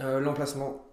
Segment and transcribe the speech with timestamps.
[0.00, 0.84] Euh, L'emplacement,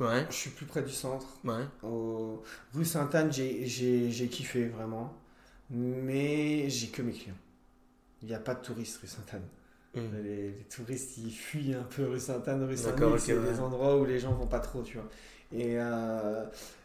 [0.00, 0.26] Ouais.
[0.30, 1.26] je suis plus près du centre.
[1.44, 1.64] Ouais.
[1.82, 2.42] Au...
[2.74, 5.12] Rue Sainte-Anne, j'ai- j'ai j'ai kiffé vraiment.
[5.70, 7.34] Mais j'ai que mes clients.
[8.22, 9.42] Il n'y a pas de touristes rue Sainte-Anne.
[9.94, 10.00] Mm.
[10.22, 13.52] Les, les touristes, ils fuient un peu rue Sainte-Anne, rue saint D'accord, ok, c'est ouais.
[13.52, 15.08] des endroits où les gens vont pas trop, tu vois.
[15.52, 16.44] Et, euh,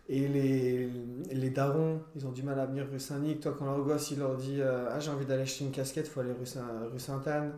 [0.09, 0.89] et les,
[1.31, 3.39] les darons, ils ont du mal à venir rue Saint-Nic.
[3.41, 6.07] Toi, quand leur gosse, il leur dit euh, Ah, j'ai envie d'aller acheter une casquette,
[6.07, 7.53] faut aller rue, Saint- rue Sainte-Anne.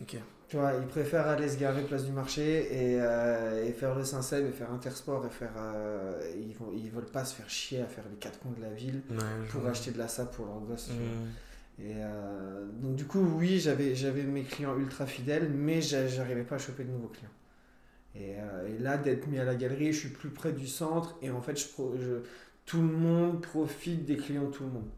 [0.00, 0.16] Ok.
[0.48, 4.04] Tu vois, ils préfèrent aller se garer place du marché et, euh, et faire le
[4.04, 5.52] Saint-Seb et faire Intersport et faire.
[5.56, 8.60] euh, ils, vont, ils veulent pas se faire chier à faire les quatre coins de
[8.62, 9.16] la ville Ouais,
[9.50, 9.70] pour vois.
[9.70, 10.86] acheter de la sap pour leur gosse.
[10.88, 11.02] tu vois.
[11.02, 11.90] Mm.
[11.90, 16.44] Et euh, donc du coup, oui, j'avais, j'avais mes clients ultra fidèles, mais j'a- j'arrivais
[16.44, 17.30] pas à choper de nouveaux clients.
[18.14, 18.34] Et,
[18.68, 21.40] et là, d'être mis à la galerie, je suis plus près du centre, et en
[21.42, 22.20] fait, je-
[22.64, 24.88] tout le monde profite des clients de tout le monde.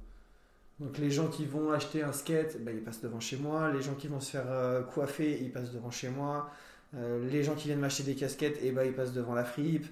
[0.80, 3.72] Donc les gens qui vont acheter un skate, ben, ils passent devant chez moi.
[3.72, 6.50] Les gens qui vont se faire euh, coiffer, ils passent devant chez moi.
[6.94, 9.86] Euh, les gens qui viennent m'acheter des casquettes, et ben, ils passent devant la fripe.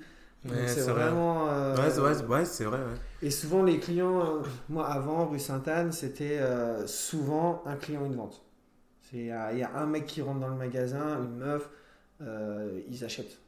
[0.45, 1.05] Ouais, c'est vrai.
[1.05, 1.48] vraiment...
[1.48, 2.80] euh, Ouais, ouais, c'est- ouais, c'est vrai.
[3.23, 6.38] Et souvent, les clients, euh, moi avant, rue Sainte-Anne, c'était
[6.87, 8.43] souvent un client, une vente.
[9.10, 9.16] C'est-
[9.52, 11.71] Il y, a un mec qui rentre dans le magasin, une meuf,
[12.90, 13.38] ils achètent.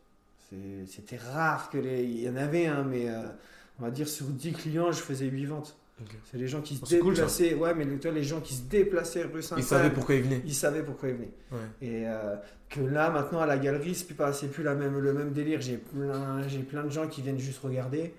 [0.87, 2.05] C'était rare que les.
[2.05, 3.09] Il y en avait mais
[3.79, 5.77] on va dire sur 10 clients, je faisais 8 ventes.
[6.31, 7.55] C'est les gens qui se Oh, cool, déplaçaient.
[7.55, 9.65] ouais, mais toi, les gens qui se déplaçaient rue Ils Sainte-Anne.
[9.65, 10.43] savaient pourquoi ils venaient.
[10.45, 11.33] Ils savaient pourquoi ils venaient.
[11.51, 11.59] Ouais.
[11.81, 12.37] Et euh,
[12.69, 15.61] que là, maintenant, à la galerie, c'est plus, pas- plus la même, le même délire.
[15.63, 18.13] J'ai plein, plein de gens qui viennent juste regarder.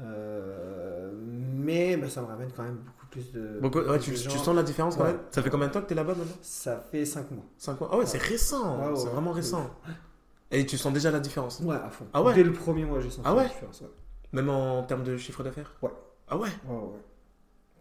[0.00, 1.10] Euh,
[1.54, 3.60] mais bah, ça me ramène quand même beaucoup plus de.
[3.68, 5.12] Quoi, ouais, plus tu, de tu sens la différence quand Ouais.
[5.12, 5.20] même?
[5.30, 6.32] Ça fait combien de temps que t'es là-bas maintenant?
[6.42, 7.44] Ça fait 5 mois.
[7.58, 8.90] 5 mois Ah ouais, c'est récent.
[8.90, 9.70] Ouais, c'est vraiment récent.
[10.50, 11.60] Et tu sens déjà la différence?
[11.60, 12.06] Ouais, à fond.
[12.12, 12.34] Ah ouais?
[12.34, 13.82] Dès le premier mois, j'ai senti Ah la différence.
[14.32, 15.72] Même en termes de chiffre d'affaires?
[15.80, 15.90] Ouais.
[16.28, 16.48] Ah ouais?
[16.68, 16.98] Ouais, ouais.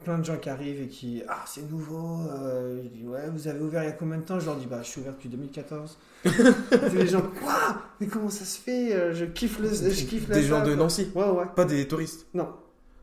[0.03, 1.21] Plein de gens qui arrivent et qui.
[1.27, 2.21] Ah, c'est nouveau.
[2.31, 4.39] euh, je dis, ouais, vous avez ouvert il y a combien de temps?
[4.39, 5.97] Je leur dis, bah, je suis ouvert depuis 2014.
[6.23, 7.81] c'est les gens, quoi?
[7.99, 8.93] Mais comment ça se fait?
[8.95, 9.69] Euh, Je kiffe le.
[9.69, 10.83] Je kiffe la Des gens salle, de quoi.
[10.83, 11.45] Nancy, Ouais, ouais.
[11.55, 12.25] pas des touristes.
[12.33, 12.49] Non.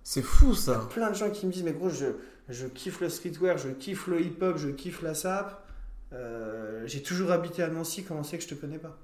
[0.02, 0.88] C'est fou Il y a ça.
[0.90, 2.06] plein de gens qui me disent, mais gros, je,
[2.48, 5.64] je kiffe le streetwear, je kiffe le hip-hop, je kiffe la sap.
[6.14, 8.96] Euh, j'ai toujours habité à Nancy, comment c'est que je te connais pas?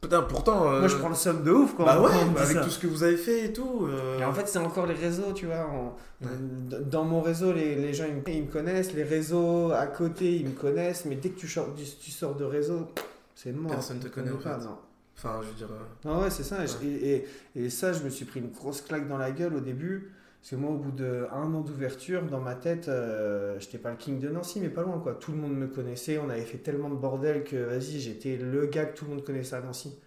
[0.00, 0.72] Putain, pourtant.
[0.72, 2.62] euh, Moi, je prends le somme de ouf quand Bah ouais, bah avec ça.
[2.64, 3.86] tout ce que vous avez fait et tout.
[3.88, 5.66] euh, Et en fait, c'est encore les réseaux, tu vois.
[5.66, 6.30] en- Ouais.
[6.40, 9.86] d- Dans mon réseau, les, les gens ils me, ils me connaissent, les réseaux à
[9.86, 12.86] côté ils me connaissent, mais dès que tu sors, du- tu sors de réseau,
[13.34, 13.72] c'est mort.
[13.72, 14.64] Personne te On connaît, pas, fait.
[14.64, 14.78] non.
[15.16, 15.68] Enfin, je veux dire.
[15.72, 16.58] euh, Ah ouais, c'est ça.
[16.58, 16.86] Ouais.
[16.86, 17.26] Et,
[17.56, 20.12] et, et ça, je me suis pris une grosse claque dans la gueule au début.
[20.40, 23.96] Parce que moi, au bout d'un an d'ouverture, dans ma tête, euh, j'étais pas le
[23.96, 25.14] king de Nancy, mais pas loin, quoi.
[25.14, 26.18] Tout le monde me connaissait.
[26.18, 29.24] On avait fait tellement de bordel que, vas-y, j'étais le gars que tout le monde
[29.24, 29.98] connaissait à Nancy.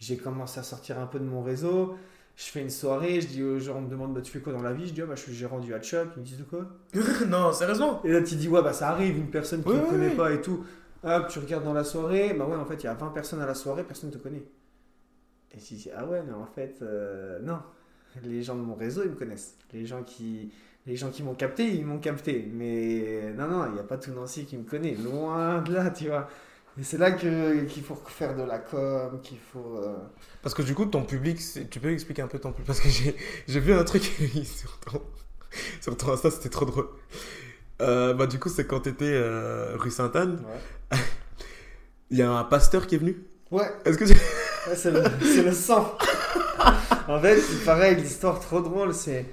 [0.00, 1.96] J'ai commencé à sortir un peu de mon réseau.
[2.36, 4.52] Je fais une soirée, je dis aux gens, on me demande, bah, tu fais quoi
[4.52, 4.88] dans la vie?
[4.88, 6.06] Je dis, ah, bah, je suis gérant du Shop.
[6.16, 6.66] Ils me disent, de quoi?
[7.28, 8.00] Non, sérieusement?
[8.04, 10.10] Et là, tu dis, ouais, bah, ça arrive, une personne qui Oui, ne oui, connaît
[10.10, 10.16] oui.
[10.16, 10.64] pas et tout.
[11.04, 13.40] Hop, tu regardes dans la soirée, bah ouais, en fait, il y a 20 personnes
[13.40, 14.42] à la soirée, personne ne te connaît.
[15.52, 17.58] Et tu dis, ah ouais, mais en fait, euh, non.
[18.24, 19.54] Les gens de mon réseau, ils me connaissent.
[19.72, 20.52] Les gens qui,
[20.86, 22.48] les gens qui m'ont capté, ils m'ont capté.
[22.52, 24.94] Mais non, non, il n'y a pas tout Nancy qui me connaît.
[24.94, 26.28] Loin de là, tu vois.
[26.78, 29.76] Et c'est là qu'il faut faire de la com, qu'il faut.
[29.78, 29.96] euh,
[30.42, 31.38] Parce que du coup, ton public,
[31.70, 32.66] tu peux expliquer un peu ton public?
[32.66, 34.02] Parce que j'ai vu un truc
[34.44, 35.02] sur ton,
[35.80, 36.88] sur ton Insta, c'était trop drôle.
[37.82, 40.42] Euh, bah, du coup, c'est quand t'étais euh, rue Sainte-Anne,
[42.10, 43.16] il y a un pasteur qui est venu?
[43.50, 44.14] Ouais, Est-ce que tu...
[44.68, 45.96] Ouais, c'est le, sang.
[47.08, 49.26] en fait, c'est pareil, l'histoire trop drôle, c'est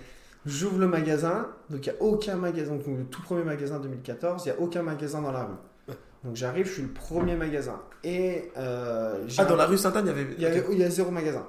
[0.46, 4.44] j'ouvre le magasin, donc il n'y a aucun magasin, donc le tout premier magasin 2014,
[4.46, 5.96] il n'y a aucun magasin dans la rue.
[6.24, 7.80] Donc j'arrive, je suis le premier magasin.
[8.04, 10.28] Et euh, Ah, dans la rue Sainte-Anne, il y avait.
[10.38, 11.46] il y, avait- il y a zéro magasin.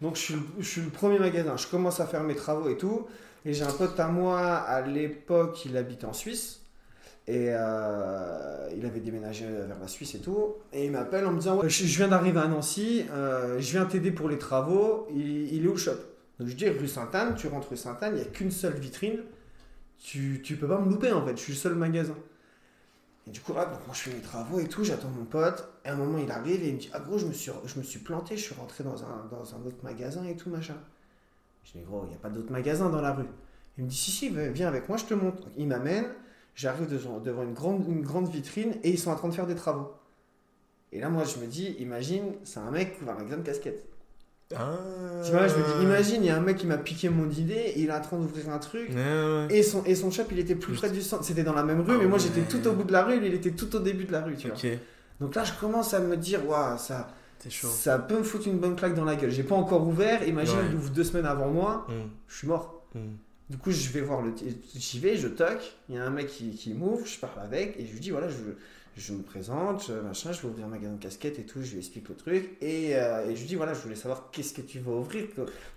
[0.00, 1.56] Donc je suis, je suis le premier magasin.
[1.56, 3.06] Je commence à faire mes travaux et tout.
[3.44, 6.60] Et j'ai un pote à moi, à l'époque, il habite en Suisse.
[7.28, 10.54] Et euh, il avait déménagé vers la Suisse et tout.
[10.72, 14.12] Et il m'appelle en me disant je, viens d'arriver à Nancy, euh, je viens t'aider
[14.12, 15.08] pour les travaux.
[15.14, 15.96] Il, est le shop
[16.38, 19.18] Donc je dis rue Sainte-Anne, tu rentres rue Sainte-Anne, il n'y a qu'une seule vitrine.
[19.98, 22.14] Tu, tu peux pas me louper en fait, je suis le seul magasin.
[23.26, 25.68] Et du coup, là, donc moi je fais mes travaux et tout, j'attends mon pote.
[25.84, 27.50] Et à un moment, il arrive et il me dit Ah gros, je me suis,
[27.64, 30.50] je me suis planté, je suis rentré dans un, dans un autre magasin et tout,
[30.50, 30.76] machin.
[31.64, 33.26] Je dis Gros, il n'y a pas d'autre magasin dans la rue.
[33.78, 35.48] Il me dit Si, si, viens avec moi, je te montre.
[35.56, 36.06] Il m'amène,
[36.56, 39.54] j'arrive devant, une, grande, une grande vitrine et ils sont en train de faire des
[39.54, 39.92] travaux.
[40.92, 43.42] Et là, moi, je me dis Imagine, c'est un mec qui ouvre un magasin de
[43.42, 43.84] casquettes.
[44.56, 44.76] Ah.
[45.24, 47.28] Tu vois, je me dis Imagine, il y a un mec qui m'a piqué mon
[47.30, 48.90] idée, il est en train d'ouvrir un truc.
[49.50, 50.84] Et son, et son shop, il était plus Juste.
[50.84, 51.24] près du centre.
[51.24, 52.24] C'était dans la même rue, Ah mais moi ouais.
[52.24, 54.22] j'étais tout au bout de la rue, lui il était tout au début de la
[54.22, 54.56] rue, tu vois.
[54.56, 54.66] Ok,
[55.20, 57.08] Donc là, je commence à me dire, waouh, ça,
[57.48, 57.66] chaud.
[57.68, 59.30] ça peut me foutre une bonne claque dans la gueule.
[59.32, 60.64] J'ai pas encore ouvert, imagine, Ouais.
[60.70, 62.84] il ouvre deux semaines avant moi, Hmm, je suis mort.
[62.94, 63.00] hmm.
[63.48, 64.34] Du coup, je vais voir le.
[64.74, 67.78] J'y vais, je toque, il y a un mec qui, qui m'ouvre, je parle avec,
[67.78, 68.36] et je lui dis, voilà, je,
[68.96, 71.72] Je me présente, je, machin, je vais ouvrir un magasin de casquettes et tout, je
[71.72, 72.56] lui explique le truc.
[72.60, 75.26] Et, euh, et je lui dis, voilà, je voulais savoir qu'est-ce que tu vas ouvrir,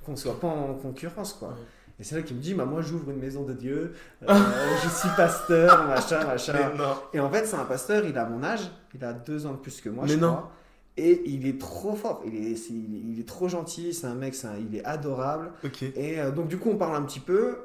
[0.06, 1.56] qu'on ne soit pas en concurrence, quoi.
[2.00, 3.94] Et c'est là qu'il me dit, bah, moi j'ouvre une maison de Dieu,
[4.24, 4.34] euh,
[4.84, 6.72] je suis pasteur, machin, machin.
[7.14, 9.58] Et en fait, c'est un pasteur, il a mon âge, il a deux ans de
[9.58, 10.28] plus que moi, Mais je non.
[10.36, 10.52] crois.
[11.02, 14.16] Et il est trop fort, il est, il est, il est trop gentil, c'est un
[14.16, 15.52] mec, un- il est adorable.
[15.96, 17.56] Et euh, donc, du coup, on parle un petit peu.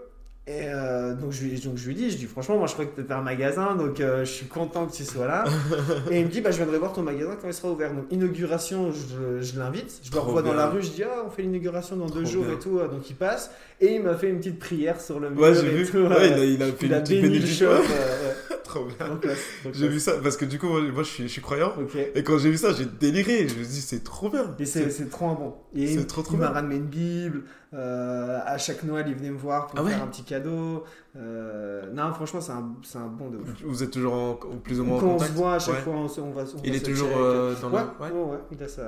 [0.47, 2.85] Et euh, donc, je lui, donc, je lui dis, je dis, franchement, moi, je crois
[2.85, 5.45] que tu un magasin, donc euh, je suis content que tu sois là.
[6.11, 7.95] et il me dit, bah, je viendrai voir ton magasin quand il sera ouvert.
[7.95, 10.01] Donc, inauguration, je, je l'invite.
[10.05, 12.45] Je le revois dans la rue, je dis, ah, on fait l'inauguration dans deux jours
[12.45, 12.55] bien.
[12.57, 12.79] et tout.
[12.79, 13.51] Donc, il passe.
[13.81, 15.41] Et il m'a fait une petite prière sur le mur.
[15.41, 15.87] Ouais, j'ai et vu.
[15.91, 17.67] tout, Ouais, il a, il a fait il une a petite béni le shop.
[18.75, 19.33] Trop bien.
[19.73, 21.73] J'ai vu ça parce que du coup, moi, moi, je, suis, je suis croyant.
[22.15, 23.47] Et quand j'ai vu ça, j'ai déliré.
[23.49, 24.55] Je me dis, c'est trop bien.
[24.59, 25.55] Et c'est c'est trop un bon.
[25.75, 27.45] Et c'est il, trop, trop il m'a ramené une Bible.
[27.73, 30.25] euh, à chaque Noël, il venait me voir pour Ah me ouais faire un petit
[30.25, 30.85] cadeau.
[31.17, 33.49] Euh, non, franchement, c'est un, c'est un bon de ouf.
[33.65, 35.75] Vous êtes toujours en, plus ou moins en Quand on contact se voit, à chaque
[35.77, 35.81] Ouais.
[35.83, 37.81] fois, on, se- on va on Il va est se toujours euh, dans ouais,
[38.11, 38.15] le.
[38.15, 38.39] Ouais.
[38.53, 38.83] il a, sa,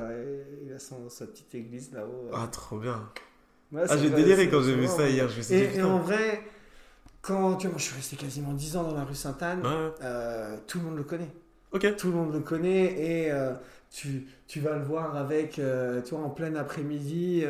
[0.66, 2.28] il a son, sa petite église là-haut.
[2.32, 3.08] Ah, trop bien.
[3.76, 5.28] Ah, j'ai déliré quand j'ai vu ça hier.
[5.28, 6.42] Je me suis dit, Et, en vrai,
[7.26, 9.90] quand tu vois, moi, je suis resté quasiment 10 ans dans la rue Sainte-Anne, Ouais.
[10.02, 11.30] euh, tout le monde le connaît.
[11.72, 11.96] Ok.
[11.96, 13.52] Tout le monde le connaît et euh,
[13.90, 17.44] tu, tu vas le voir avec, euh, tu vois, en plein après-midi,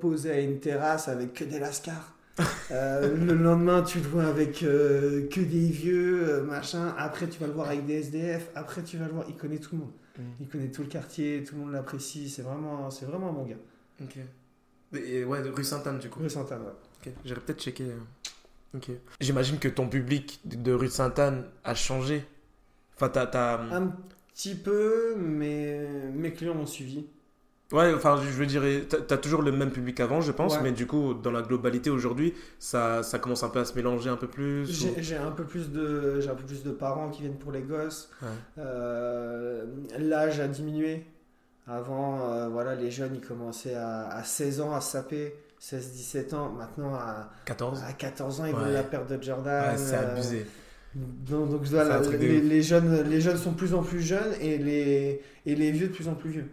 [0.00, 2.12] posé à une terrasse avec que des lascars.
[2.70, 6.94] Le lendemain, tu le vois avec que des vieux, machin.
[6.98, 8.50] Après, tu vas le voir avec des SDF.
[8.54, 9.24] Après, tu vas le voir.
[9.28, 9.92] Il connaît tout le monde.
[10.18, 10.22] Mm.
[10.40, 11.42] Il connaît tout le quartier.
[11.44, 12.28] Tout le monde l'apprécie.
[12.28, 13.56] C'est vraiment, c'est vraiment un bon gars.
[14.02, 14.18] Ok.
[14.94, 16.20] Et ouais, rue Sainte-Anne, du coup.
[16.20, 16.72] Rue Sainte-Anne, ouais.
[17.06, 17.92] Ok, J'irai peut-être checker.
[18.90, 18.94] Euh.
[19.20, 22.24] J'imagine que ton public de rue Sainte-Anne a changé.
[22.96, 23.26] Enfin, t'as.
[23.26, 23.92] t'as- Un
[24.34, 27.06] petit peu, mais mes clients m'ont suivi.
[27.72, 28.62] Ouais, enfin, je veux dire,
[29.08, 30.62] t'as toujours le même public qu'avant, je pense, Ouais.
[30.62, 34.08] mais du coup, dans la globalité aujourd'hui, ça, ça commence un peu à se mélanger
[34.08, 34.66] un peu plus.
[34.98, 37.62] J'ai un peu plus de j'ai un peu plus de parents qui viennent pour les
[37.62, 38.08] gosses.
[38.22, 38.28] Ouais.
[38.58, 39.64] Euh,
[39.98, 41.06] L'âge a diminué.
[41.66, 46.50] Avant, euh, voilà, les jeunes ils commençaient à, à 16 ans à saper, 16-17 ans.
[46.50, 48.60] Maintenant à, 14 à 14 ans ils Ouais.
[48.64, 49.70] veulent la perte de Jordan.
[49.72, 50.46] Ouais, c'est Euh, abusé.
[50.94, 55.22] donc, donc, voilà, les, jeunes, les jeunes sont de plus en plus jeunes et les,
[55.44, 56.50] et les vieux de plus en plus vieux.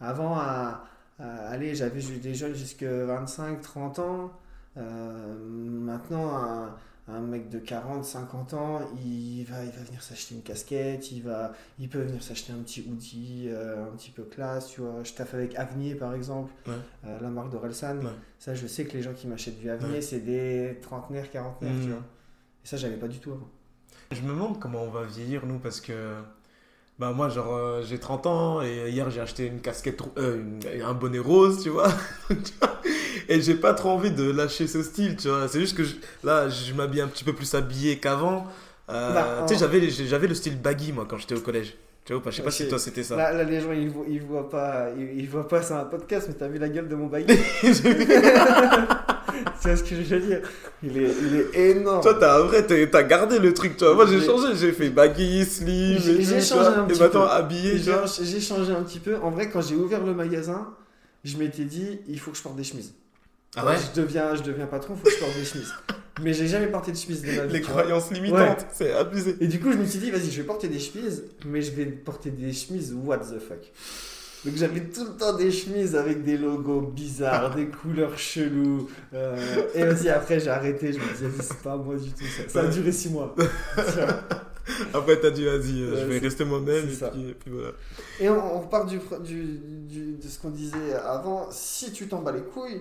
[0.00, 0.84] Avant, à,
[1.18, 4.30] à- allez, j'avais des jeunes jusqu'à 25, 30 ans.
[4.76, 6.74] Euh, maintenant, un,
[7.14, 11.22] un mec de 40, 50 ans, il va, il va venir s'acheter une casquette, il,
[11.22, 14.68] va, il peut venir s'acheter un petit hoodie, euh, un petit peu classe.
[14.68, 15.02] Tu vois.
[15.04, 16.74] Je taffe avec Avenir, par exemple, Ouais.
[17.06, 17.98] euh, la marque d'Orelsan.
[17.98, 18.10] Ouais.
[18.38, 20.00] Ça, je sais que les gens qui m'achètent du Avenir, Ouais.
[20.02, 22.02] c'est des trentenaires, quarantenaires, tu vois.
[22.64, 23.48] Et ça, j'avais pas du tout avant.
[24.12, 26.14] Je me demande comment on va vieillir, nous, parce que.
[26.98, 30.82] Bah, moi, genre, euh, j'ai 30 ans et hier, j'ai acheté une casquette, euh, une-
[30.82, 31.88] un bonnet rose, tu vois.
[33.28, 35.46] Et j'ai pas trop envie de lâcher ce style, tu vois.
[35.48, 38.46] C'est juste que je- là, je m'habille un petit peu plus habillé qu'avant.
[38.88, 41.74] Euh, Bah, tu sais, j'avais, j'avais le style baggy, moi, quand j'étais au collège.
[42.04, 43.14] Tu vois, je sais pas si toi, c'était ça.
[43.14, 45.84] Là, là, les gens, ils voient, ils voient pas, ils, ils voient pas, c'est un
[45.84, 47.26] podcast, mais t'as vu la gueule de mon baggy?
[49.62, 50.40] Vois ce que je veux dire
[50.82, 52.02] il est, il est énorme.
[52.02, 53.94] Toi, t'as, vrai, t'as, gardé le truc, tu vois.
[53.94, 57.32] Moi, j'ai changé, j'ai fait baggy, slim, J'ai- et changé un Et petit maintenant, peu.
[57.32, 59.16] habillé, j'ai changé un petit peu.
[59.22, 60.68] En vrai, quand j'ai ouvert le magasin,
[61.24, 62.94] je m'étais dit, il faut que je porte des chemises.
[63.56, 65.72] Ah ouais je deviens, je deviens patron, il faut que je porte des chemises.
[66.22, 67.52] Mais j'ai jamais porté de chemise de ma vie.
[67.54, 69.36] Les croyances limitantes, c'est abusé.
[69.40, 71.70] Et du coup, je me suis dit, vas-y, je vais porter des chemises, mais je
[71.72, 73.72] vais porter des chemises what the fuck.
[74.44, 78.88] Donc j'avais tout le temps des chemises avec des logos bizarres, des couleurs cheloues.
[79.14, 79.36] euh,
[79.74, 82.48] et vas-y, après j'ai arrêté, je me disais, c'est pas moi du tout ça.
[82.48, 83.34] Ça a duré 6 mois.
[84.94, 87.08] Après, t'as dit, vas-y, euh, je vais rester moi-même, et c'est ça.
[87.08, 87.70] puis, et puis voilà.
[88.20, 91.48] Et on, on repart du, du, du- de ce qu'on disait avant.
[91.50, 92.80] Si tu t'en bats les couilles,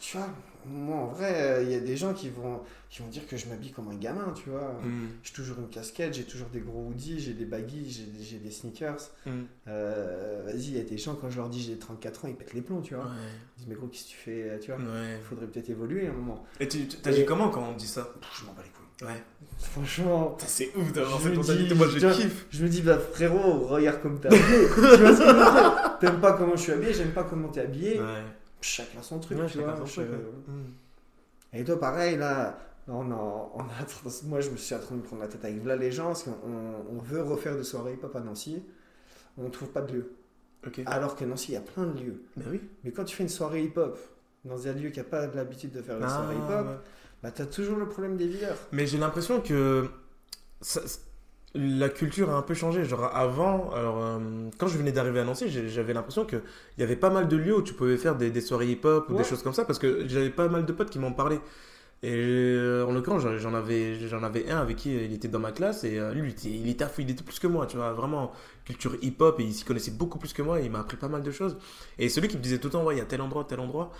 [0.00, 0.28] tu vois,
[0.64, 3.36] moi en vrai, euh, il y a des gens qui vont, qui vont dire que
[3.36, 4.72] je m'habille comme un gamin, tu vois.
[4.82, 5.08] Mm.
[5.22, 9.10] J'ai toujours une casquette, j'ai toujours des gros hoodies, j'ai des baggies, j'ai des sneakers.
[9.26, 9.30] Mm.
[9.68, 12.34] Euh, Vas-y, il y a des gens, quand je leur dis j'ai 34 ans, ils
[12.34, 13.04] pètent les plombs, tu vois.
[13.04, 13.10] Ouais,
[13.56, 14.80] Ils disent, mais gros, qu'est-ce que tu fais, tu vois?
[14.80, 15.18] Ouais.
[15.18, 16.42] Il faudrait peut-être évoluer à un moment.
[16.58, 18.08] Et tu t'as dit comment quand on dit ça?
[18.40, 19.06] Je m'en bats les couilles.
[19.06, 19.22] Ouais.
[19.58, 22.46] Franchement, C'est ouf d'avoir cette me mentalité, moi je je- kiffe.
[22.50, 24.66] je me dis, bah frérot, regarde comme t'es habillé.
[24.74, 25.98] tu vois ce que je veux dire?
[26.00, 28.00] T'aimes pas comment je suis habillé, j'aime pas comment t'es habillé.
[28.00, 28.22] Ouais.
[28.60, 29.76] Chacun son truc, Ouais, tu vois.
[29.76, 30.52] son je- truc, ouais.
[30.52, 31.58] Mm.
[31.60, 32.58] Et toi, pareil, là,
[32.88, 33.14] on a,
[33.54, 35.92] on a- moi je me suis en train de prendre la tête avec là les
[35.92, 36.32] gens, parce qu'on
[36.90, 38.62] on veut refaire de soirées hip-hop à Nancy.
[39.38, 40.12] On trouve pas de lieu.
[40.86, 42.22] Alors que Nancy, il y a plein de lieux.
[42.36, 42.60] Bah oui.
[42.82, 43.96] Mais quand tu fais une soirée hip-hop
[44.44, 46.76] dans un lieu qui n'a pas l'habitude de faire une Ah, soirée hip-hop, ouais.
[47.22, 48.56] bah t'as toujours le problème des videurs.
[48.72, 49.88] Mais j'ai l'impression que
[50.60, 50.80] ça-
[51.54, 52.84] la culture a un peu changé.
[52.84, 54.18] Genre avant, alors, euh,
[54.58, 56.42] quand je venais d'arriver à Nancy, j'avais l'impression qu'il
[56.78, 59.12] y avait pas mal de lieux où tu pouvais faire des, des soirées hip-hop ou
[59.12, 59.18] Ouais.
[59.18, 61.40] des choses comme ça parce que j'avais pas mal de potes qui m'en parlaient.
[62.02, 65.50] Et euh, en l'occurrence, j'en- avais, j'en avais un avec qui il était dans ma
[65.50, 67.64] classe et euh, lui, il était, il était à fond, il était plus que moi,
[67.66, 68.32] tu vois, vraiment
[68.66, 71.08] culture hip-hop et il s'y connaissait beaucoup plus que moi et il m'a appris pas
[71.08, 71.56] mal de choses.
[71.98, 73.60] Et celui qui me disait tout le temps, ouais, il y a tel endroit, tel
[73.60, 73.92] endroit.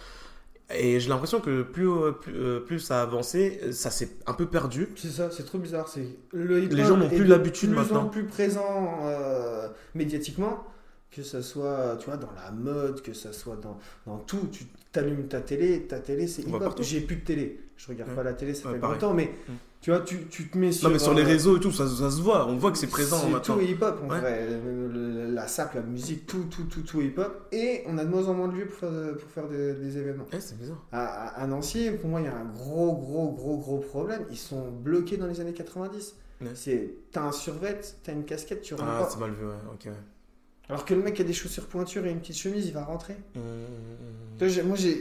[0.75, 4.09] Et j'ai l'impression que plus, euh, plus, euh, plus ça a avancé, euh, ça s'est
[4.27, 4.89] un peu perdu.
[4.97, 5.87] C'est ça, c'est trop bizarre.
[5.89, 8.03] C'est le Les gens n'ont plus de l'habitude plus maintenant.
[8.03, 10.65] en plus présent euh, médiatiquement,
[11.13, 14.49] que ce soit, tu vois, dans la mode, que ce soit dans, dans tout.
[14.51, 16.83] Tu t'allumes ta télé, ta télé c'est partout.
[16.83, 17.61] J'ai plus de télé.
[17.77, 18.17] Je regarde Ouais.
[18.17, 18.95] pas la télé, ça Ouais, fait pareil.
[18.95, 19.53] longtemps, mais Mm.
[19.87, 20.89] Tu vois, tu, tu te mets sur.
[20.89, 22.49] non, mais sur les euh, réseaux et tout, ça, ça se voit.
[22.49, 23.55] On voit que c'est présent c'est maintenant.
[23.55, 24.19] tout hip-hop en Ouais.
[24.19, 24.49] vrai.
[24.65, 27.47] Le- La sape, la musique, tout, tout, tout, tout hip-hop.
[27.53, 29.97] Et on a de moins en moins de lieux pour faire, pour faire des, des
[29.97, 30.25] événements.
[30.33, 30.85] Eh, c'est bizarre.
[30.91, 34.25] À, Nancy, pour moi, il y a un gros, gros, gros, gros problème.
[34.33, 36.17] Ils sont bloqués dans les années 90.
[36.41, 36.49] Ouais.
[36.57, 39.55] C'est, t'as un survêt, t'as une casquette, tu rentres Ah, c'est mal vu, ouais.
[39.73, 39.93] Ok, ouais.
[40.69, 43.15] Alors que le mec a des chaussures pointures et une petite chemise, il va rentrer.
[43.37, 43.39] Mmh,
[44.45, 45.01] mmh, j'ai- moi, j'ai-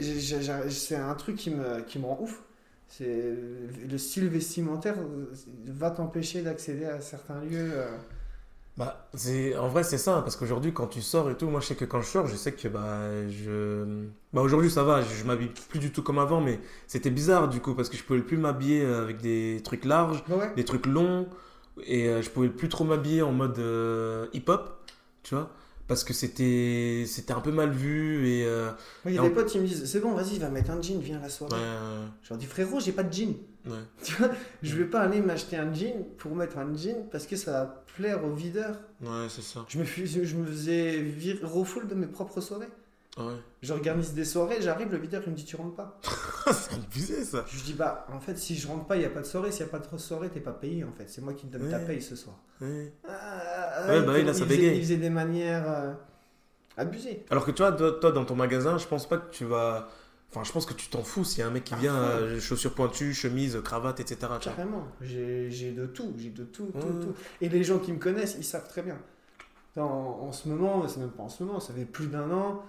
[0.70, 2.40] c'est un truc qui me, qui me rend ouf.
[2.88, 3.34] C'est
[3.90, 5.32] le style vestimentaire euh,
[5.66, 7.70] va t'empêcher d'accéder à certains lieux.
[7.74, 7.96] euh.
[8.76, 11.66] Bah, c'est, en vrai, c'est ça, parce qu'aujourd'hui, quand tu sors et tout, moi, je
[11.66, 14.04] sais que quand je sors, je sais que, bah, je.
[14.34, 17.48] Bah, aujourd'hui, ça va, je, je m'habille plus du tout comme avant, mais c'était bizarre,
[17.48, 20.54] du coup, parce que je pouvais plus m'habiller euh, avec des trucs larges, Bah ouais.
[20.56, 21.26] des trucs longs,
[21.86, 24.78] et euh, je pouvais plus trop m'habiller en mode euh, hip-hop,
[25.22, 25.50] tu vois,
[25.88, 28.44] parce que c'était, c'était un peu mal vu, et.
[28.46, 28.70] euh,
[29.04, 30.98] il y a des potes qui me disent C'est bon, vas-y, va mettre un jean,
[31.00, 31.54] viens à la soirée.
[31.54, 33.34] ouais, Je leur dis Frérot, j'ai pas de jean.
[34.04, 34.30] Tu vois,
[34.62, 37.84] je vais pas aller m'acheter un jean pour mettre un jean parce que ça va
[37.96, 38.78] plaire aux videurs.
[39.02, 39.64] Ouais, c'est ça.
[39.68, 42.68] Je me, je me faisais vir refoule de mes propres soirées.
[43.18, 43.32] Ouais.
[43.62, 45.98] J'organise des soirées, j'arrive, le videur il me dit tu rentres pas.
[46.52, 47.44] c'est abusé, ça.
[47.48, 49.50] Je dis bah en fait si je rentre pas il y a pas de soirée,
[49.52, 51.56] s'il y a pas de soirée t'es pas payé en fait, c'est moi qui te
[51.56, 51.84] donne ta Ouais.
[51.86, 52.36] paye ce soir.
[52.60, 52.92] Ouais.
[53.08, 54.76] Ah, Ouais, bah oui, là, ça bégaye.
[54.76, 55.92] Il faisait des manières euh,
[56.76, 57.24] abusées.
[57.30, 59.88] Alors que tu vois, toi, toi, dans ton magasin, je pense pas que tu vas.
[60.30, 61.94] Enfin, je pense que tu t'en fous s'il y a un mec qui Ah, vient,
[61.94, 62.06] ouais.
[62.22, 64.32] euh, chaussures pointues, chemise, cravate, etc.
[64.40, 67.14] Carrément, j'ai j'ai de tout, j'ai de tout, tout, tout.
[67.40, 68.98] Et les gens qui me connaissent, ils savent très bien.
[69.76, 72.62] En, en ce moment, c'est même pas en ce moment, ça fait plus d'un an,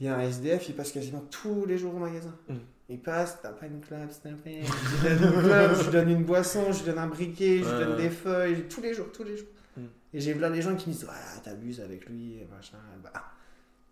[0.00, 2.34] il y a un SDF, il passe quasiment tous les jours au magasin.
[2.48, 2.54] Mm.
[2.90, 4.60] Il passe, t'as pas une clap, s'il te plaît.
[5.02, 7.62] Je lui donne une clap, je lui donne une boisson, je lui donne un briquet,
[7.62, 9.48] je lui donne des feuilles, tous les jours, tous les jours.
[9.76, 9.82] Mm.
[10.12, 12.76] Et j'ai plein des gens qui me disent, ouais, t'abuses avec lui, et machin.
[13.02, 13.10] Bah,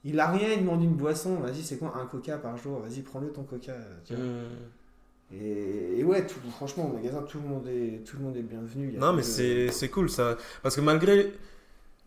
[0.04, 3.00] il a rien, il demande une boisson, vas-y, c'est quoi un coca par jour Vas-y,
[3.02, 3.75] prends-le ton coca.
[4.04, 4.25] tu vois.
[4.25, 5.35] Mmh.
[5.35, 8.42] Et, et ouais, tout- franchement, au magasin, tout le monde est, tout le monde est
[8.42, 8.92] bienvenu.
[8.99, 10.37] Non, mais de- c'est cool ça.
[10.62, 11.32] Parce que malgré,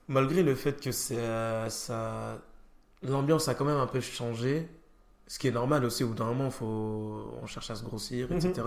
[0.07, 2.39] malgré le fait que c'est, euh, ça.
[3.07, 4.67] L'ambiance a quand même un peu changé.
[5.27, 8.27] Ce qui est normal aussi, au bout d'un moment, faut, on cherche à se grossir,
[8.29, 8.38] Mhm.
[8.38, 8.62] etc.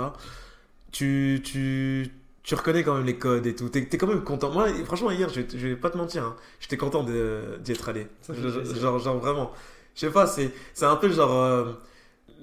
[0.90, 2.11] Tu, tu,
[2.42, 3.68] tu reconnais quand même les codes et tout.
[3.68, 4.50] T'es es quand même content.
[4.50, 7.88] Moi, franchement, hier, je, je vais pas te mentir, hein, j'étais content de- d'y être
[7.88, 8.07] allé.
[8.23, 9.52] Ça genre, genre, vraiment.
[9.95, 11.33] Je sais pas, c'est c'est un peu genre.
[11.35, 11.73] euh,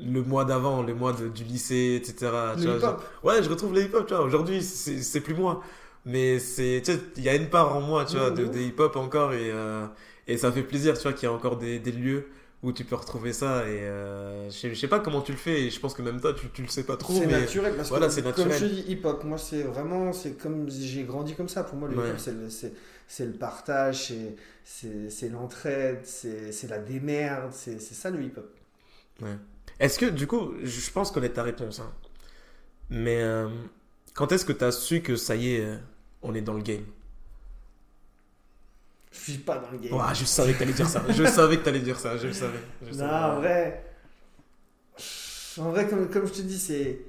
[0.03, 2.29] le mois d'avant, le mois de- du lycée, etc.
[2.57, 2.81] Le tu vois, hip-hop.
[2.81, 4.23] genre- Ouais, je retrouve le hip-hop, tu vois.
[4.25, 5.61] Aujourd'hui, c'est c'est plus moi.
[6.05, 6.83] Mais c'est,
[7.17, 9.33] il y a une part en moi, tu vois, de hip-hop encore.
[9.33, 9.87] Et, euh,
[10.27, 12.27] et ça fait plaisir, tu vois, qu'il y a encore des, des lieux
[12.63, 13.67] où tu peux retrouver ça.
[13.69, 15.63] Et euh, je sais- je sais pas comment tu le fais.
[15.63, 17.13] Et je pense que même toi, tu, tu le sais pas trop.
[17.13, 18.59] C'est naturel parce voilà, que c'est comme naturel.
[18.59, 21.63] je dis hip-hop, moi c'est vraiment c'est comme j'ai grandi comme ça.
[21.63, 22.07] Pour moi le Ouais.
[22.09, 22.19] hip-hop
[23.07, 24.13] c'est le, partage,
[24.63, 28.49] c'est- l'entraide, c'est la démerde, c'est ça le hip-hop.
[29.79, 31.79] Est-ce que, du coup, je pense connaître ta réponse.
[31.79, 31.91] hein.
[32.89, 33.49] Mais euh,
[34.13, 35.77] quand est-ce que tu as su que ça y est, euh,
[36.21, 36.83] on est dans le game?
[39.15, 39.93] Je suis pas dans le game.
[39.93, 41.03] Ouah, Je savais que t'allais dire ça.
[41.09, 42.17] Je savais que t'allais dire ça.
[42.17, 42.59] Je le savais.
[42.81, 43.13] Je non, savais.
[43.13, 43.85] en vrai,
[45.57, 46.99] en vrai comme, comme je te dis c'est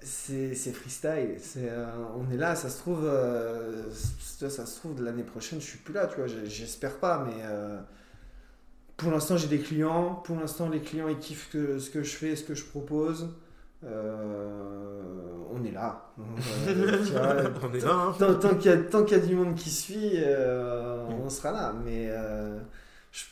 [0.00, 1.36] c'est freestyle.
[1.38, 1.86] C'est euh,
[2.16, 3.84] on est là, ça se trouve euh,
[4.20, 6.26] ça, ça se trouve l'année prochaine je suis plus là, tu vois.
[6.44, 7.78] J'espère pas, mais euh,
[8.96, 10.14] pour l'instant j'ai des clients.
[10.24, 13.30] Pour l'instant les clients ils kiffent que, ce que je fais, ce que je propose.
[13.84, 15.00] Euh,
[15.52, 16.10] on est là.
[16.18, 18.14] Euh, tu vois, On est là, hein.
[18.18, 21.28] tant, tant qu'il y, a- tant qu'il y a du monde qui suit, euh, on
[21.30, 21.74] sera là.
[21.84, 22.58] Mais euh,
[23.12, 23.24] je,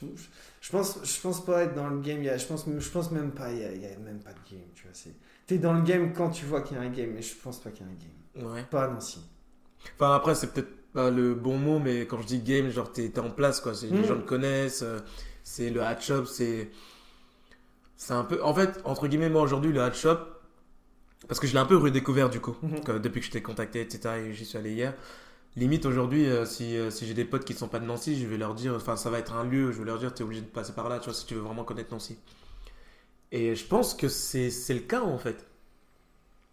[0.61, 2.18] je pense, je pense pas être dans le game.
[2.18, 4.50] il y a- je, pense, je pense même pas, il y a, même pas de
[4.50, 4.64] game.
[4.75, 5.14] Tu vois, c'est,
[5.47, 7.59] t'es dans le game quand tu vois qu'il y a un game, mais je pense
[7.61, 8.52] pas qu'il y a un game.
[8.54, 8.62] Ouais.
[8.71, 9.21] Pas à Nancy.
[9.97, 13.09] Enfin, après, c'est peut-être pas le bon mot, mais quand je dis game, genre, t'es
[13.09, 13.75] t'es en place, quoi.
[13.75, 14.82] C'est- Les gens le connaissent.
[14.82, 15.00] euh,
[15.44, 16.71] C'est le hat shop, c'est.
[17.97, 18.40] C'est un peu.
[18.44, 20.18] En fait, entre guillemets, moi aujourd'hui, le hat shop,
[21.28, 22.80] parce que je l'ai un peu redécouvert du coup, Mhm.
[22.84, 24.94] que depuis que je t'ai contacté, etc., et j'y suis allé hier.
[25.56, 28.18] Limite aujourd'hui, euh, si, euh, si j'ai des potes qui ne sont pas de Nancy,
[28.18, 30.22] je vais leur dire, enfin ça va être un lieu, je vais leur dire, tu
[30.22, 32.16] es obligé de passer par là, tu vois, si tu veux vraiment connaître Nancy.
[33.32, 35.46] Et je pense que c'est le cas en fait.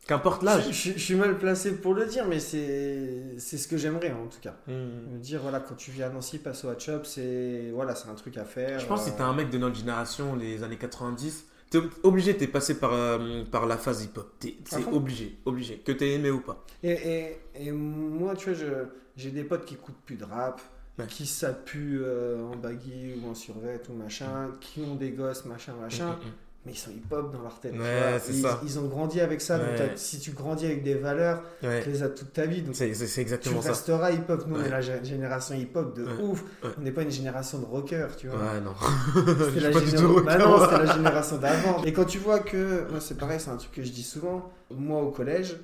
[0.07, 0.65] Qu'importe l'âge.
[0.71, 4.39] je- je suis mal placé pour le dire, mais c'est, ce que j'aimerais en tout
[4.41, 4.55] cas.
[4.65, 5.13] Hmm.
[5.13, 8.15] Me dire, voilà, quand tu viens à Nancy, passe au Hatch Shop, c'est, voilà, un
[8.15, 8.79] truc à faire.
[8.79, 11.79] Je pense que euh, si t'es un mec de notre génération, les années 90, T'es
[12.03, 14.33] obligé, t'es passé par, euh, par la phase hip-hop.
[14.65, 15.77] C'est obligé, obligé.
[15.77, 16.65] Que t'aies aimé ou pas.
[16.81, 18.85] Et, et, et moi, tu vois, je-
[19.15, 20.61] j'ai des potes qui écoutent plus de rap,
[20.97, 21.05] Ouais.
[21.07, 25.73] qui s'appuient euh, en baggy ou en survêt ou machin, qui ont des gosses, machin,
[25.79, 26.31] machin, Mm, mm,
[26.69, 27.73] mais ils sont hip-hop dans leur tête.
[27.73, 28.61] tu Ouais, ils, ça.
[28.63, 29.57] ils ont grandi avec ça.
[29.57, 29.91] donc Ouais.
[29.95, 31.41] si tu grandis avec des valeurs.
[31.63, 31.81] Ouais.
[31.83, 32.61] tu les as toute ta vie.
[32.61, 33.69] Donc C'est tu exactement ça.
[33.69, 34.45] resteras hip-hop.
[34.47, 36.43] Nous, on est la gé- génération hip-hop de ouf.
[36.77, 38.37] On n'est pas une génération de rockers, tu vois.
[38.39, 38.73] Ouais, non.
[39.53, 40.67] C'était la, Bah rocker, non, moi.
[40.71, 41.83] c'était la génération d'avant.
[41.83, 44.51] Et quand tu vois que, moi c'est pareil, c'est un truc que je dis souvent.
[44.71, 45.57] Moi au collège,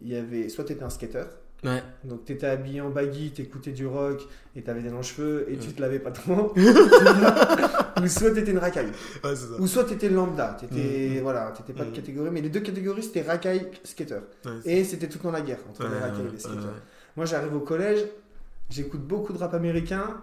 [0.00, 1.24] il y avait soit tu étais un skater,
[1.64, 1.80] Ouais.
[2.02, 4.26] donc tu étais habillé en baggy, t'écoutais du rock
[4.56, 6.52] et t'avais des longs cheveux et tu te lavais pas trop.
[8.02, 8.86] ou soit t'étais une racaille.
[9.22, 9.60] Ouais, c'est ça.
[9.60, 10.56] Ou soit t'étais lambda.
[10.58, 11.22] T'étais, Mhm.
[11.22, 11.94] voilà, t'étais pas de Mhm.
[11.94, 12.30] catégorie.
[12.32, 14.18] Mais les deux catégories c'était racaille, skater.
[14.64, 16.58] Et c'était tout dans la guerre entre les racailles et les skaters.
[16.58, 16.70] ouais.
[17.16, 18.00] Moi j'arrive au collège,
[18.70, 20.20] j'écoute beaucoup de rap américain.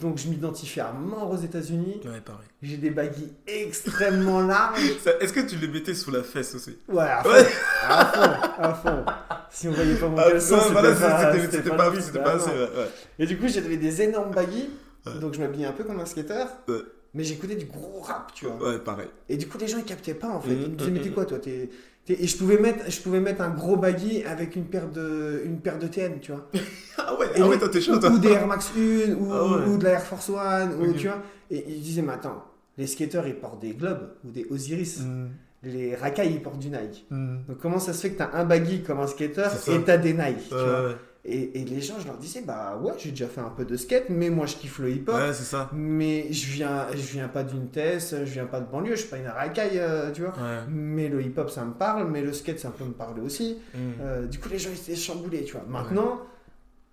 [0.00, 2.00] Donc je m'identifie à mort aux États-Unis.
[2.04, 2.46] Ouais, pareil.
[2.62, 4.80] J'ai des baguilles extrêmement larges.
[5.20, 6.76] Est-ce que tu les mettais sous la fesse aussi?
[6.88, 7.46] Ouais, à fond, Ouais.
[7.88, 9.04] à fond, à fond.
[9.50, 12.24] Si on voyait pas mon Ah, caleçon, c'était voilà, pas, c'était- c'était pas c'était bah
[12.24, 12.50] pas assez.
[12.50, 12.88] ouais, ouais.
[13.18, 14.70] Et du coup, j'avais des énormes baguilles,
[15.06, 15.18] Ouais.
[15.20, 16.74] donc je m'habillais un peu comme un skater, Ouais.
[17.14, 18.72] mais j'écoutais du gros rap, tu vois.
[18.72, 19.08] Ouais, pareil.
[19.30, 20.50] Et du coup, les gens ils captaient pas en fait.
[20.50, 21.14] Mhm, Ils me disaient, mais t'es mhm.
[21.14, 21.38] quoi toi?
[21.38, 21.70] T'es-
[22.08, 25.60] Et je pouvais, mettre, je pouvais mettre un gros baggy avec une paire de, une
[25.60, 26.48] paire de TN, tu vois.
[26.98, 28.10] Ah ouais, ah ouais les- toi t'es chaud ou, toi.
[28.10, 29.66] ou des Air Max 1, ou, Ah ouais.
[29.66, 31.22] ou de la Air Force One, ou tu vois.
[31.50, 32.44] Et ils disaient, mais attends,
[32.78, 35.00] les skaters ils portent des globes ou des Osiris.
[35.00, 35.26] Mm,
[35.64, 37.06] Les racailles ils portent du Nike.
[37.10, 37.36] mm.
[37.48, 40.12] Donc comment ça se fait que t'as un baggy comme un skater et t'as des
[40.12, 40.94] Nike tu vois.
[41.24, 43.76] Et, et les gens, je leur disais, bah ouais, j'ai déjà fait un peu de
[43.76, 45.14] skate, mais moi je kiffe le hip-hop.
[45.14, 45.70] Ouais, c'est ça.
[45.72, 49.08] Mais je viens, je viens pas d'une thèse, je viens pas de banlieue, je suis
[49.08, 50.30] pas une racaille, euh, tu vois.
[50.32, 50.64] Ouais.
[50.68, 53.58] Mais le hip-hop ça me parle, mais le skate ça peut me parler aussi.
[53.72, 53.78] Mm.
[54.00, 55.64] Euh, du coup, les gens ils étaient chamboulés, tu vois.
[55.68, 56.22] Maintenant,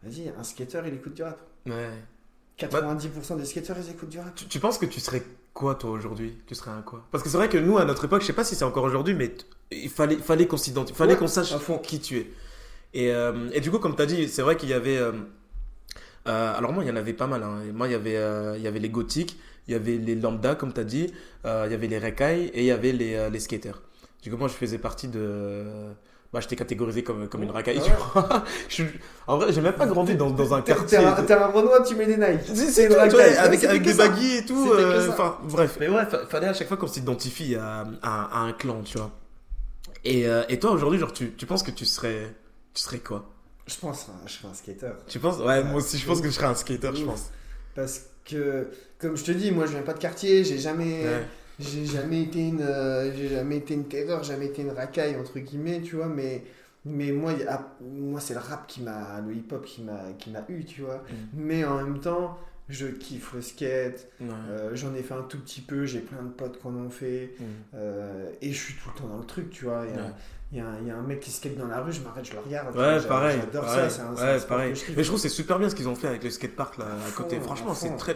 [0.03, 1.39] vas-y, un skater il écoute du rap.
[1.65, 1.89] Ouais.
[2.59, 4.35] 90% des skateurs ils écoutent du rap.
[4.35, 6.37] Tu, tu penses que tu serais quoi toi aujourd'hui?
[6.45, 7.03] Tu serais un quoi?
[7.11, 8.83] Parce que c'est vrai que nous à notre époque, je sais pas si c'est encore
[8.83, 9.33] aujourd'hui, mais
[9.71, 11.79] il fallait, fallait qu'on s'identifie, fallait qu'on sache à fond.
[11.79, 12.29] qui tu es.
[12.93, 14.97] Et, euh, et du coup, comme tu as dit, c'est vrai qu'il y avait.
[14.97, 15.11] euh,
[16.27, 17.43] euh, alors moi, il y en avait pas mal.
[17.43, 17.59] hein.
[17.73, 20.55] Moi, il y avait, euh, il y avait les gothiques, il y avait les lambda,
[20.55, 21.13] comme tu as dit,
[21.45, 23.81] euh, il y avait les racailles et il y avait les, euh, les skaters.
[24.21, 25.65] Du coup, moi, je faisais partie de.
[26.31, 27.79] Bah, j'étais catégorisé comme, comme une racaille.
[27.79, 27.97] Ah tu ouais.
[28.13, 28.43] vois.
[28.69, 28.83] Je
[29.25, 30.99] En vrai, j'ai même pas grandi dans, dans un quartier.
[30.99, 32.41] t'es un, t'es un Renoir, tu mets des Nike.
[32.53, 33.35] C'est- une tu racaille.
[33.37, 34.71] avec, avec des baguilles et tout.
[34.73, 35.09] Euh.
[35.09, 35.77] Enfin, bref.
[35.79, 38.99] Mais ouais, fa- fallait à chaque fois qu'on s'identifie à, à, à un clan, tu
[38.99, 39.09] vois.
[40.05, 42.31] Et, euh, et toi, aujourd'hui, genre, tu, tu penses que tu serais,
[42.73, 43.29] tu serais quoi?
[43.67, 44.91] Je pense, hein, je serais un skater.
[45.07, 45.39] Tu penses?
[45.39, 47.29] Ouais, moi aussi, je pense que je serais un skater, je pense.
[47.75, 51.25] Parce que, comme je te dis, moi je viens pas de quartier, j'ai jamais, Ouais.
[51.59, 55.37] j'ai jamais été une, euh, j'ai jamais été une skater, jamais été une racaille entre
[55.39, 56.07] guillemets, tu vois.
[56.07, 56.43] Mais,
[56.85, 60.31] mais moi, a- moi c'est le rap qui m'a, le hip hop qui m'a, qui
[60.31, 60.97] m'a eu, tu vois.
[60.97, 61.13] Mm.
[61.35, 62.37] Mais en même temps,
[62.69, 64.07] je kiffe le skate.
[64.19, 64.27] Ouais.
[64.49, 66.89] euh, j'en ai fait un tout petit peu, j'ai plein de potes qui en ont
[66.89, 67.33] fait.
[67.39, 67.43] Mm.
[67.75, 69.81] euh, et je suis tout le temps dans le truc, tu vois.
[69.81, 69.93] Ouais.
[70.51, 72.01] Il y, a un- il y a un mec qui skate dans la rue, je
[72.01, 72.75] m'arrête, je le regarde.
[72.75, 73.39] Ouais, pareil.
[73.39, 74.75] J'adore ça, c'est un, ouais, pareil.
[74.75, 74.81] je.
[74.95, 76.85] Mais je trouve que c'est super bien ce qu'ils ont fait avec le skatepark là
[76.85, 77.39] à fond, côté.
[77.39, 78.15] Franchement, c'est très.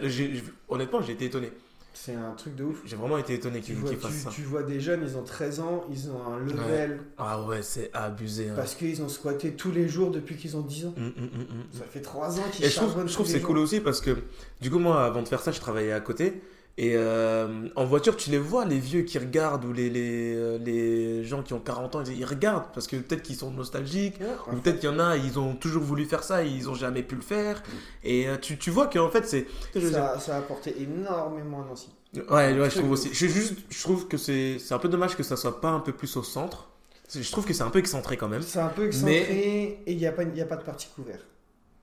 [0.70, 1.52] Honnêtement, j'ai été étonné.
[1.96, 2.82] C'est un truc de ouf.
[2.86, 4.30] J'ai vraiment été étonné Tu qu'ils vois, qu'ils fassent ça.
[4.32, 7.92] tu, vois des jeunes, ils ont 13 ans, ils ont un level Ah ouais, c'est
[7.94, 8.50] abusé.
[8.50, 8.54] hein.
[8.56, 10.94] parce qu'ils ont squatté tous les jours depuis qu'ils ont 10 ans.
[10.98, 11.64] Mm, mm, mm, mm.
[11.78, 14.18] Ça fait 3 ans qu'ils Et je trouve, je trouve c'est cool aussi parce que
[14.60, 16.42] du coup moi avant de faire ça je travaillais à côté
[16.78, 20.58] et euh, en voiture tu les vois les vieux qui regardent ou les, les, euh,
[20.58, 24.28] les gens qui ont 40 ans ils, regardent parce que peut-être qu'ils sont nostalgiques Ouais,
[24.52, 26.74] ou peut-être qu'il y en a ils ont toujours voulu faire ça et ils ont
[26.76, 27.62] jamais pu le faire.
[28.04, 29.46] Et euh, tu, tu vois qu'en fait c'est
[29.80, 31.90] ça, ça a apporté énormément à Nancy.
[32.16, 33.10] ouais, ouais je trouve aussi.
[33.14, 35.92] Je, juste, je trouve que c'est un peu dommage que ça soit pas un peu
[35.92, 36.70] plus au centre.
[37.14, 38.42] Je trouve que c'est un peu excentré quand même.
[38.42, 40.88] C'est un peu excentré et il n'y a, pas- il y a pas de partie
[40.96, 41.26] couverte.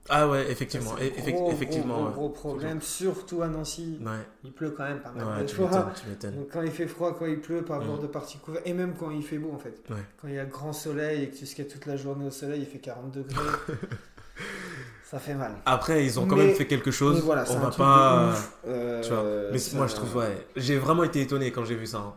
[0.09, 3.99] Ah ouais Ça, effectivement c'est gros, effectivement Gros, problème, surtout à Nancy.
[4.03, 4.11] ouais,
[4.43, 5.65] Il pleut quand même pas mal ouais de fois.
[5.67, 8.01] m'étonnes tu m'étonnes Donc quand il fait froid, quand il pleut, pas avoir Mm.
[8.01, 8.65] de partie couverte.
[8.67, 9.81] Et même quand il fait beau en fait.
[10.21, 12.61] Quand il y a grand soleil et que tu skates toute la journée au soleil,
[12.61, 13.35] il fait 40 degrés.
[15.03, 15.51] ça fait mal.
[15.65, 17.21] Après, ils ont quand Mais- même fait quelque chose.
[17.21, 18.33] Voilà, on va pas.
[18.67, 19.23] Euh, Tu vois.
[19.51, 20.45] Mais ça- moi, je trouve, ouais.
[20.55, 21.97] J'ai vraiment été étonné quand j'ai vu ça.
[21.99, 22.13] hein.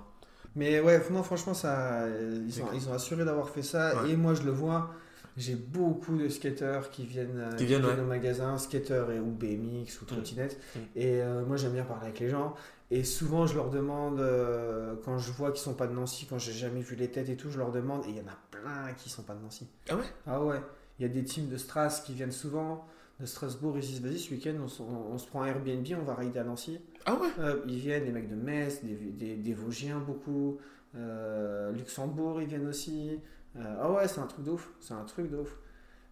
[0.57, 2.05] Mais ouais, non, franchement, ça,
[2.47, 3.93] ils, ont, ils ont assuré d'avoir fait ça.
[4.09, 4.91] Et moi, je le vois.
[5.37, 7.99] J'ai beaucoup de skateurs qui viennent, euh, Qui viennent, ouais.
[7.99, 10.59] au magasin, skateurs et, ou BMX ou trottinette.
[10.77, 10.79] Mm.
[10.97, 12.55] Et euh, moi, j'aime bien parler avec les gens.
[12.91, 16.39] Et souvent, je leur demande, euh, quand je vois qu'ils sont pas de Nancy, quand
[16.39, 18.05] j'ai jamais vu les têtes et tout, je leur demande.
[18.07, 19.67] Et il y en a plein qui sont pas de Nancy.
[19.91, 20.05] Ah ouais?
[20.27, 20.61] Ah ouais.
[20.99, 22.87] Il y a des teams de Stras qui viennent souvent.
[23.21, 25.87] De Strasbourg, ils disent vas-y, ce week-end, on, se- on- on se prend un Airbnb,
[26.01, 26.81] on va rider à Nancy.
[27.07, 27.29] Ah ouais?
[27.41, 30.59] Euh, ils viennent, les mecs de Metz, des, des, des Vosgiens beaucoup.
[30.97, 33.19] Euh, Luxembourg, ils viennent aussi.
[33.57, 34.71] Euh, ah ouais, c'est un truc de ouf.
[34.81, 35.57] C'est un truc de ouf.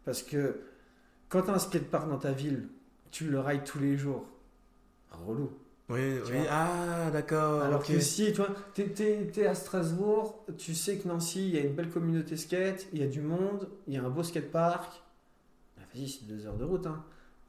[0.05, 0.61] Parce que
[1.29, 2.69] quand t'as un skatepark dans ta ville,
[3.11, 4.27] tu le rides tous les jours.
[5.11, 5.51] Relou.
[5.89, 6.39] Oui, Tu oui.
[6.49, 7.63] Ah, d'accord.
[7.63, 11.55] Alors que si, tu vois, t'es, t'es- t'es à Strasbourg, tu sais que Nancy, il
[11.55, 14.09] y a une belle communauté skate, il y a du monde, il y a un
[14.09, 15.03] beau skatepark.
[15.77, 16.87] Bah, vas-y, c'est deux heures de route.
[16.87, 17.05] Hein.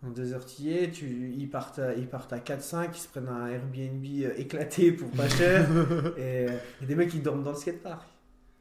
[0.06, 2.98] En deux heures, tu y es, tu, ils, partent à, ils partent à 4-5, ils
[2.98, 5.70] se prennent un Airbnb euh, éclaté pour pas cher.
[6.18, 8.06] et euh, il y a des mecs qui dorment dans le skatepark.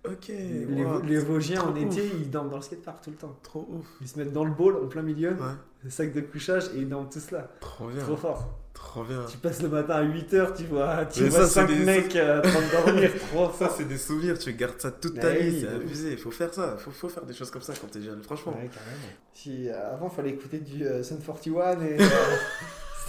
[0.05, 0.29] Ok.
[0.29, 1.79] les, wow, les Vosgiens en ouf.
[1.79, 3.37] été, ils dorment dans le skatepark tout le temps.
[3.43, 3.87] Trop ouf.
[4.01, 5.37] Ils se mettent dans le bowl en plein milieu, Ouais.
[5.85, 7.49] le sac de couchage, et ils dorment tous là.
[7.61, 8.03] Trop bien.
[8.03, 8.59] Trop fort.
[8.75, 9.25] Trop bien.
[9.31, 11.85] Tu passes le matin à 8h, tu vois, tu Mais vois ça, c'est 5 des-
[11.85, 15.21] mecs euh, en train de dormir, trop Ça, c'est des souvenirs, tu gardes ça toute
[15.21, 15.75] ta Ouais, vie, c'est ouf.
[15.75, 16.17] abusé.
[16.17, 18.53] Faut faire ça, faut, faut faire des choses comme ça quand t'es jeune, franchement.
[18.53, 19.13] Ouais, carrément.
[19.35, 21.97] Si, euh, avant, fallait écouter du euh, Sun 41 et.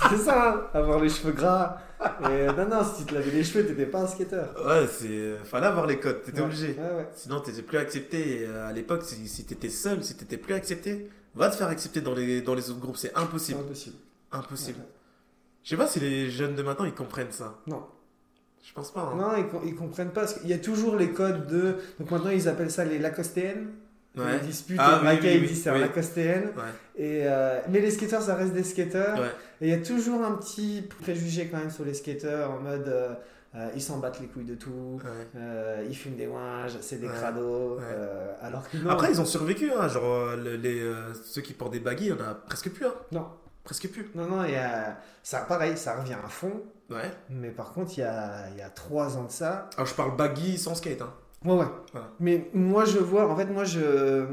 [0.02, 1.78] euh, C'était ça, avoir les cheveux gras.
[2.22, 4.44] Et, euh, non, non, si tu te lavais les cheveux, t'étais pas un skater.
[4.66, 5.36] Ouais, c'est.
[5.46, 6.76] Fallait avoir les codes, t'étais Ouais, obligé.
[6.78, 7.08] Ouais, ouais.
[7.16, 8.42] Sinon, t'étais plus accepté.
[8.42, 11.68] Et, euh, à l'époque, si, si t'étais seul, si t'étais plus accepté, va te faire
[11.70, 12.98] accepter dans les, dans les autres groupes.
[12.98, 13.60] C'est C'est impossible.
[13.62, 13.96] impossible.
[14.32, 14.80] Impossible.
[15.64, 17.56] Je sais pas si les jeunes de maintenant ils comprennent ça.
[17.68, 17.86] Non.
[18.66, 19.02] Je pense pas.
[19.14, 19.16] hein.
[19.16, 20.22] Non, ils, com- ils comprennent pas.
[20.22, 21.76] Parce qu'il y a toujours les codes de.
[22.00, 23.68] Donc maintenant, ils appellent ça les Lacostéennes.
[24.16, 24.38] Ouais.
[24.42, 24.78] Ils disputent.
[24.80, 26.52] Ah, et oui, Mackay, oui, c'est un Lacostéenne.
[26.56, 26.64] Ouais.
[27.04, 29.18] Et, euh, mais les skateurs, ça reste des skateurs.
[29.20, 29.32] Ouais.
[29.62, 32.88] Et il y a toujours un petit préjugé quand même sur les skateurs en mode
[32.88, 33.14] euh,
[33.56, 35.00] euh, ils s'en battent les couilles de tout.
[35.36, 37.80] Euh, ils fument des ouinges, c'est des crados.
[38.42, 38.90] Alors que non.
[38.92, 39.72] Après, ils ont survécu.
[39.72, 39.88] Hein.
[39.88, 40.84] Genre, le- les,
[41.24, 42.86] ceux qui portent des baguilles, il y en a presque plus.
[42.86, 42.94] Hein.
[43.12, 43.28] Non.
[43.64, 44.10] Presque plus.
[44.14, 44.98] Non, non, a...
[45.24, 46.64] ça, pareil, ça revient à fond.
[46.90, 47.10] Ouais.
[47.30, 49.70] Mais par contre, il y a, y a trois ans de ça.
[49.76, 51.02] Alors, je parle baggy sans skate.
[51.02, 51.14] Hein.
[51.46, 51.66] Ouais, ouais.
[51.92, 52.12] Voilà.
[52.20, 54.26] Mais moi, je vois, en fait, moi, je,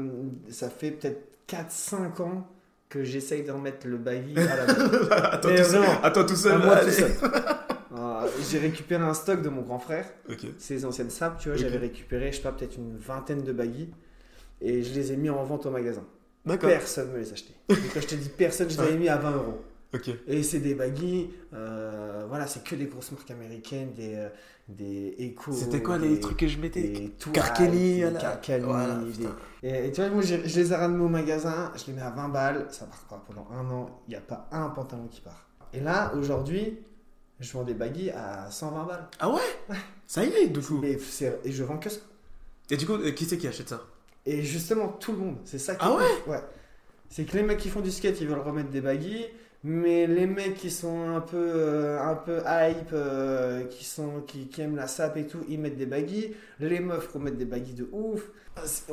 [0.49, 2.47] ça fait peut-être 4-5 ans
[2.89, 4.63] que j'essaye de remettre le baggy à la
[5.33, 6.51] à, toi tout seul, à toi tout seul.
[6.53, 6.91] à moi tout allez.
[6.91, 7.11] seul.
[7.95, 10.45] Euh, J'ai récupéré un stock de mon grand frère, Ok.
[10.57, 13.89] ses anciennes sapes, tu vois, j'avais récupéré, je sais pas, peut-être une vingtaine de baggy.
[14.61, 16.03] Et je les ai mis en vente au magasin.
[16.59, 17.53] Personne ne me les achetait.
[17.69, 19.61] Et quand je te dis personne, je les avais mis à 20 euros.
[20.27, 24.29] Et c'est des baggy, euh, voilà, c'est que des grosses marques américaines, des, euh,
[24.69, 25.51] des Echo.
[25.51, 26.81] C'était quoi des- les trucs que je mettais
[28.65, 29.35] Voilà, des- putain.
[29.63, 32.01] Et, et tu vois, moi, je, je les ai ramenés au magasin, je les mets
[32.01, 35.07] à 20 balles, ça part pas pendant un an, il n'y a pas un pantalon
[35.07, 35.47] qui part.
[35.73, 36.79] Et là, aujourd'hui,
[37.39, 39.07] je vends des baggy à 120 balles.
[39.19, 39.41] Ah ouais?
[40.07, 40.81] Ça y est, du coup.
[40.83, 40.97] Et,
[41.43, 41.99] et je vends que ça.
[42.69, 43.81] Et du coup, euh, qui c'est qui achète ça?
[44.25, 46.33] Et justement, tout le monde, c'est ça qui Ah est cool.
[46.33, 46.41] ouais
[47.09, 49.25] C'est que les mecs qui font du skate, ils veulent remettre des baggy,
[49.63, 54.47] mais les mecs qui sont un peu, euh, un peu hype, euh, qui, sont, qui,
[54.47, 56.35] qui aiment la sape et tout, ils mettent des baggy.
[56.59, 58.31] Les meufs remettent des baggy de ouf.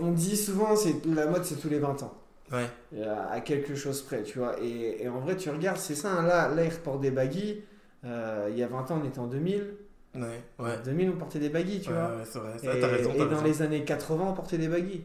[0.01, 2.15] On dit souvent, c'est la mode, c'est tous les 20 ans.
[2.51, 3.05] Ouais.
[3.05, 4.57] à à quelque chose près, tu vois.
[4.63, 7.63] Et, et en vrai, tu regardes, c'est ça, hein, là, là, ils reportent des baggy.
[8.05, 9.75] Euh, il y a 20 ans, on était en 2000.
[10.15, 10.23] Ouais.
[10.59, 10.71] Ouais.
[10.79, 12.17] En 2000, on portait des baggy, tu Ouais, vois.
[12.17, 12.77] ouais, c'est vrai.
[12.77, 13.43] Et, dans raison.
[13.45, 15.05] les années 80, on portait des baggy.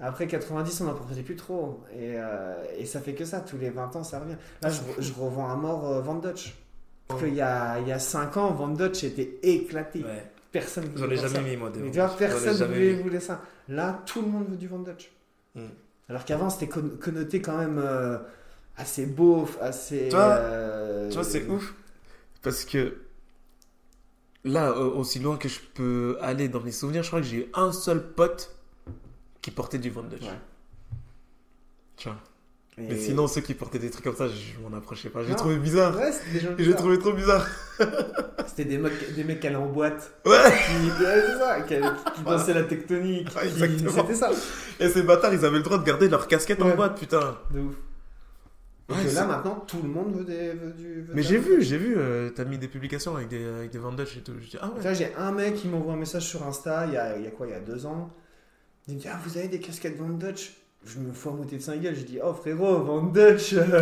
[0.00, 1.82] Après 90, on n'en portait plus trop.
[1.92, 4.36] Et, euh, et ça fait que ça, tous les 20 ans, ça revient.
[4.62, 6.54] Là, je, je revends à mort euh, Van Dutch.
[7.08, 10.00] Parce qu'il y a, il y a 5 ans, Van Dutch était éclaté.
[10.02, 10.30] Ouais.
[10.52, 13.20] Personne ne J'en ai jamais mis, moi, des Mais tu vois, personne ne voulait, voulait
[13.20, 13.40] ça.
[13.68, 15.10] Là, tout le monde veut du Van Dutch.
[15.54, 15.66] Mm.
[16.08, 18.18] Alors qu'avant, c'était con- connoté quand même euh,
[18.76, 20.08] assez beauf, assez.
[20.08, 21.74] Tu vois, euh, Tu vois, c'est ouf.
[22.42, 22.96] Parce que
[24.44, 27.46] là, aussi loin que je peux aller dans mes souvenirs, je crois que j'ai eu
[27.54, 28.55] un seul pote
[29.46, 30.22] qui portait du Van Dutch.
[30.22, 30.40] Ouais.
[31.96, 32.18] Tu vois.
[32.78, 35.22] Et- Mais sinon, ceux qui portaient des trucs comme ça, je m'en approchais pas.
[35.22, 35.96] J'ai trouvé bizarre.
[35.96, 37.46] Ouais, des gens J'ai trouvé trop bizarre.
[38.48, 40.32] C'était des mecs, des mecs qui allaient en boîte, Ouais.
[40.66, 43.28] qui, ouais, c'est ça, qui, dansaient la tectonique.
[43.36, 43.48] Ouais.
[43.88, 44.30] C'était ça.
[44.80, 47.38] Et ces bâtards, ils avaient le droit de garder leur casquette en boîte, putain.
[47.52, 47.74] De ouf.
[48.88, 51.02] Et Ouais, que là, maintenant, tout le monde veut, des, veut du.
[51.02, 53.78] veut Mais j'ai vu, j'ai vu, euh, t'as mis des publications avec des, avec des
[53.78, 54.32] Van Dutch et tout.
[54.40, 54.94] Je dis, ah ouais.
[54.96, 57.30] j'ai un mec qui m'envoie un message sur Insta, il y a, il y a
[57.30, 58.10] quoi, il y a deux ans.
[58.88, 61.58] Il me dit Ah, vous avez des casquettes Van Dutch Je me fous à moitié
[61.58, 61.94] de sa gueule.
[61.96, 63.80] Je dis Oh, frérot, Van Dutch euh,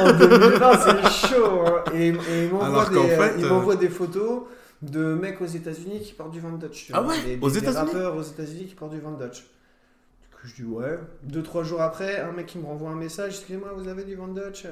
[0.00, 1.64] en 2020, c'est chaud.
[1.66, 1.84] hein.
[1.94, 4.42] Et, et il m'envoie Alors des, qu'en fait, il euh, m'envoie des photos
[4.82, 6.90] de mecs aux États-Unis qui portent du Van Dutch.
[6.92, 9.38] Ah ouais Des, Aux des États-Unis rappeurs aux États-Unis qui portent du Van Dutch.
[9.40, 10.98] Du coup, je dis Ouais.
[11.22, 14.14] Deux, trois jours après, un mec qui me renvoie un message Excusez-moi, vous avez du
[14.14, 14.70] Van Dutch Euh,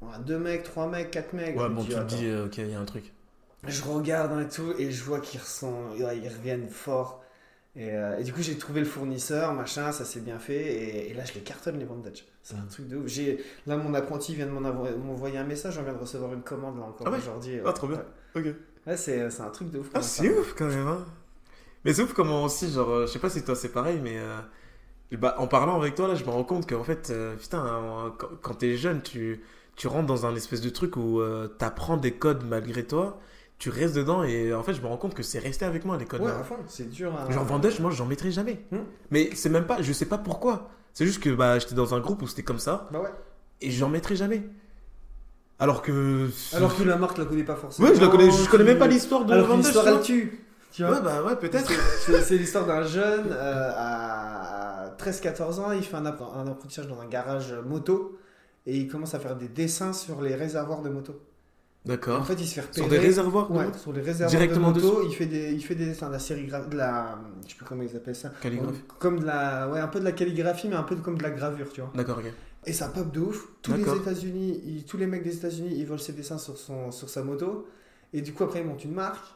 [0.00, 1.58] bon, Deux mecs, trois mecs, quatre mecs.
[1.58, 3.12] Ouais, bon, tu te dis, euh, ok, il y a un truc.
[3.66, 5.40] Je regarde et tout et je vois qu'ils
[6.00, 7.23] ils reviennent fort.
[7.76, 10.62] Et, euh, et du coup, j'ai trouvé le fournisseur, machin, ça s'est bien fait.
[10.62, 12.24] Et, et là, je les cartonne les Dutch.
[12.42, 13.10] C'est un truc de ouf.
[13.66, 15.76] Là, mon apprenti vient de m'en envo- m'envoyer un message.
[15.78, 17.58] On vient de recevoir une commande là encore Ah ouais aujourd'hui.
[17.64, 17.98] Ah, trop bien.
[18.36, 18.54] Ouais, Ok.
[18.86, 19.90] Ouais, c'est, c'est un truc de ouf.
[19.94, 21.04] Ah, c'est ouf quand même, hein.
[21.84, 24.18] Mais c'est ouf comment aussi, genre, euh, je sais pas si toi c'est pareil, mais
[24.18, 24.40] euh,
[25.12, 28.14] bah, en parlant avec toi là, je me rends compte qu'en fait, euh, putain, hein,
[28.42, 29.42] quand, t'es jeune, tu,
[29.76, 33.20] tu rentres dans un espèce de truc où euh, t'apprends des codes malgré toi,
[33.58, 35.96] tu restes dedans et en fait, je me rends compte que c'est resté avec moi
[35.96, 36.20] les codes.
[36.20, 36.38] Ouais, là.
[36.40, 37.14] à fond, c'est dur.
[37.16, 38.64] à- Genre Van Dutch, moi j'en mettrai jamais.
[38.70, 38.78] Hmm.
[39.10, 40.70] Mais c'est même pas, je sais pas pourquoi.
[40.92, 43.12] C'est juste que bah, j'étais dans un groupe où c'était comme ça Bah ouais.
[43.60, 44.42] et j'en mettrai jamais.
[45.58, 46.28] Alors que.
[46.54, 47.88] Alors que la marque la connaît pas forcément.
[47.88, 50.40] Ouais, je la connais, je connais même pas l'histoire de Alors Van l'histoire elle tue.
[50.72, 51.70] Tu vois Ouais, bah ouais, peut-être.
[52.24, 57.54] C'est l'histoire d'un jeune euh, à 13-14 ans, il fait un apprentissage dans un garage
[57.64, 58.18] moto
[58.66, 61.20] et il commence à faire des dessins sur les réservoirs de moto.
[61.86, 62.26] En D'accord.
[62.26, 62.80] fait, il se fait repérer.
[62.80, 65.74] Sur des réservoirs Ouais, sur les réservoirs Directement de moto, il fait des il fait
[65.74, 68.30] des dessins de la sérigraphie de la je sais plus comment ils appellent ça.
[68.40, 68.80] Calligraphie.
[68.98, 71.30] Comme de la ouais, un peu de la calligraphie mais un peu comme de la
[71.30, 71.92] gravure, tu vois.
[71.94, 72.32] D'accord, ok.
[72.66, 73.48] Et ça pop de ouf.
[73.60, 73.82] Tous les.
[73.82, 77.68] États-Unis, tous les mecs des États-Unis, ils volent ses dessins sur, son, sur sa moto.
[78.14, 79.26] Et du coup, après, ils montent une marque,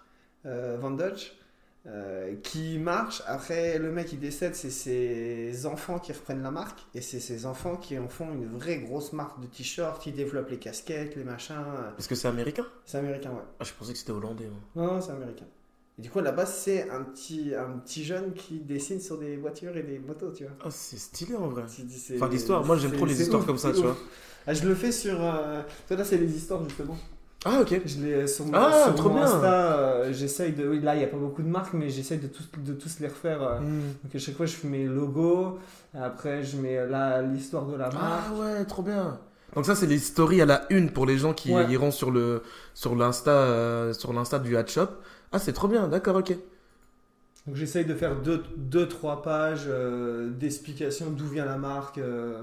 [0.47, 1.37] euh, Van Dutch,
[1.87, 3.23] euh, qui marche.
[3.27, 6.81] Après, le mec, il décède, c'est ses enfants qui reprennent la marque.
[6.95, 10.05] Et c'est ses enfants qui en font une vraie grosse marque de t-shirts.
[10.07, 11.55] Ils développent les casquettes, les machins.
[11.99, 12.67] Est-ce que c'est américain?
[12.85, 13.45] C'est américain, ouais.
[13.61, 14.87] Ah, je pensais que c'était hollandais, moi.
[14.87, 15.47] Non, non, c'est américain.
[15.99, 19.19] Et du coup, à la base, c'est un petit, un petit jeune qui dessine sur
[19.19, 20.53] des voitures et des motos, tu vois.
[20.65, 21.65] Ah, c'est stylé en vrai.
[22.15, 23.85] Enfin, l'histoire, moi j'aime trop les histoires ouf, comme ça, tu ouf.
[23.85, 23.97] vois.
[24.47, 25.21] Ah, je le fais sur.
[25.21, 25.63] Euh...
[25.89, 26.97] Toi, là, c'est les histoires, justement.
[27.51, 27.81] Ah, ok.
[27.85, 29.25] Je l'ai sur mon, Ah, sur trop mon bien.
[29.25, 29.79] Insta.
[29.79, 30.69] euh, j'essaye de.
[30.69, 33.01] Oui, là, il n'y a pas beaucoup de marques, mais j'essaye de tous, de tous
[33.01, 33.43] les refaire.
[33.43, 33.61] euh.
[33.61, 33.81] Hmm.
[34.05, 35.59] Donc, à chaque fois, je fais mes logos.
[35.95, 37.97] Après, je mets là l'histoire de la marque.
[38.31, 39.19] Ah ouais, trop bien.
[39.55, 41.65] Donc ça c'est les stories à la une pour les gens qui Ouais.
[41.73, 42.43] iront sur le
[42.75, 44.89] sur l'insta euh, sur l'insta du hat shop.
[45.33, 46.37] Ah c'est trop bien, d'accord, ok.
[47.47, 51.97] Donc, j'essaye de faire deux, deux trois pages euh, d'explication d'où vient la marque.
[51.97, 52.43] euh.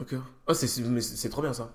[0.00, 0.14] Ok.
[0.46, 1.70] Ah c'est c'est- mais c'est c'est trop bien ça.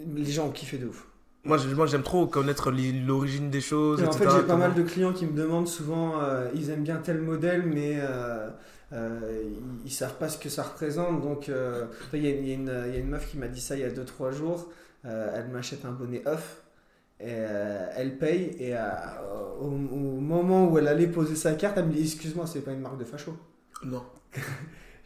[0.00, 1.06] Les gens ont kiffé de ouf.
[1.48, 4.00] Moi j'ai- moi j'aime trop connaître l'origine des choses.
[4.00, 6.82] Et en fait, j'ai pas mal de clients qui me demandent souvent, euh, ils aiment
[6.84, 8.48] bien tel modèle, mais euh,
[8.92, 9.42] euh,
[9.82, 11.20] ils, ils savent pas ce que ça représente.
[11.22, 11.48] Donc,
[12.12, 13.80] il y, a- y une- il y a une meuf qui m'a dit ça il
[13.80, 14.70] y a 2-3 jours.
[15.04, 16.62] Elle m'achète un bonnet off.
[17.20, 17.30] Et,
[17.96, 18.74] elle paye et
[19.60, 22.72] au, au moment où elle allait poser sa carte, elle me dit Excuse-moi, c'est pas
[22.72, 23.36] une marque de facho.
[23.84, 24.02] Non.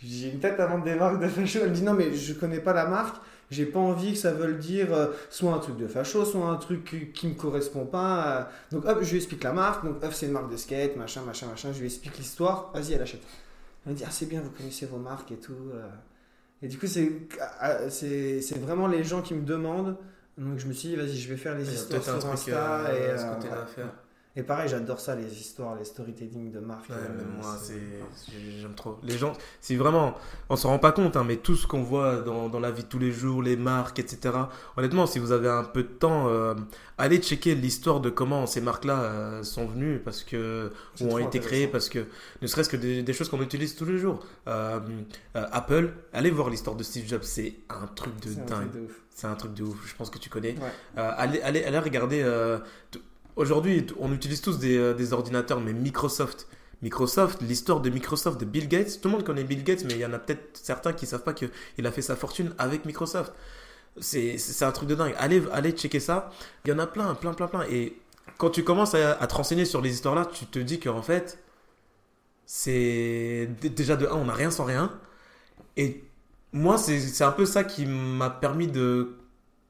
[0.05, 1.61] J'ai une tête à vendre des marques de facho.
[1.63, 3.17] Elle me dit Non, mais je connais pas la marque.
[3.53, 6.57] J'ai pas envie que ça veuille dire euh, soit un truc de facho, soit un
[6.57, 8.49] truc qui- qui me correspond pas.
[8.73, 8.77] euh.
[8.77, 9.85] Donc hop, je lui explique la marque.
[9.85, 11.71] Donc hop, c'est une marque de skate, machin, machin, machin.
[11.73, 12.71] Je lui explique l'histoire.
[12.75, 13.23] Vas-y, elle achète.
[13.87, 15.53] Elle me dit Ah, c'est bien, vous connaissez vos marques et tout.
[15.75, 15.87] euh.
[16.63, 17.11] Et du coup, c'est
[17.61, 19.97] ah, c'est vraiment les gens qui me demandent.
[20.39, 22.95] Donc je me suis dit Vas-y, je vais faire les histoires sur Insta.
[22.95, 23.93] et, ce côté-là à faire.
[24.35, 26.89] Et pareil, j'adore ça, les histoires, les storytelling de marques.
[26.89, 28.99] Ouais, euh, moi, c'est- j'aime trop.
[29.03, 30.15] Les gens, c'est vraiment,
[30.49, 32.83] on s'en rend pas compte, hein, mais tout ce qu'on voit dans, dans la vie
[32.83, 34.35] de tous les jours, les marques, etc.
[34.79, 36.55] Honnêtement, si vous avez un peu de temps, euh,
[36.97, 41.39] allez checker l'histoire de comment ces marques-là euh, sont venues, parce que ou ont été
[41.39, 42.07] créées, parce que
[42.41, 44.25] ne serait-ce que des, des choses qu'on utilise tous les jours.
[44.49, 44.81] Euh,
[45.35, 48.71] Apple, allez voir l'histoire de Steve Jobs, c'est un truc de c'est un dingue.
[48.71, 49.01] truc de ouf.
[49.15, 49.87] C'est un truc de ouf.
[49.87, 50.55] Je pense que tu connais.
[50.55, 51.03] Ouais.
[51.03, 52.23] Allez, allez, allez regarder.
[53.37, 56.49] Aujourd'hui, on utilise tous des, euh, des ordinateurs, mais Microsoft.
[56.83, 59.01] Microsoft, l'histoire de Microsoft, de Bill Gates.
[59.01, 61.23] Tout le monde connaît Bill Gates, mais il y en a peut-être certains qui savent
[61.23, 63.33] pas qu'il a fait sa fortune avec Microsoft.
[64.01, 65.15] C'est un truc de dingue.
[65.19, 66.31] Allez, allez checker ça.
[66.65, 67.63] Il y en a plein, plein, plein, plein.
[67.71, 67.97] Et
[68.39, 71.39] quand tu commences à, à te renseigner sur les histoires-là, tu te dis qu'en fait,
[72.47, 74.99] c'est déjà de un, on n'a rien sans rien.
[75.77, 76.05] Et
[76.53, 79.17] moi, c'est un peu ça qui m'a permis de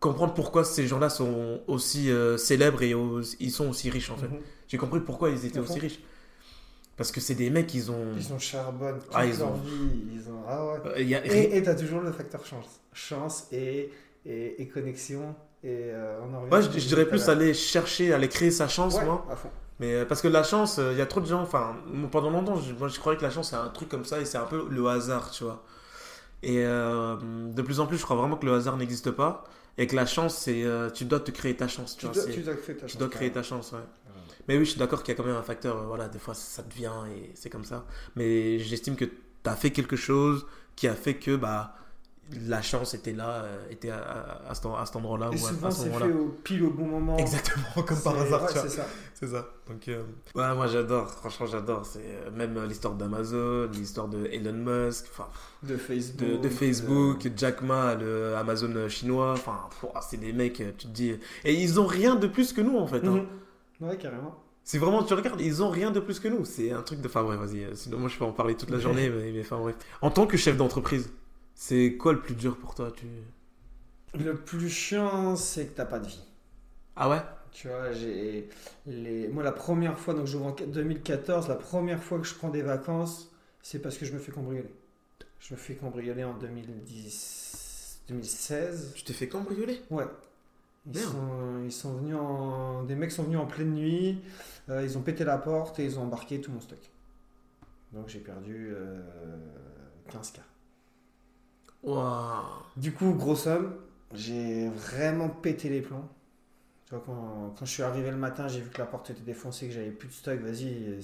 [0.02, 2.94] comprendre pourquoi ces gens-là sont aussi euh, célèbres et
[3.40, 4.28] ils sont aussi riches en fait.
[4.28, 4.40] Mhm.
[4.68, 6.00] J'ai compris pourquoi ils étaient aussi riches.
[6.96, 8.12] Parce que c'est des mecs, ils ont.
[8.16, 10.02] Ils ont charbonne toute Ah, ils leur ont- vie.
[10.14, 10.42] Ils ont...
[10.46, 10.78] Ah ouais.
[10.86, 12.80] Euh, il y a- Et t'as toujours le facteur chance.
[12.92, 13.90] Chance et,
[14.26, 15.34] et, et connexion.
[15.64, 19.26] Et euh, on en je, dirais plus aller chercher, aller créer sa chance, Ouais, moi.
[19.30, 19.48] à fond.
[19.80, 21.40] Mais euh, parce que la chance, euh, il y a trop de gens.
[21.40, 21.76] Enfin,
[22.10, 24.24] pendant longtemps, je, moi, je croyais que la chance, c'est un truc comme ça et
[24.26, 25.62] c'est un peu le hasard, tu vois.
[26.42, 27.16] Et euh,
[27.52, 29.44] de plus en plus, je crois vraiment que le hasard n'existe pas
[29.78, 30.64] et que la chance, c'est.
[30.64, 32.14] euh, tu dois te créer ta chance, tu, Tu vois.
[32.14, 32.98] dois, tu dois créer ta tu chance.
[32.98, 33.34] dois créer ouais.
[33.34, 33.80] ta chance, ouais.
[34.48, 36.18] Mais oui, je suis d'accord qu'il y a quand même un facteur, euh, voilà, des
[36.18, 37.86] fois ça te vient et c'est comme ça.
[38.16, 39.12] Mais j'estime que tu
[39.44, 41.74] as fait quelque chose qui a fait que bah,
[42.46, 44.54] la chance était là, euh, était à, à- à
[44.86, 47.16] cet endroit-là Et ou souvent, c'est fait au, pile au bon moment.
[47.18, 48.86] Exactement, comme par hasard, ouais, c'est ça.
[49.14, 49.46] C'est ça.
[49.68, 50.02] Donc, euh,
[50.34, 51.86] ouais, moi j'adore, franchement j'adore.
[51.86, 55.28] C'est euh, même euh, l'histoire d'Amazon, l'histoire de Elon Musk, enfin,
[55.62, 56.28] De Facebook.
[56.28, 59.32] de, de Facebook, Jack Ma, le Amazon chinois.
[59.34, 59.60] Enfin,
[60.00, 61.14] c'est des mecs, tu te dis.
[61.44, 63.06] Et ils ont rien de plus que nous en fait.
[63.06, 63.24] hein.
[63.80, 63.88] Mhm.
[63.88, 64.34] Ouais, carrément.
[64.64, 66.44] C'est vraiment, tu regardes, ils ont rien de plus que nous.
[66.44, 67.06] C'est un truc de.
[67.06, 67.64] Enfin, bref, vas-y.
[67.76, 69.76] Sinon, moi, je peux en parler toute la journée, mais, mais enfin, bref.
[70.00, 71.10] En tant que chef d'entreprise,
[71.54, 73.06] c'est quoi le plus dur pour toi tu...
[74.18, 76.22] Le plus chiant, c'est que t'as pas de vie.
[76.96, 77.22] Ah ouais?
[77.50, 78.48] Tu vois, j'ai
[78.86, 79.28] les...
[79.28, 82.62] moi la première fois, donc j'ouvre en 2014, la première fois que je prends des
[82.62, 83.30] vacances,
[83.62, 84.72] c'est parce que je me fais cambrioler.
[85.40, 88.92] Je me fais cambrioler en 2010, 2016.
[88.94, 89.80] Tu t'es fait cambrioler?
[89.90, 90.04] Ouais.
[90.86, 92.82] Ils sont, ils sont venus en...
[92.84, 94.18] Des mecs sont venus en pleine nuit,
[94.68, 96.80] euh, ils ont pété la porte et ils ont embarqué tout mon stock.
[97.92, 99.00] Donc j'ai perdu euh,
[100.10, 100.40] 15K.
[102.76, 103.74] Du coup, grosse somme.
[104.14, 106.08] j'ai vraiment pété les plombs.
[106.86, 109.22] Tu vois, quand, quand je suis arrivé le matin, j'ai vu que la porte était
[109.22, 110.40] défoncée, que j'avais plus de stock.
[110.40, 111.00] Vas-y,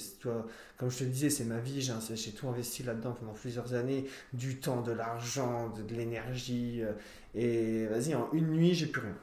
[0.78, 1.80] comme je te le disais, c'est ma vie.
[1.82, 4.06] J'ai tout investi là-dedans pendant plusieurs années.
[4.32, 6.82] Du temps, de l'argent, de, l'énergie.
[6.82, 6.92] euh,
[7.34, 9.16] Et vas-y, en une nuit, j'ai plus rien.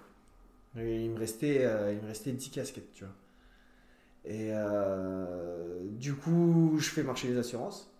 [0.77, 3.13] Il me restait, euh, il me restait 10 casquettes, tu vois.
[4.25, 7.91] Et euh, du coup, je fais marcher les assurances.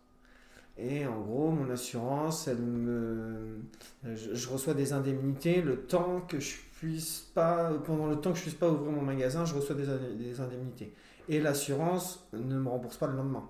[0.78, 3.60] Et en gros, mon assurance, elle me,
[4.04, 8.38] je, je reçois des indemnités le temps que je puisse pas, pendant le temps que
[8.38, 10.94] je puisse pas ouvrir mon magasin, je reçois des, indemnités.
[11.30, 13.48] Et l'assurance ne me rembourse pas le lendemain.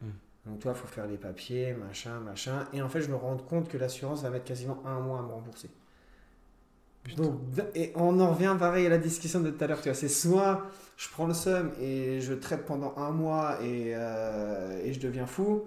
[0.00, 0.08] Hmm.
[0.46, 2.66] Donc toi, il faut faire les papiers, machin, machin.
[2.72, 5.22] Et en fait, je me rends compte que l'assurance va mettre quasiment un mois à
[5.22, 5.70] me rembourser.
[7.04, 7.22] Putain.
[7.22, 7.40] Donc,
[7.74, 9.82] et on en revient pareil à la discussion de tout à l'heure.
[9.82, 13.92] Tu vois, c'est soit je prends le seum et je traite pendant un mois et,
[13.94, 15.64] euh, et je deviens fou,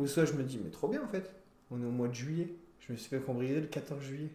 [0.00, 1.30] ou soit je me dis, mais trop bien en fait.
[1.70, 2.54] On est au mois de juillet.
[2.80, 4.30] Je me suis fait cambrioler le 14 juillet.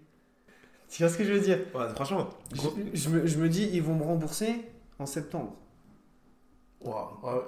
[0.90, 1.60] Tu vois ce que je veux dire?
[1.74, 4.62] Ouais, franchement, gros- je, je me, je me dis, ils vont me rembourser
[5.00, 5.56] en septembre.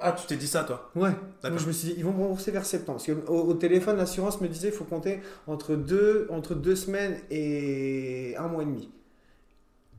[0.02, 0.90] Ah, tu t'es dit ça, toi?
[0.96, 1.12] Ouais.
[1.12, 1.52] D'accord.
[1.52, 3.00] Donc je me suis dit, ils vont me rembourser vers septembre.
[3.06, 8.36] Parce au téléphone, l'assurance me disait, il faut compter entre deux, entre deux semaines et
[8.38, 8.90] un mois et demi.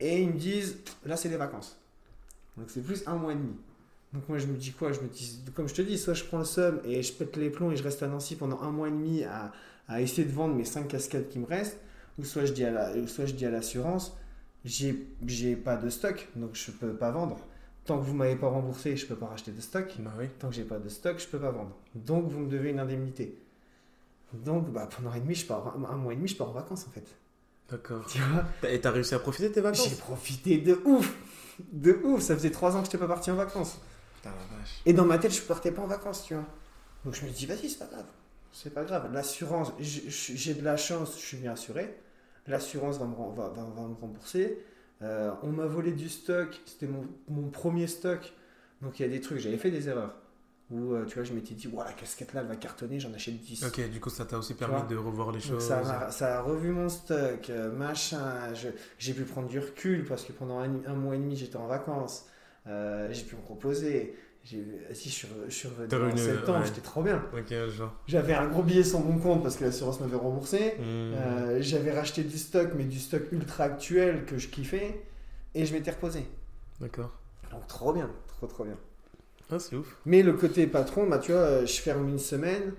[0.01, 1.79] Et ils me disent, là, c'est les vacances.
[2.57, 3.55] Donc c'est plus un mois et demi.
[4.13, 4.93] Donc moi, je me dis quoi?
[4.93, 7.37] Je me dis, comme je te dis, soit je prends le seum et je pète
[7.37, 9.53] les plombs et je reste à Nancy pendant un mois et demi à,
[9.87, 11.79] à essayer de vendre mes cinq casquettes qui me restent,
[12.19, 14.17] ou soit je dis à la, ou soit je dis à l'assurance,
[14.65, 17.39] j'ai j'ai pas de stock, donc je peux pas vendre.
[17.85, 19.95] Tant que vous m'avez pas remboursé, je peux pas racheter de stock.
[20.01, 20.27] Bah oui.
[20.39, 21.75] Tant que j'ai pas de stock, je peux pas vendre.
[21.95, 23.39] Donc vous me devez une indemnité.
[24.35, 26.87] Donc bah, pendant un, demi, je pars, un mois et demi, je pars en vacances
[26.87, 27.07] en fait.
[27.71, 28.05] D'accord.
[28.07, 28.45] Tu vois?
[28.71, 31.17] Et t'as réussi à profiter de tes J'ai vacances profité de ouf
[31.73, 33.79] De ouf Ça faisait trois ans que je n'étais pas parti en vacances.
[34.33, 34.81] Putain, la vache.
[34.87, 36.45] Et dans ma tête, je partais pas en vacances, tu vois.
[37.05, 38.07] Donc je me dis, vas-y, c'est pas grave.
[38.53, 39.13] C'est pas grave.
[39.13, 41.99] L'assurance, j'ai de la chance, je suis bien assuré.
[42.47, 44.59] L'assurance va me, ren- va, va- va me rembourser.
[45.03, 48.33] Euh, on m'a volé du stock, c'était mon, mon premier stock.
[48.83, 50.15] Donc il y a des trucs, j'avais fait des erreurs.
[50.71, 53.13] Où euh, tu vois, je m'étais dit, voilà, la casquette là, elle va cartonner, j'en
[53.15, 53.65] achète 10.
[53.65, 55.63] Ok, du coup, ça t'a aussi permis de revoir les Donc choses.
[56.11, 58.53] ça, a revu mon stock, euh, machin.
[58.99, 61.67] J'ai pu prendre du recul parce que pendant un, un mois et demi j'étais en
[61.67, 62.27] vacances.
[62.69, 64.15] Euh, j'ai pu me reposer.
[64.45, 66.67] J'ai- Si je suis, re- je suis revenu en septembre, ouais.
[66.67, 67.25] j'étais trop bien.
[68.07, 70.75] J'avais un gros billet sur mon compte parce que l'assurance m'avait remboursé.
[70.79, 70.83] Hmm.
[70.83, 75.03] Euh, J'avais racheté du stock, mais du stock ultra actuel que je kiffais.
[75.55, 76.25] Et je m'étais reposé.
[76.81, 77.13] D'accord.
[77.51, 78.77] Donc trop bien, trop trop bien.
[79.51, 79.97] Ah, c'est ouf.
[80.07, 82.75] Mais le côté patron, bah, tu vois, euh, je ferme une semaine.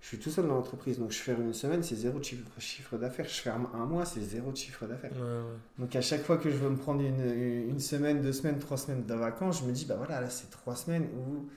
[0.00, 2.96] Je suis tout seul dans l'entreprise, donc je ferme une semaine, c'est zéro de chiffre,
[2.96, 3.26] d'affaires.
[3.28, 5.10] Je ferme un mois, c'est zéro de chiffre d'affaires.
[5.12, 5.56] Ouais, ouais.
[5.78, 8.76] Donc à chaque fois que je veux me prendre une, une semaine, deux semaines, trois
[8.76, 11.48] semaines de vacances, je me dis, bah voilà, là c'est trois semaines où,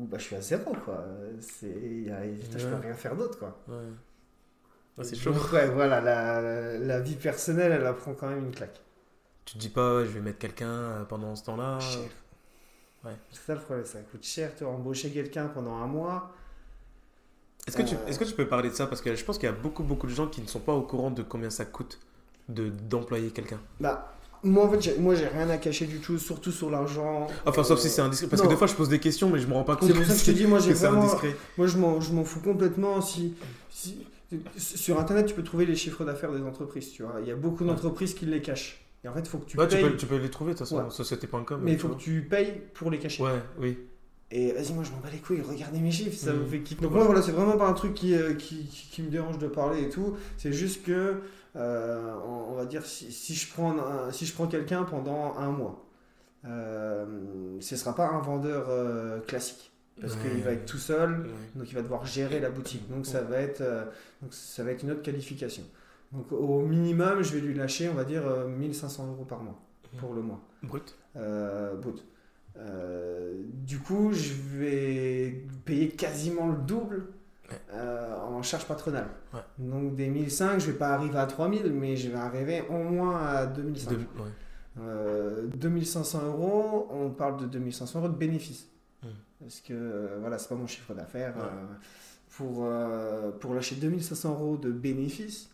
[0.00, 1.04] où bah, je suis à zéro, quoi.
[1.62, 2.24] Y a-
[2.58, 3.58] je peux rien faire d'autre, quoi.
[3.68, 3.74] ouais.
[5.00, 5.32] Ah, c'est chaud.
[5.32, 8.80] Donc, ouais, voilà, la, la vie personnelle, elle apprend quand même une claque.
[9.44, 11.78] Tu te dis pas, je vais mettre quelqu'un euh, pendant ce temps-là.
[11.80, 12.00] Cher.
[13.04, 13.12] ouais.
[13.30, 16.34] C'est ça le problème, ça coûte cher, tu embaucher quelqu'un pendant un mois.
[17.68, 17.98] Est-ce que, tu, Euh.
[18.08, 18.86] est-ce que tu peux parler de ça?
[18.86, 20.72] Parce que je pense qu'il y a beaucoup, beaucoup de gens qui ne sont pas
[20.74, 21.98] au courant de combien ça coûte
[22.48, 23.60] de, d'employer quelqu'un.
[23.80, 27.26] Bah, moi en fait, j'ai, moi j'ai rien à cacher du tout, surtout sur l'argent.
[27.46, 28.28] Enfin, sauf Euh, si c'est indiscret.
[28.28, 28.48] Parce non.
[28.48, 30.04] que des fois, je pose des questions, mais je me rends pas compte C'est pour
[30.04, 31.06] ça que je te dis, moi j'ai vraiment.
[31.56, 33.34] Moi je m'en, je m'en fous complètement si,
[33.70, 34.06] si-
[34.56, 37.16] Sur internet, tu peux trouver les chiffres d'affaires des entreprises, tu vois.
[37.22, 38.84] Il y a beaucoup d'entreprises qui les cachent.
[39.04, 39.84] Et en fait, il faut que tu Ouais, tu, payes.
[39.84, 40.90] peux, tu peux les trouver de toute façon, Ouais.
[40.90, 41.60] société.com.
[41.62, 41.96] mais il tu faut vois.
[41.96, 43.22] que tu payes pour les cacher.
[43.22, 43.78] Ouais, oui.
[44.30, 46.82] Et vas-y, moi je m'en bats les couilles, regardez mes chiffres, ça me fait kiffer.
[46.82, 49.38] Donc, moi voilà, c'est vraiment pas un truc qui, euh, qui, qui- qui me dérange
[49.38, 50.16] de parler et tout.
[50.36, 51.22] C'est juste que,
[51.56, 55.34] euh, on, on va dire, si, si je prends, un- si je prends quelqu'un pendant
[55.38, 55.86] un mois,
[56.44, 59.72] euh, ce sera pas un vendeur euh, classique.
[60.00, 60.30] Parce Ouais.
[60.30, 61.26] qu'il va être tout seul, Ouais.
[61.56, 62.88] donc il va devoir gérer la boutique.
[62.88, 63.84] Donc ça va être, euh,
[64.22, 65.64] donc ça va être une autre qualification.
[66.12, 69.58] Donc au minimum, je vais lui lâcher, on va dire, euh, 1500 euros par mois
[69.98, 70.40] pour le mois.
[70.62, 70.94] Brut.
[71.16, 72.04] Euh, brut.
[72.58, 73.34] Euh,
[73.66, 77.06] du coup, je vais payer quasiment le double
[77.50, 77.56] Ouais.
[77.72, 79.06] euh, en charge patronale.
[79.32, 79.40] Ouais.
[79.58, 83.16] Donc des 1005, je vais pas arriver à 3000, mais je vais arriver au moins
[83.24, 83.90] à 2005.
[83.92, 84.04] De- ouais.
[84.80, 88.68] Euh, 2500 euros, on parle de 2500 euros de bénéfices.
[89.02, 89.08] Hmm.
[89.40, 91.34] Parce que euh, voilà, c'est pas mon chiffre d'affaires.
[91.36, 91.42] Ouais.
[91.44, 91.74] euh,
[93.32, 95.48] pour, pour lâcher 2500 euros de bénéfices,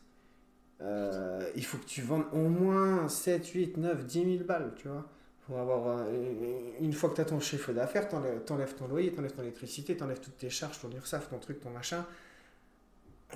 [0.83, 4.89] euh, il faut que tu vendes au moins 7, 8, 9, 10 000 balles, tu
[4.89, 5.07] vois.
[5.47, 9.13] Pour avoir, euh, une fois que tu as ton chiffre d'affaires, t'enlèves t'enlèves ton loyer,
[9.13, 12.05] t'enlèves ton électricité, t'enlèves toutes tes charges, ton URSAF, ton truc, ton machin.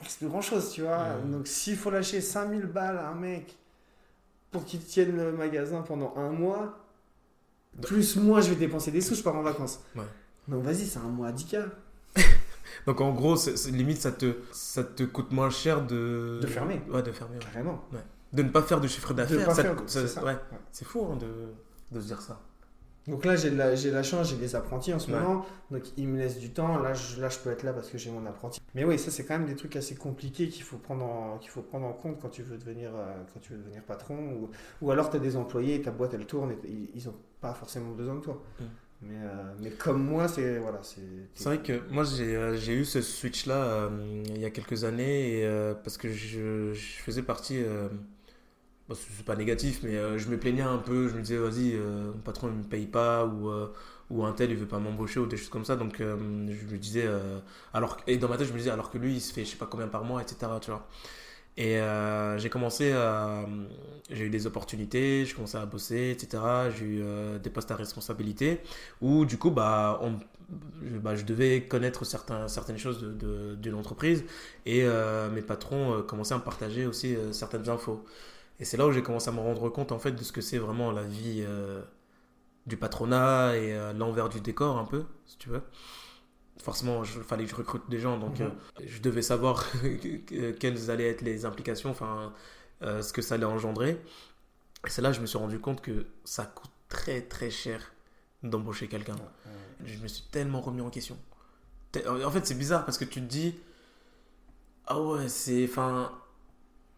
[0.07, 1.15] C'est plus grand chose, tu vois.
[1.27, 3.57] Donc s'il faut lâcher 5000 balles à un mec
[4.51, 6.79] pour qu'il tienne le magasin pendant un mois,
[7.83, 9.81] plus moi je vais dépenser des sous, je pars en vacances.
[9.95, 10.03] Ouais.
[10.47, 11.65] Donc vas-y, c'est un mois à 10K.
[12.87, 16.39] Donc en gros, c'est- c'est- limite, ça te, ça te coûte moins cher de...
[16.41, 16.81] De fermer.
[16.91, 17.39] Ouais, de fermer.
[17.39, 17.85] Carrément.
[17.93, 17.99] Ouais.
[18.33, 19.45] De ne pas faire de chiffre De d'affaires.
[19.47, 20.25] pas ça- faire- ça- c'est ça.
[20.25, 20.33] ouais.
[20.33, 20.39] Ouais.
[20.73, 21.27] C'est fou hein, de,
[21.93, 22.41] de se dire ça.
[23.07, 25.19] Donc là, j'ai la, la chance, j'ai des apprentis en ce Ouais.
[25.19, 25.47] moment.
[25.71, 26.79] Donc ils me laissent du temps.
[26.79, 28.61] Là je, là, je peux être là parce que j'ai mon apprenti.
[28.75, 31.63] Mais oui, ça, c'est quand même des trucs assez compliqués qu'il faut, prendre en, faut
[31.63, 34.17] prendre en compte quand tu veux devenir, euh, quand tu veux devenir patron.
[34.35, 34.51] Ou,
[34.83, 36.59] ou alors, tu as des employés, ta boîte, elle tourne et
[36.95, 38.43] ils- n'ont pas forcément besoin de toi.
[38.61, 38.65] Mm.
[39.01, 40.59] Mais, euh, mais comme moi, c'est.
[40.59, 43.89] Voilà, c'est, vrai que moi j'ai euh, eu ce switch là
[44.27, 47.63] il y a quelques années et, parce que je, je faisais partie
[48.89, 51.75] bon, c'est pas négatif mais euh, je me plaignais un peu je me disais vas-y
[51.75, 53.73] euh, mon patron il me paye pas ou euh,
[54.11, 55.77] ou un tel il veut pas m'embaucher ou des choses comme ça.
[55.77, 57.07] Donc je me disais
[57.75, 59.51] alors et dans ma tête je me disais alors que lui il se fait je
[59.51, 60.87] sais pas combien par mois etc tu vois.
[61.59, 61.79] Et
[62.39, 63.47] j'ai commencé à
[64.11, 66.43] j'ai eu des opportunités j'ai commencé à bosser etc
[66.79, 67.03] j'ai eu
[67.43, 68.61] des postes à responsabilité
[69.03, 70.01] où du coup bah
[70.85, 74.25] je, bah, je devais connaître certains, certaines choses de, de- d'une entreprise
[74.67, 74.85] et
[75.35, 78.05] mes patrons commençaient à me partager aussi certaines infos.
[78.61, 80.41] Et c'est là où j'ai commencé à me rendre compte en fait de ce que
[80.41, 81.83] c'est vraiment la vie euh,
[82.67, 85.63] du patronat et euh, l'envers du décor un peu, si tu veux.
[86.63, 88.47] Forcément, il fallait que je recrute des gens, donc Mhm.
[88.47, 88.51] euh,
[88.87, 89.65] je devais savoir
[90.61, 92.33] quelles allaient être les implications, enfin
[92.83, 94.01] ce que ça allait engendrer.
[94.87, 97.93] Et c'est là que je me suis rendu compte que ça coûte très très cher
[98.43, 99.17] d'embaucher quelqu'un
[99.85, 101.17] je me suis tellement remis en question.
[102.09, 103.55] En fait, c'est bizarre parce que tu te dis,
[104.87, 106.11] ah ouais, c'est, enfin,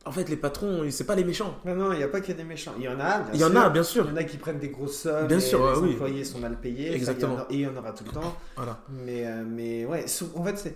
[0.06, 1.58] en fait, les patrons, c'est pas les méchants.
[1.64, 2.72] Non, non, il n'y a pas que des méchants.
[2.78, 3.60] Il y en a, bien Il y en sûr.
[3.60, 4.06] a, bien Il sûr.
[4.08, 5.26] y en a qui prennent des grosses sommes.
[5.26, 5.92] Bien et sûr, les oui.
[5.94, 6.88] employés sont mal payés.
[6.90, 7.34] ça, Exactement.
[7.34, 8.36] il y en a- et il y en aura tout le temps.
[8.56, 8.80] Voilà.
[8.88, 10.74] Mais, euh, mais ouais, en fait, c'est,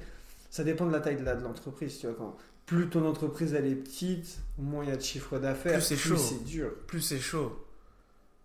[0.51, 1.99] ça dépend de la taille de, l'entreprise.
[1.99, 5.39] Tu vois, quand, plus ton entreprise elle est petite, moins il y a de chiffre
[5.39, 6.17] d'affaires, Plus c'est chaud.
[6.17, 6.71] c'est dur.
[6.87, 7.61] Plus c'est chaud.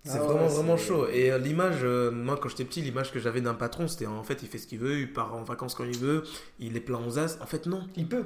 [0.05, 1.07] C'est Ah vraiment, ouais, vraiment c'est- chaud.
[1.09, 4.23] Et euh, l'image, euh, moi, quand j'étais petit, l'image que j'avais d'un patron, c'était en
[4.23, 6.23] fait, il fait ce qu'il veut, il part en vacances quand il veut,
[6.57, 7.37] il est plein aux as.
[7.41, 7.85] En fait, non.
[7.97, 8.23] Il peut.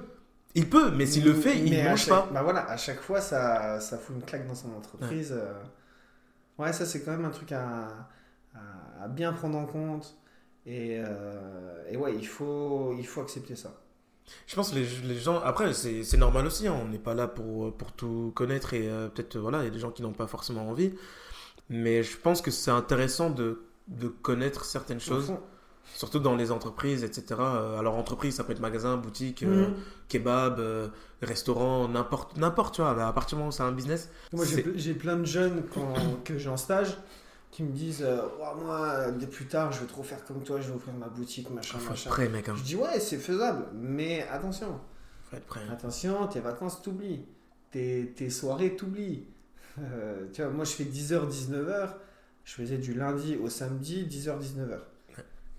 [0.55, 2.29] Il peut, mais s'il le fait, il à mange chaque- pas.
[2.31, 5.31] Bah voilà, à chaque fois, ça, ça fout une claque dans son entreprise.
[5.35, 5.53] euh.
[6.59, 7.87] Ouais, ça, c'est quand même un truc à,
[8.53, 10.15] à- à bien prendre en compte.
[10.65, 13.81] Et, euh, et ouais, il faut, il faut accepter ça.
[14.47, 15.41] Je pense que les, les gens.
[15.41, 16.67] Après, c'est normal aussi.
[16.67, 19.67] hein, On n'est pas là pour, pour tout connaître et euh, peut-être, voilà, il y
[19.67, 20.93] a des gens qui n'ont pas forcément envie.
[21.69, 25.41] Mais je pense que c'est intéressant de, de connaître certaines choses, fond,
[25.95, 27.25] surtout dans les entreprises, etc.
[27.39, 29.73] Euh, Alors, entreprise, ça peut être magasin, boutique, euh, Mhm.
[30.09, 30.87] kebab, euh,
[31.21, 32.93] restaurant, n'importe, n'importe, tu vois.
[32.95, 35.93] Mais à partir du moment où c'est un business, Moi, j'ai plein de jeunes quand,
[36.23, 36.97] que j'ai en stage
[37.51, 38.21] qui me disent euh,
[38.63, 41.49] Moi, dès plus tard, je veux trop faire comme toi, je veux ouvrir ma boutique,
[41.51, 42.49] machin, faut être prêt, mec.
[42.49, 42.55] hein.
[42.57, 44.79] Je dis Ouais, c'est faisable, mais attention,
[45.29, 45.61] Faut être prêt.
[45.71, 47.25] attention, tes vacances, t'oublies.
[47.71, 49.25] Tes, tes soirées, t'oublies.
[50.33, 51.89] Tu vois, moi, je fais 10h, 19h.
[52.43, 54.77] Je faisais du lundi au samedi, 10h, 19h.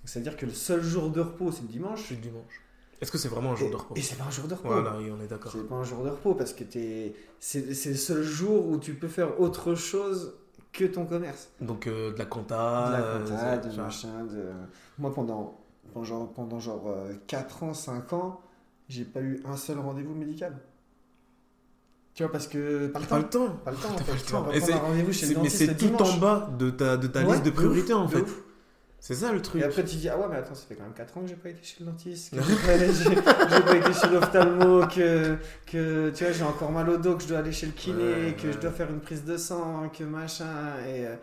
[0.04, 2.02] C'est-à-dire que le seul jour de repos, c'est le dimanche.
[2.04, 2.60] Suis le dimanche.
[3.00, 4.54] Est-ce que c'est vraiment un jour Et- de repos Et c'est pas un jour de
[4.54, 4.68] repos.
[4.68, 5.52] Voilà, oui, on est d'accord.
[5.52, 8.78] C'est pas un jour de repos parce que t'es- c'est c'est le seul jour où
[8.78, 10.34] tu peux faire autre chose
[10.72, 11.48] que ton commerce.
[11.60, 12.90] Donc, euh, de la de compta.
[12.92, 14.44] la euh, compta, de machin, de...
[14.98, 15.58] Moi, pendant,
[15.92, 18.40] pendant genre, pendant genre euh, 4 ans, 5 ans,
[18.88, 20.56] j'ai pas eu un seul rendez-vous médical.
[22.14, 23.18] Tu vois, parce que pas le Pas temps.
[23.18, 23.56] le temps.
[23.64, 24.50] Pas le temps, pas le temps.
[24.52, 27.06] Et c'est- un rendez-vous chez le C'est- mais c'est tout en bas de ta, de
[27.08, 28.24] ta Ouais, liste de priorités en de fait.
[29.06, 29.60] C'est ça le truc.
[29.60, 31.26] Et après, tu dis, ah ouais, mais attends, ça fait quand même 4 ans que
[31.26, 33.04] j'ai pas été chez le dentiste, que j'ai pas, j'ai-
[33.54, 35.36] j'ai pas été chez l'ophtalmo, que,
[35.66, 38.02] que tu vois, j'ai encore mal au dos, que je dois aller chez le kiné,
[38.02, 38.52] Ouais, que ouais.
[38.54, 40.46] je dois faire une prise de sang, que machin.
[40.88, 41.16] Et, euh,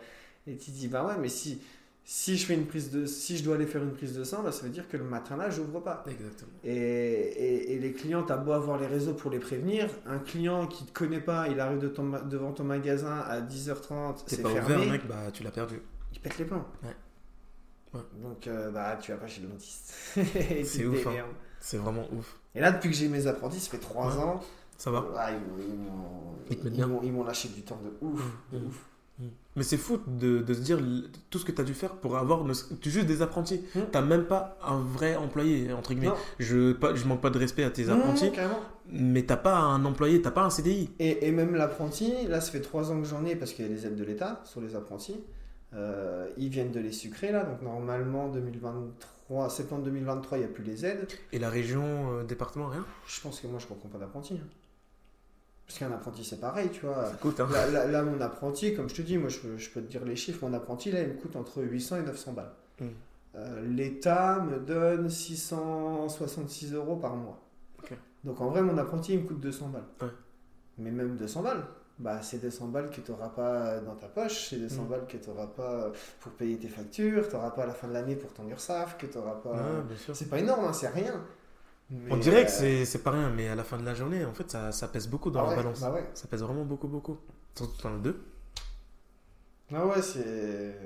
[0.46, 1.60] et tu dis, bah ouais, mais si,
[2.04, 4.44] si, je fais une prise de, si je dois aller faire une prise de sang,
[4.44, 6.04] bah, ça veut dire que le matin là, j'ouvre pas.
[6.08, 6.52] Exactement.
[6.62, 10.68] Et, et, et les clients, t'as beau avoir les réseaux pour les prévenir, un client
[10.68, 14.36] qui te connaît pas, il arrive de ton ma- devant ton magasin à 10h30, T'es
[14.36, 15.80] c'est pas fermé, ouvert, mec, bah tu l'as perdu.
[16.12, 16.64] il pète les plombs.
[16.84, 16.94] Ouais.
[17.94, 18.00] Ouais.
[18.22, 19.94] Donc, euh, bah, tu vas pas chez le dentiste.
[20.14, 21.12] Tu C'est ouf, hein.
[21.60, 22.38] C'est vraiment ouf.
[22.54, 24.22] Et là, depuis que j'ai mes apprentis, ça fait 3 Ouais.
[24.22, 24.40] ans,
[24.78, 25.38] Ça va ouais,
[26.50, 28.22] ils m'ont- ils m'ont- lâché du temps de ouf.
[28.52, 28.66] de Mmh.
[28.66, 28.84] ouf.
[29.54, 30.80] Mais c'est fou de, de se dire
[31.30, 32.42] tout ce que tu as dû faire pour avoir
[32.80, 33.62] tu- juste des apprentis.
[33.74, 33.80] Mm.
[33.92, 36.08] T'as même pas un vrai employé, entre guillemets.
[36.08, 36.14] Non.
[36.38, 38.60] Je, pas, je manque pas de respect à tes apprentis, Mmh, carrément.
[38.90, 40.90] mais t'as pas un employé, t'as pas un CDI.
[40.98, 43.68] Et, et même l'apprenti, là, ça fait 3 ans que j'en ai parce qu'il y
[43.68, 45.20] a les aides de l'État sur les apprentis.
[45.74, 50.50] Euh, ils viennent de les sucrer là, donc normalement 2023, septembre 2023, il n'y a
[50.50, 51.06] plus les aides.
[51.32, 52.84] Et la région, euh, département, rien?
[53.06, 54.34] Je pense que moi je comprends pas d'apprenti.
[54.34, 54.46] hein.
[55.66, 57.06] Parce qu'un apprenti c'est pareil, tu vois.
[57.06, 57.48] Ça coûte, hein.
[57.50, 59.90] Là, là- là, mon apprenti, comme je te dis, moi je, peux- je peux te
[59.90, 62.52] dire les chiffres, mon apprenti là il me coûte entre 800 et 900 balles.
[62.80, 62.84] Mm.
[63.36, 67.38] Euh, L'État me donne 666 euros par mois.
[68.24, 69.82] Donc en vrai, mon apprenti il me coûte 200 balles.
[70.00, 70.14] Ouais.
[70.78, 71.64] Mais même 200 balles,
[71.98, 74.88] bah, c'est 200 balles que tu n'auras pas dans ta poche, c'est 200 Mm.
[74.88, 77.88] balles que tu n'auras pas pour payer tes factures, tu n'auras pas à la fin
[77.88, 79.50] de l'année pour ton URSAF, que tu n'auras pas.
[79.52, 80.16] Ouais, bien sûr.
[80.16, 81.22] C'est pas énorme, hein, c'est rien.
[82.10, 84.24] On dirait que euh, c'est c'est pas rien, mais à la fin de la journée,
[84.24, 85.80] en fait, ça, ça pèse beaucoup dans ah la ouais, balance.
[85.80, 86.08] bah ouais.
[86.14, 87.18] Ça pèse vraiment beaucoup, beaucoup.
[87.54, 88.24] Surtout dans le 2.
[89.74, 90.76] Ah ouais, c'est.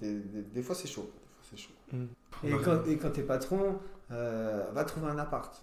[0.00, 1.02] Des, des- des fois, c'est chaud.
[1.14, 1.72] Des fois, c'est chaud.
[2.44, 3.78] Et On a- quand, et quand t'es patron,
[4.10, 5.62] euh, va trouver un appart.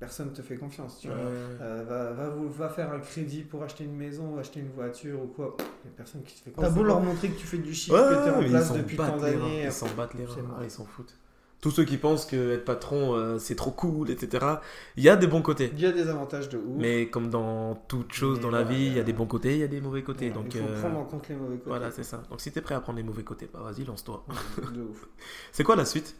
[0.00, 1.16] Personne te fait confiance, tu vois.
[1.16, 5.22] Euh, va, va, vous- va faire un crédit pour acheter une maison, acheter une voiture
[5.22, 5.56] ou quoi.
[5.58, 6.72] Il y a personne qui te fait confiance.
[6.74, 8.76] T'as beau leur montrer que tu fais du chiffre, Ouais, que t'es en place s'en
[8.76, 9.64] depuis battent tant les reins, d'années.
[9.64, 11.16] Ils s'en battent les reins, ils s'en foutent.
[11.60, 14.60] Tous ceux qui pensent que être patron, euh, c'est trop cool, etc.
[14.98, 15.70] Il y a des bons côtés.
[15.72, 16.64] Il y a des avantages de ouf.
[16.78, 19.14] Mais comme dans toute chose Mais dans la voilà, vie, il y a euh, des
[19.14, 20.28] bons côtés, il y a des mauvais côtés.
[20.28, 21.70] Voilà, donc il faut euh, prendre en compte les mauvais côtés.
[21.70, 22.22] voilà, c'est ça.
[22.28, 24.26] Donc si t'es prêt à prendre les mauvais côtés, bah vas-y, lance-toi.
[24.74, 25.06] de ouf.
[25.52, 26.14] C'est quoi la suite?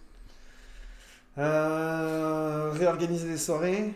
[1.39, 3.95] Euh, réorganiser les soirées.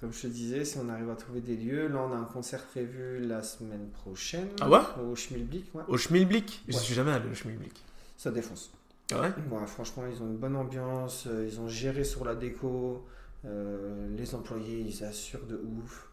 [0.00, 2.24] Comme je te disais, si on arrive à trouver des lieux, là on a un
[2.24, 4.48] concert prévu la semaine prochaine.
[4.60, 4.78] Ah ouais?
[5.10, 5.82] Au Schmilblick, ouais.
[5.88, 6.62] Au Schmilblick?
[6.68, 6.80] Je Ouais.
[6.80, 7.82] suis jamais allé au Schmilblick.
[8.16, 8.70] Ça défonce.
[9.12, 9.32] Ah ouais?
[9.50, 13.04] Ouais, franchement, ils ont une bonne ambiance, euh, ils ont géré sur la déco,
[13.44, 16.08] euh, les employés, ils assurent de ouf.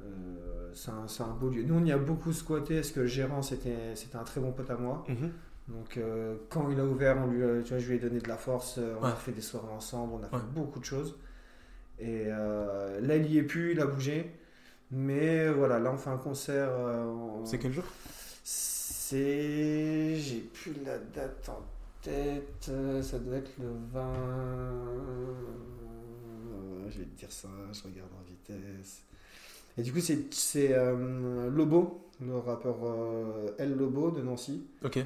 [0.00, 1.62] Euh, c'est un, beau lieu.
[1.62, 4.52] Nous, on y a beaucoup squatté parce que le gérant, c'était c'était un très bon
[4.52, 5.04] pote à moi.
[5.08, 5.30] Mhm.
[5.70, 8.28] Donc, euh, quand il a ouvert, on lui, tu vois, je lui ai donné de
[8.28, 8.78] la force.
[8.78, 11.16] euh, On a fait des soirées ensemble, on a fait beaucoup de choses.
[11.98, 14.30] Et euh, là, il y est plus, il a bougé.
[14.90, 16.70] Mais voilà, là, on fait un concert.
[16.72, 17.84] euh, C'est quel jour?
[18.42, 20.16] C'est.
[20.16, 21.62] J'ai plus la date en
[22.02, 22.70] tête.
[23.02, 24.00] Ça doit être le 20.
[25.60, 29.02] euh, Je vais te dire ça, je regarde en vitesse.
[29.78, 30.74] Et du coup, c'est
[31.50, 32.76] Lobo, le rappeur
[33.58, 34.66] El Lobo de Nancy.
[34.84, 34.98] Ok.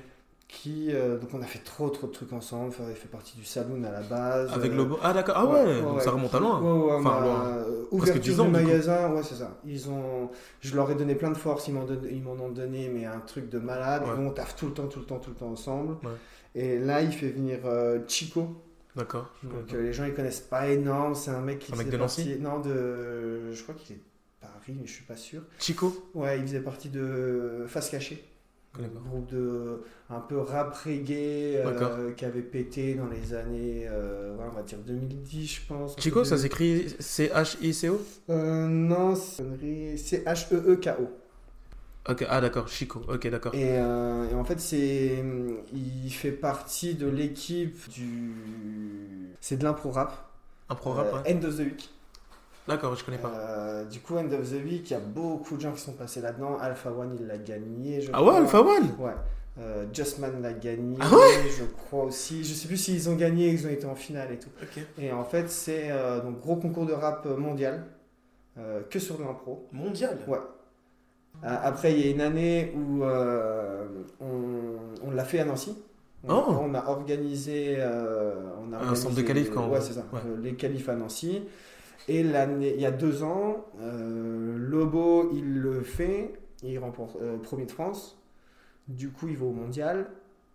[0.47, 2.69] Qui, euh, donc, on a fait trop trop de trucs ensemble.
[2.69, 4.53] Enfin, il fait partie du Saloon à la base.
[4.53, 6.61] Avec Euh, Lobo Ah d'accord, ah ouais, donc ça remonte à loin.
[6.61, 7.45] Ouais, ouais, Enfin, on a, loin.
[7.47, 9.59] euh, ouverture 10 ans, du magasin, ouais, c'est ça.
[9.67, 10.31] Ils ont,
[10.61, 13.19] je leur ai donné plein de force, ils m'en ils m'en ont donné, mais un
[13.21, 14.03] truc de malade.
[14.19, 15.97] On taffe tout le temps, tout le temps, tout le temps ensemble.
[16.55, 18.47] Et là, il fait venir euh, Chico.
[18.95, 19.33] D'accord.
[19.43, 21.17] Donc les gens, ils connaissent pas énorme.
[21.17, 23.51] C'est un mec qui Un mec de Nancy partie- Non, de.
[23.51, 24.05] Je crois qu'il est de
[24.41, 25.41] Paris, mais je suis pas sûr.
[25.59, 26.11] Chico?
[26.15, 28.23] Ouais, il faisait partie de Face Cachée.
[28.83, 34.55] Groupe de un peu rap reggae euh, qui avait pété dans les années euh, on
[34.55, 38.01] va dire 2010 je pense Chico, ça s'écrit C-H-I-C-O
[38.31, 41.09] Euh, non, c'est c'est H-E-E-K-O.
[42.07, 43.55] Ok, ah d'accord, Chico, ok d'accord.
[43.55, 45.25] Et, euh, et en fait, c'est,
[45.72, 49.33] il fait partie de l'équipe du.
[49.41, 50.31] C'est de l'impro rap.
[50.68, 51.35] Un pro rap, ouais.
[51.35, 51.91] End of the Week.
[52.67, 53.29] D'accord, je connais pas.
[53.35, 55.93] Euh, du coup, End of the Week, il y a beaucoup de gens qui sont
[55.93, 56.57] passés là-dedans.
[56.59, 58.01] Alpha One, il l'a gagné.
[58.01, 58.37] Je Ah ouais.
[58.37, 58.91] Alpha One?
[58.99, 59.12] Ouais.
[59.61, 60.97] Euh, Justman l'a gagné.
[61.01, 61.49] Ah ouais?
[61.59, 62.43] Je crois aussi.
[62.43, 64.49] Je sais plus s'ils ont gagné, ils ont été en finale et tout.
[64.62, 64.83] Ok.
[64.99, 67.85] Et en fait, c'est euh, donc gros concours de rap mondial.
[68.57, 69.69] euh, que sur l'impro.
[69.73, 70.17] Mondial?
[70.27, 70.39] Ouais.
[71.45, 73.85] Euh, Après, il y a une année où euh,
[74.21, 75.77] on, on l'a fait à Nancy.
[76.27, 76.57] On, Oh.
[76.62, 77.75] on a organisé.
[77.79, 78.35] euh,
[78.67, 80.05] on a Un organisé- centre de qualif, quand- Ouais, c'est ça.
[80.12, 80.21] ouais.
[80.27, 81.43] euh, les qualifs à Nancy.
[82.09, 86.35] Et l'année, il y a deux ans, euh, Lobo, il le fait.
[86.63, 88.19] Il remporte euh, premier de France.
[88.89, 90.07] Du coup, il va au mondial.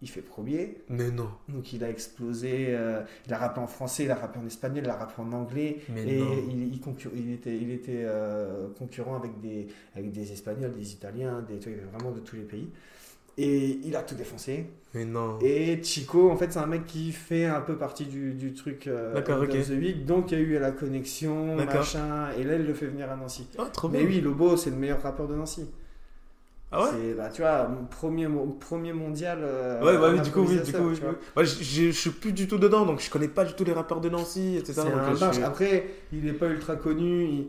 [0.02, 0.78] Il fait premier.
[0.88, 2.68] Mais non, Donc, il a explosé.
[2.70, 5.32] euh, il a rappé en français, il a rappé en espagnol, il a rappé en
[5.34, 5.80] anglais.
[5.90, 6.32] mais Et non.
[6.48, 6.74] il,
[7.16, 8.06] il, était, il était
[8.78, 11.60] concurrent avec des, avec des Espagnols, des Italiens, des,
[11.92, 12.70] vraiment de tous les pays.
[13.42, 14.66] Et il a tout défoncé.
[14.94, 15.40] Mais non.
[15.42, 18.88] Et Chico, en fait, c'est un mec qui fait un peu partie du, du truc
[18.88, 19.56] euh, D'accord, of ok.
[19.66, 20.06] the Week.
[20.06, 21.76] Donc, il y a eu la connexion, D'accord.
[21.76, 22.32] machin.
[22.38, 23.48] Et là, il le fait venir à Nancy.
[23.58, 24.08] Ah, trop Mais bien.
[24.10, 25.70] oui, Lobo, c'est le meilleur rappeur de Nancy.
[26.72, 29.40] Ah ouais C'est, bah, tu vois, mon premier, mon premier mondial.
[29.42, 31.00] euh, Ouais, ouais, en oui, du coup, oui, du coup, oui.
[31.36, 34.02] Moi, je, suis plus du tout dedans, donc je connais pas du tout les rappeurs
[34.02, 34.74] de Nancy, etc.
[34.76, 37.24] C'est donc, un je Après, il n'est pas ultra connu.
[37.24, 37.48] il-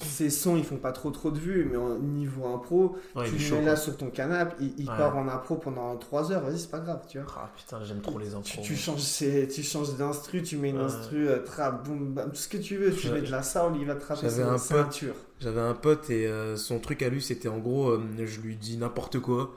[0.00, 1.66] ses sons, ils font pas trop trop de vues.
[1.70, 3.54] Mais au niveau impro, Ouais, tu le chaud.
[3.56, 3.70] mets quoi.
[3.70, 4.96] là sur ton canapé, il, il Ouais.
[4.96, 6.42] part en impro pendant 3 heures.
[6.42, 7.26] Vas-y, c'est pas grave, tu vois.
[7.36, 8.64] Ah putain, j'aime trop les Tu, intros.
[8.64, 10.84] tu changes, ses- tu changes d'instru, tu mets une Ouais.
[10.84, 12.92] instru, euh, trap, boum, bam, tout ce que tu veux.
[12.92, 15.14] Tu mets de la soul, il va j'avais sa un pote- ceinture.
[15.40, 18.56] J'avais un pote et euh, son truc à lui, c'était en gros, euh, je lui
[18.56, 19.52] dis n'importe quoi,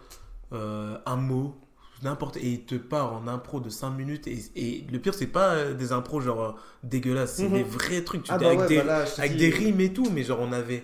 [0.54, 1.56] euh, un mot,
[2.04, 4.28] n'importe, et il te part en impro de 5 minutes.
[4.28, 6.52] Et, et le pire, c'est pas euh, des impros genre euh,
[6.84, 7.54] dégueulasses, c'est Mhm.
[7.54, 8.24] des vrais trucs.
[8.24, 10.24] Tu Ah bah avec ouais, des, bah là, avec dis- des rimes et tout, mais
[10.24, 10.84] genre on avait.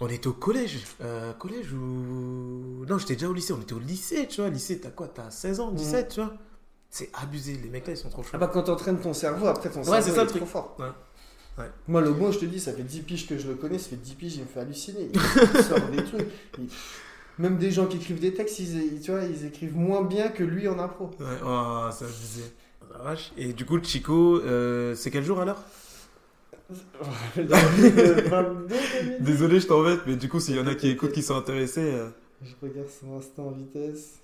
[0.00, 0.78] On était au collège.
[1.00, 2.84] euh, collège ou.
[2.88, 3.52] Non, j'étais déjà au lycée.
[3.52, 4.50] On était au lycée, tu vois.
[4.50, 6.34] Lycée, t'as quoi T'as 16 ans, 17, tu vois
[6.88, 7.58] C'est abusé.
[7.62, 8.30] Les mecs là, ils sont trop chauds.
[8.34, 10.42] Ah bah quand t'entraînes ton cerveau, après ton Ouais, cerveau c'est ça, est le truc.
[10.42, 10.76] trop fort.
[10.78, 10.86] Ouais.
[11.58, 11.70] Ouais.
[11.88, 13.88] Moi le bon, je te dis, ça fait 10 piges que je le connais, ça
[13.88, 15.10] fait 10 piges, il me fait halluciner.
[15.12, 16.28] Il sort des trucs.
[16.56, 16.68] il-
[17.38, 20.42] Même des gens qui écrivent des textes, ils, tu vois, ils écrivent moins bien que
[20.42, 21.10] lui en impro.
[21.20, 22.42] Ouais, oh, abusé.
[22.92, 23.32] La vache.
[23.36, 25.62] Et du coup, Chico, euh, c'est quel jour alors?
[26.70, 29.24] Je me rappelle de 22, j'avais dit.
[29.24, 31.92] Désolé, je t'embête, mais du coup, s'il y en a qui écoutent, qui sont intéressés.
[31.94, 32.08] euh,
[32.42, 34.18] Je regarde son instant en vitesse.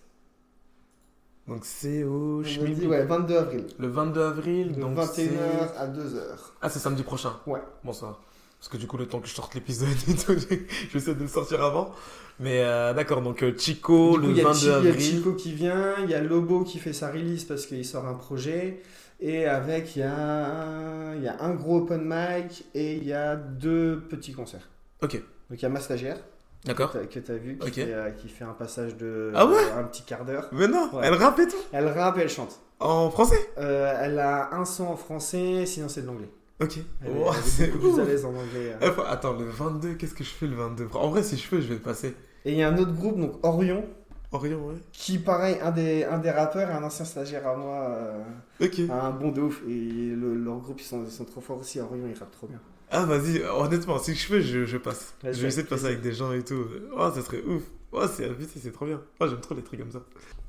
[1.46, 3.66] Donc c'est au dit, ouais, 22 avril.
[3.78, 6.20] Le 22 avril, De donc 21h c'est- à 2h.
[6.62, 7.34] Ah, c'est samedi prochain?
[7.46, 7.60] Ouais.
[7.84, 8.06] Bon, ça.
[8.06, 8.18] va.
[8.58, 10.34] Parce que du coup, le temps que je sorte l'épisode et tout,
[10.92, 11.92] j'essaie de le sortir avant.
[12.40, 14.72] Mais euh, d'accord, donc euh, Chico, coup, le il y a 22 Chi- il y
[14.72, 15.00] a avril.
[15.00, 18.14] Chico qui vient, il y a Lobo qui fait sa release parce qu'il sort un
[18.14, 18.82] projet.
[19.20, 23.12] Et avec, il y a, il y a un gros open mic et il y
[23.12, 24.68] a deux petits concerts.
[25.02, 25.14] Ok,
[25.50, 26.18] Donc il y a ma stagiaire
[26.64, 26.92] d'accord.
[26.92, 29.84] que tu as vu qui, fait, euh, qui fait un passage de Ah ouais un
[29.84, 30.48] petit quart d'heure.
[30.52, 31.02] Mais non, Ouais.
[31.04, 31.56] elle rappe et tout.
[31.72, 32.58] Elle rappe et elle chante.
[32.80, 33.38] En français?
[33.58, 36.28] Euh, elle a un son en français, sinon c'est de l'anglais.
[36.60, 36.78] Ok.
[37.04, 38.08] Elle, Wow, elle est c'est beaucoup plus à ouf.
[38.08, 38.76] l'aise en anglais.
[38.80, 41.48] Eh, faut- Attends, le 22, qu'est-ce que je fais le 22 En vrai, si je
[41.48, 42.14] peux, je vais le passer.
[42.44, 43.84] Et il y a un autre groupe, donc Orion,
[44.30, 44.74] Orion, ouais.
[44.92, 48.22] qui pareil, un des, un des rappeurs et un ancien stagiaire à moi, euh,
[48.60, 48.80] Ok.
[48.90, 49.62] un bon de ouf.
[49.68, 51.80] Et le- leur groupe, ils sont, ils sont trop forts aussi.
[51.80, 52.60] Orion, ils rappent trop bien.
[52.90, 55.14] Ah, vas-y, honnêtement, si je peux, je, je passe.
[55.22, 56.64] Vas-y, je vais essayer de passer avec des gens et tout.
[56.96, 57.62] Oh, ça serait ouf.
[57.90, 58.28] Oh, c'est
[58.62, 59.00] c'est trop bien.
[59.20, 60.02] Oh, j'aime trop les trucs comme ça.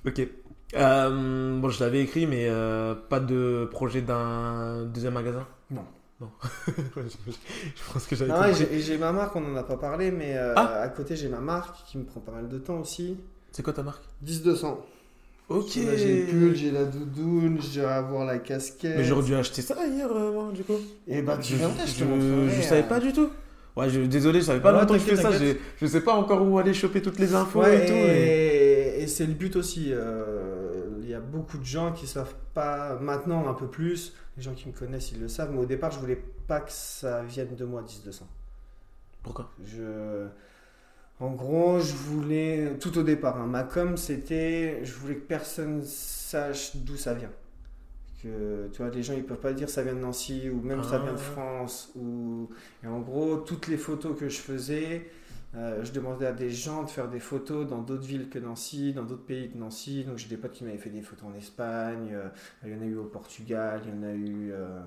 [0.05, 0.21] Ok.
[0.75, 5.47] Euh, bon, je l'avais écrit, mais euh, pas de projet d'un deuxième magasin?
[5.71, 5.83] Non.
[6.21, 6.29] Non.
[6.77, 8.81] Je, pense que j'avais compris.
[8.81, 10.81] j'ai- ma marque, on n'en a pas parlé, mais euh, Ah.
[10.83, 13.17] à côté, j'ai ma marque qui me prend pas mal de temps aussi.
[13.51, 14.03] C'est quoi ta marque?
[14.25, 14.77] 10-200.
[15.49, 15.67] Ok.
[15.73, 18.95] J'ai le pull, j'ai la doudoune, je vais avoir la casquette.
[18.97, 20.73] Mais j'aurais dû acheter ça hier, euh, moi, du coup.
[21.07, 22.05] Et bah, tu je, je je-
[22.49, 22.61] je euh.
[22.61, 23.29] savais pas du tout.
[23.75, 25.31] Ouais, je, désolé, je savais pas Ouais, longtemps que je fais ça.
[25.81, 27.93] Je sais pas encore où aller choper toutes les infos Ouais, et tout.
[27.93, 29.89] et- et, c'est le but aussi.
[29.91, 30.54] euh,
[31.15, 34.67] y a beaucoup de gens qui savent pas, maintenant un peu plus, les gens qui
[34.67, 37.65] me connaissent ils le savent, mais au départ je voulais pas que ça vienne de
[37.65, 38.21] moi 10-200.
[39.23, 39.51] Pourquoi?
[39.63, 40.27] Je...
[41.19, 45.81] En gros, je voulais, tout au départ, hein, ma com c'était, je voulais que personne
[45.83, 47.31] sache d'où ça vient.
[48.21, 50.83] Que, tu vois, les gens ils peuvent pas dire ça vient de Nancy ou même
[50.83, 51.31] ça vient de Ah.
[51.31, 51.91] France.
[51.95, 52.49] Ou...
[52.83, 55.09] Et en gros, toutes les photos que je faisais,
[55.57, 58.93] euh, je demandais à des gens de faire des photos dans d'autres villes que Nancy,
[58.93, 60.03] dans d'autres pays que Nancy.
[60.03, 62.27] Donc j'ai des potes qui m'avaient fait des photos en Espagne, euh,
[62.65, 64.51] il y en a eu au Portugal, il y en a eu.
[64.51, 64.79] euh,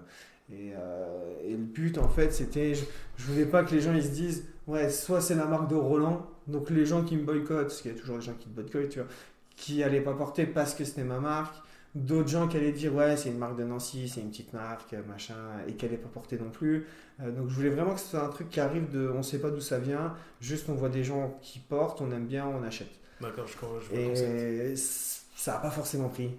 [0.51, 2.85] et, le but en fait c'était, je,
[3.17, 5.75] je voulais pas que les gens ils se disent, ouais, soit c'est la marque de
[5.75, 8.47] Roland, donc les gens qui me boycottent, parce qu'il y a toujours des gens qui
[8.49, 9.09] te boycottent, tu vois,
[9.57, 11.57] qui allaient pas porter parce que c'était ma marque.
[11.95, 14.95] D'autres gens qui allaient dire ouais c'est une marque de Nancy, c'est une petite marque,
[15.09, 15.35] machin,
[15.67, 16.87] et qui allaient pas porter non plus.
[17.21, 19.39] Euh, donc je voulais vraiment que ce soit un truc qui arrive de, on sait
[19.39, 22.63] pas d'où ça vient, juste on voit des gens qui portent, on aime bien, on
[22.63, 22.91] achète.
[23.21, 23.97] D'accord, je, comprends, je.
[23.97, 26.31] Et ça a pas forcément pris.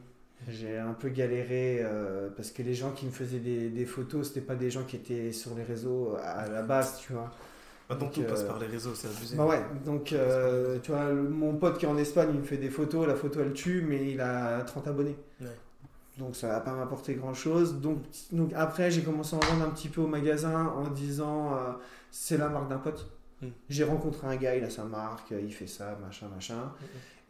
[0.48, 4.30] J'ai un peu galéré euh, parce que les gens qui me faisaient des, des photos,
[4.30, 7.30] c'était pas des gens qui étaient sur les réseaux à la base, tu vois.
[7.90, 9.36] Maintenant, donc, tout passe euh, par les réseaux, c'est abusé.
[9.36, 12.46] Bah ouais, donc euh, tu vois, le- mon pote qui est en Espagne, il me
[12.46, 15.16] fait des photos, la photo elle tue, mais il a 30 abonnés.
[15.42, 15.48] Ouais.
[16.20, 17.76] Donc ça va pas m'apporter grand chose.
[17.82, 18.00] Donc,
[18.32, 21.72] donc après, j'ai commencé à en vendre un petit peu au magasin en disant euh,
[22.12, 23.10] c'est la marque d'un pote.
[23.42, 23.48] Mm.
[23.70, 26.72] J'ai rencontré un gars, il a sa marque, il fait ça, machin, machin.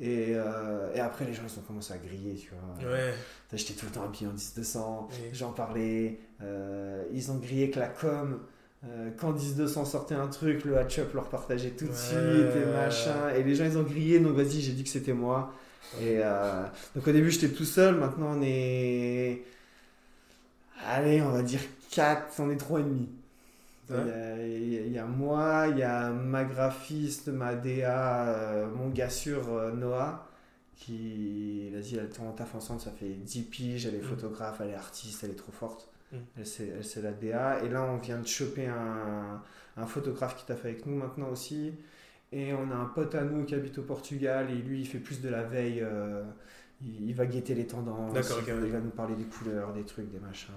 [0.02, 2.90] Et, euh, et après, les gens ils ont commencé à griller, tu vois.
[2.92, 3.14] Ouais.
[3.54, 5.16] J'étais tout le temps habillé en 10-200, Oui.
[5.34, 6.20] j'en parlais.
[6.42, 8.40] euh, ils ont grillé que la com.
[8.86, 11.96] Euh, quand 10-200 sortait un truc, le hatch-up leur partageait tout de Ouais.
[11.96, 13.30] suite et machin.
[13.36, 15.54] Et les gens ils ont grillé, donc vas-y, j'ai dit que c'était moi.
[16.02, 16.64] Et euh,
[16.96, 19.42] donc au début j'étais tout seul, maintenant on est.
[20.86, 21.60] Allez, on va dire
[21.92, 23.10] 4, on est 3 et demi.
[23.90, 27.30] Il y, a, il y a- il y a moi, il y a ma graphiste,
[27.30, 30.28] ma DA, euh, mon gars sûr euh, Noah,
[30.78, 34.04] qui, vas-y, elle on taffe ensemble, ça fait 10 piges, elle est Mm.
[34.04, 35.88] photographe, elle est artiste, elle est trop forte.
[36.12, 36.18] Mm.
[36.38, 37.64] Elle, c'est, la DA.
[37.64, 39.42] Et là, on vient de choper un,
[39.78, 41.74] un photographe qui taffe avec nous maintenant aussi.
[42.32, 45.00] Et on a un pote à nous qui habite au Portugal, et lui, il fait
[45.00, 45.82] plus de la veille.
[45.82, 46.24] euh,
[46.82, 48.16] il, il va guetter les tendances,
[48.48, 50.54] il, il va nous parler des couleurs, des trucs, des machins.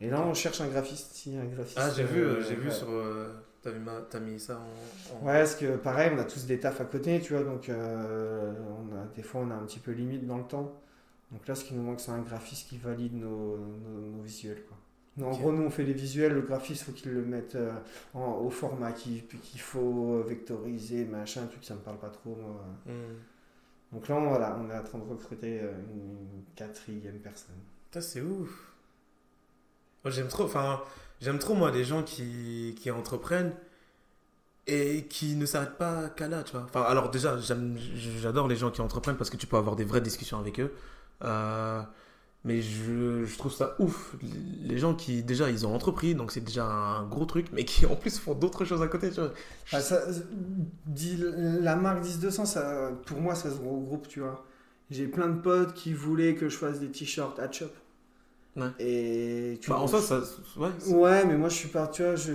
[0.00, 1.12] Et là, on cherche un graphiste.
[1.14, 2.88] Si, un graphiste Ah, j'ai vu, euh, euh, j'ai vu sur.
[2.90, 3.28] euh,
[3.62, 3.72] T'as
[4.20, 5.16] mis, mis ça en.
[5.16, 7.68] en- Ouais, parce que pareil, on a tous des tafs à côté, tu vois, donc
[7.68, 10.80] euh, on a, des fois on a un petit peu limite dans le temps.
[11.32, 14.62] Donc là, ce qui nous manque, c'est un graphiste qui valide nos, nos, nos visuels.
[14.66, 14.76] Quoi.
[15.16, 17.72] Nous, en gros, nous on fait les visuels, le graphiste, faut qu'il le mette euh,
[18.14, 19.22] en- au format qu'il
[19.58, 22.36] faut vectoriser, machin, truc, ça me parle pas trop.
[22.36, 22.64] moi.
[22.86, 23.14] Hmm.
[23.92, 27.56] Donc là, on, voilà, on est en train de recruter euh, une quatrième personne.
[27.90, 28.72] Putain, c'est ouf.
[30.04, 30.80] Moi, j'aime trop, enfin,
[31.20, 33.52] j'aime trop, moi, les gens qui, qui entreprennent
[34.66, 36.62] et qui ne s'arrêtent pas qu'à là, tu vois.
[36.62, 40.00] Enfin, alors, déjà, j'adore les gens qui entreprennent parce que tu peux avoir des vraies
[40.00, 40.72] discussions avec eux.
[41.22, 41.82] Euh,
[42.44, 44.16] mais je, je trouve ça ouf.
[44.22, 47.86] Les gens qui, déjà, ils ont entrepris, donc c'est déjà un gros truc, mais qui
[47.86, 49.32] en plus font d'autres choses à côté, tu vois.
[49.72, 50.00] Ah, ça,
[51.60, 54.44] la marque 10200, ça, pour moi, ça se regroupe, tu vois.
[54.90, 57.72] J'ai plein de potes qui voulaient que je fasse des t-shirts à chop.
[58.56, 58.70] Ouais.
[58.78, 60.20] Et tu Bah, vois, en soi, ça.
[60.56, 62.32] Ouais, Ouais, mais moi, je suis pas, tu vois, je,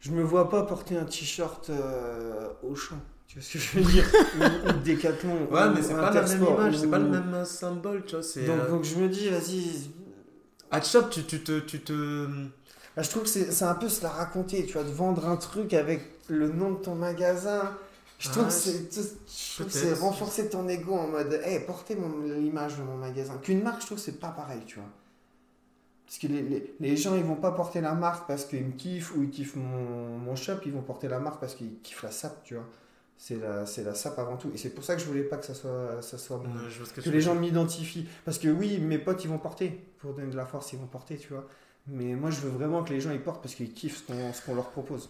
[0.00, 2.96] je me vois pas porter un t-shirt euh, au champ.
[3.26, 4.04] Tu vois ce que je veux dire
[4.40, 5.48] Ou, ou Decathlon.
[5.50, 8.16] Ouais, ou mais c'est pas la même image, c'est pas le même euh, symbole, tu
[8.16, 8.24] vois.
[8.46, 9.90] Donc, euh, donc je me dis, vas-y.
[10.70, 11.58] À Chop, tu, tu te.
[11.60, 12.26] Tu te...
[12.96, 15.36] Bah, je trouve que c'est un peu se la raconter, tu vois, de vendre un
[15.36, 17.76] truc avec le nom de ton magasin.
[18.20, 22.20] Je trouve Ah, que trouve que c'est renforcer ton ego en mode, hey, portez mon-
[22.38, 23.36] l'image de mon magasin.
[23.42, 24.88] Qu'une marque, je trouve que c'est pas pareil, tu vois.
[26.06, 28.72] Parce que les, les, les gens, ils vont pas porter la marque parce qu'ils me
[28.72, 32.02] kiffent ou ils kiffent mon, mon shop, ils vont porter la marque parce qu'ils kiffent
[32.04, 32.64] la SAP, tu vois.
[33.16, 34.50] C'est la, c'est la SAP avant tout.
[34.54, 37.02] Et c'est pour ça que je voulais pas que ça soit, ça soit mon, Ouais,
[37.02, 38.06] que les gens m'identifient.
[38.24, 39.80] Parce que oui, mes potes, ils vont porter.
[39.98, 41.46] Pour donner de la force, ils vont porter, tu vois.
[41.86, 44.32] Mais moi, je veux vraiment que les gens, ils portent parce qu'ils kiffent ce qu'on
[44.32, 45.08] ce qu'on leur propose.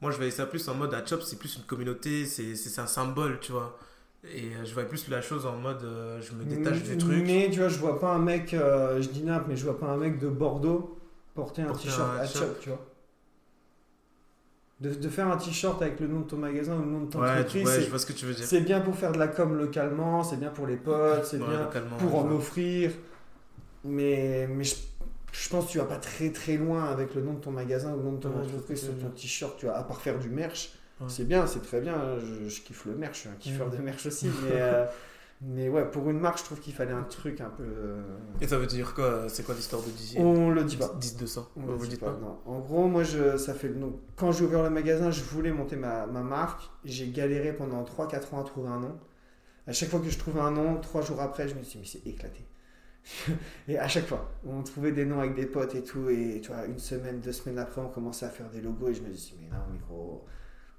[0.00, 2.80] Moi, je voyais ça plus en mode à Chop, c'est plus une communauté, c'est c'est
[2.80, 3.78] un symbole, tu vois.
[4.24, 7.22] Et euh, je voyais plus la chose en mode euh, je me détache du truc.
[7.24, 9.78] Mais tu vois, je vois pas un mec, euh, je dis n'importe, mais je vois
[9.78, 10.98] pas un mec de Bordeaux
[11.34, 12.42] porter un t-shirt à Chop.
[12.42, 12.84] Chop, tu vois.
[14.78, 17.10] De, de faire un t-shirt avec le nom de ton magasin ou le nom de
[17.10, 18.44] ton Ouais, entreprise, ouais, c'est- je vois ce que tu veux dire.
[18.44, 21.46] c'est bien pour faire de la com localement, c'est bien pour les potes, c'est Ouais,
[21.48, 22.90] bien pour en offrir.
[23.84, 24.74] Mais, mais je,
[25.32, 27.92] je pense que tu vas pas très très loin avec le nom de ton magasin
[27.94, 30.28] ou le nom de ton entreprise sur ton t-shirt, tu vois, à part faire du
[30.28, 30.72] merch.
[31.08, 33.76] C'est bien, c'est très bien, je, je kiffe le merch, je suis un kiffeur de
[33.78, 34.26] merch aussi.
[34.44, 34.84] Mais, euh,
[35.42, 37.62] mais ouais, pour une marque, je trouve qu'il fallait un truc un peu.
[37.64, 38.02] euh,
[38.40, 40.94] Et ça veut dire quoi C'est quoi l'histoire de 10 On le dit pas.
[40.98, 42.18] 10 200 On Ouais, le Vous dit dites pas, pas?
[42.18, 42.38] non.
[42.46, 45.76] En gros, moi, je, ça fait donc, quand j'ai ouvert le magasin, je voulais monter
[45.76, 46.62] ma, ma marque.
[46.84, 48.98] J'ai galéré pendant 3-4 ans à trouver un nom.
[49.66, 51.84] À chaque fois que je trouvais un nom, 3 jours après, je me suis dit,
[51.94, 52.46] mais c'est éclaté.
[53.68, 56.08] et à chaque fois, on trouvait des noms avec des potes et tout.
[56.10, 58.88] Et tu vois, une semaine, deux semaines après, on commençait à faire des logos.
[58.88, 60.24] Et je me suis dit, mais non, mais gros,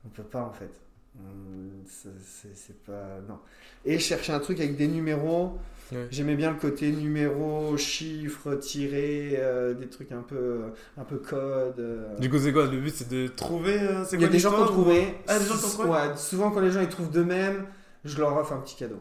[0.06, 0.72] on peut pas en fait.
[1.20, 3.20] On- c'est- pas.
[3.28, 3.40] Non.
[3.86, 5.58] Et je cherchais un truc avec des numéros.
[5.92, 6.08] Ouais.
[6.12, 10.60] J'aimais bien le côté numéro, chiffres, tirés, euh, des trucs un peu,
[10.98, 11.80] un peu code.
[11.80, 12.16] euh.
[12.18, 13.80] Du coup, c'est quoi Le but, c'est de trouver.
[13.80, 15.16] euh, c'est Il y a des gens qui ont ou- trouvé.
[15.28, 17.66] Ah, des gens qui ont trouvé Ouais, souvent quand les gens ils trouvent d'eux-mêmes,
[18.04, 19.00] je leur offre un petit cadeau.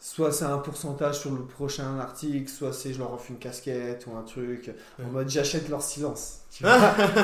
[0.00, 4.06] Soit c'est un pourcentage sur le prochain article, soit c'est je leur offre une casquette
[4.06, 4.70] ou un truc.
[4.98, 5.10] En Ouais.
[5.10, 6.40] mode j'achète leur silence.
[6.50, 6.76] Tu vois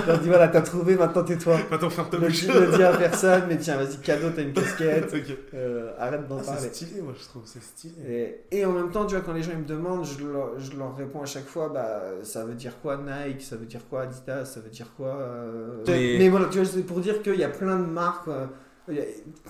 [0.03, 1.59] je leur dis voilà, t'as trouvé, maintenant tais-toi.
[1.71, 2.47] Maintenant, ferme ta bouche.
[2.49, 5.13] ne dis à personne, mais tiens, vas-y, cadeau, t'as une casquette.
[5.15, 5.37] Ok.
[5.55, 6.61] Euh, arrête d'en Ah, parler.
[6.63, 7.43] c'est stylé, moi, je trouve.
[7.45, 8.41] C'est stylé.
[8.51, 10.59] Et, et en même temps, tu vois, quand les gens ils me demandent, je leur,
[10.59, 13.83] je leur réponds à chaque fois, bah, ça veut dire quoi Nike, ça veut dire
[13.91, 17.23] quoi Adidas, ça veut dire quoi euh, Mais- Mais voilà, tu vois, c'est pour dire
[17.23, 18.47] qu'il y a plein de marques euh,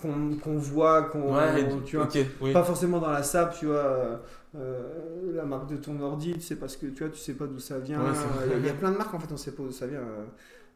[0.01, 2.09] qu'on qu'on voit, qu'on, Ouais, tu vois,
[2.41, 2.53] oui.
[2.53, 4.21] pas forcément dans la SAP, tu vois,
[4.57, 7.47] euh, la marque de ton ordi, tu sais parce que tu vois, tu sais pas
[7.47, 8.01] d'où ça vient.
[8.01, 8.11] Ouais,
[8.47, 9.73] il, y a, il y a plein de marques en fait, on sait pas d'où
[9.73, 10.01] ça vient.
[10.01, 10.25] euh,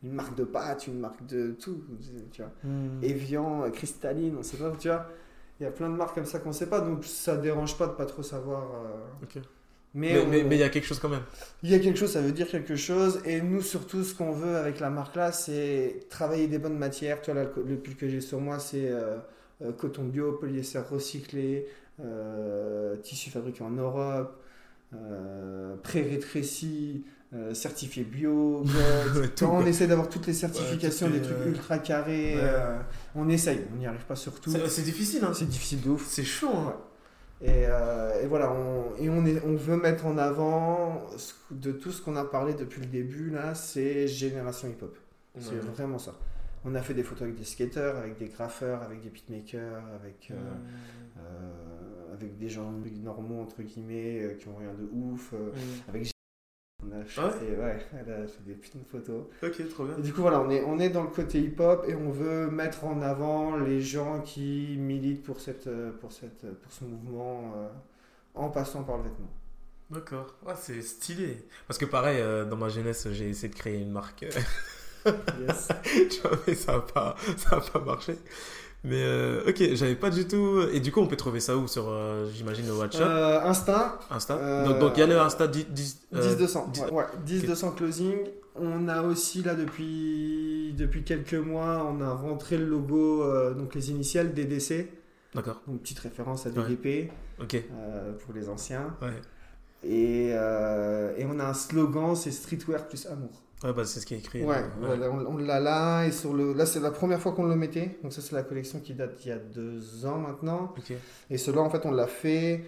[0.02, 1.82] Une marque de pâtes, une marque de tout,
[2.30, 2.50] tu vois.
[2.62, 3.02] Hmm.
[3.02, 5.06] Evian, euh, Cristalline, on sait pas, tu vois.
[5.60, 7.86] Il y a plein de marques comme ça qu'on sait pas, donc ça dérange pas
[7.86, 8.62] de pas trop savoir.
[8.74, 9.24] euh.
[9.96, 11.22] Mais Mais on- mais- mais il y a quelque chose quand même.
[11.62, 13.20] il y a quelque chose, ça veut dire quelque chose.
[13.24, 17.20] Et nous, surtout, ce qu'on veut avec la marque là, c'est travailler des bonnes matières.
[17.22, 19.16] Tu vois, là, le, pull que j'ai sur moi, c'est euh,
[19.62, 21.66] euh, coton bio, polyester recyclé,
[22.00, 24.42] euh, tissu fabriqué en Europe,
[24.94, 27.04] euh, pré-rétréci,
[27.52, 28.64] certifié bio.
[29.38, 32.36] Quand on essaie d'avoir toutes les certifications, des trucs ultra carrés.
[32.36, 32.50] ouais.
[33.16, 34.50] on essaye, on n'y arrive pas sur tout.
[34.50, 35.32] C'est c'est difficile, hein.
[35.34, 36.06] C'est difficile de ouf.
[36.08, 36.76] C'est chaud, hein.
[37.44, 41.72] Et, euh, et voilà, on, et on, est, on veut mettre en avant ce- de
[41.72, 44.96] tout ce qu'on a parlé depuis le début, là, c'est génération hip-hop.
[45.38, 46.14] C'est vraiment ça.
[46.64, 50.30] On a fait des photos avec des skateurs, avec des graffeurs, avec des beatmakers, avec,
[50.30, 50.34] euh,
[51.18, 52.72] euh, avec des gens
[53.02, 55.34] normaux, entre guillemets, qui ont rien de ouf.
[55.88, 56.13] avec
[56.86, 59.24] on a Ah fait, ouais, elle a fait des putains de photos.
[59.42, 59.96] Ok, trop bien.
[59.98, 62.50] Et du coup, voilà, on est, on est dans le côté hip-hop et on veut
[62.50, 67.52] mettre en avant les gens qui militent pour, cette, euh, pour, cette, pour ce mouvement
[67.56, 67.68] euh,
[68.34, 69.30] en passant par le vêtement.
[69.90, 70.34] D'accord.
[70.46, 71.46] Ouais, c'est stylé.
[71.66, 74.24] Parce que pareil, euh, dans ma jeunesse, j'ai essayé de créer une marque.
[75.38, 75.68] Yes.
[76.10, 78.16] tu vois, mais ça n'a pas, ça a pas marché.
[78.86, 80.60] Mais euh, ok, j'avais pas du tout.
[80.72, 83.98] Et du coup, on peut trouver ça où Sur, euh, j'imagine, le WhatsApp, Euh, Insta,
[84.10, 84.64] Insta.
[84.78, 85.66] Donc, il y a le Insta 10.
[85.70, 86.70] 10, euh, 10-200.
[86.70, 88.14] 10 Ouais, ouais, 10-200 closing.
[88.56, 93.24] On a aussi, là, depuis, depuis quelques mois, on a rentré le logo,
[93.54, 94.88] donc les initiales DDC,
[95.34, 96.62] D'accord, donc petite référence à Ouais.
[96.68, 97.10] DDP
[97.40, 97.64] ok.
[98.24, 98.94] pour les anciens.
[99.02, 99.08] Ouais.
[99.82, 103.42] Et, et on a un slogan, c'est streetwear plus amour.
[103.64, 104.42] Ouais, bah, c'est ce qui est écrit.
[104.44, 106.04] Ouais, voilà, on, on l'a là.
[106.06, 107.98] Et sur le, là, c'est la première fois qu'on le mettait.
[108.02, 110.74] Donc, ça, c'est la collection qui date d'il y a deux ans maintenant.
[110.76, 110.92] Ok.
[111.30, 112.62] Et cela, en fait, on l'a fait.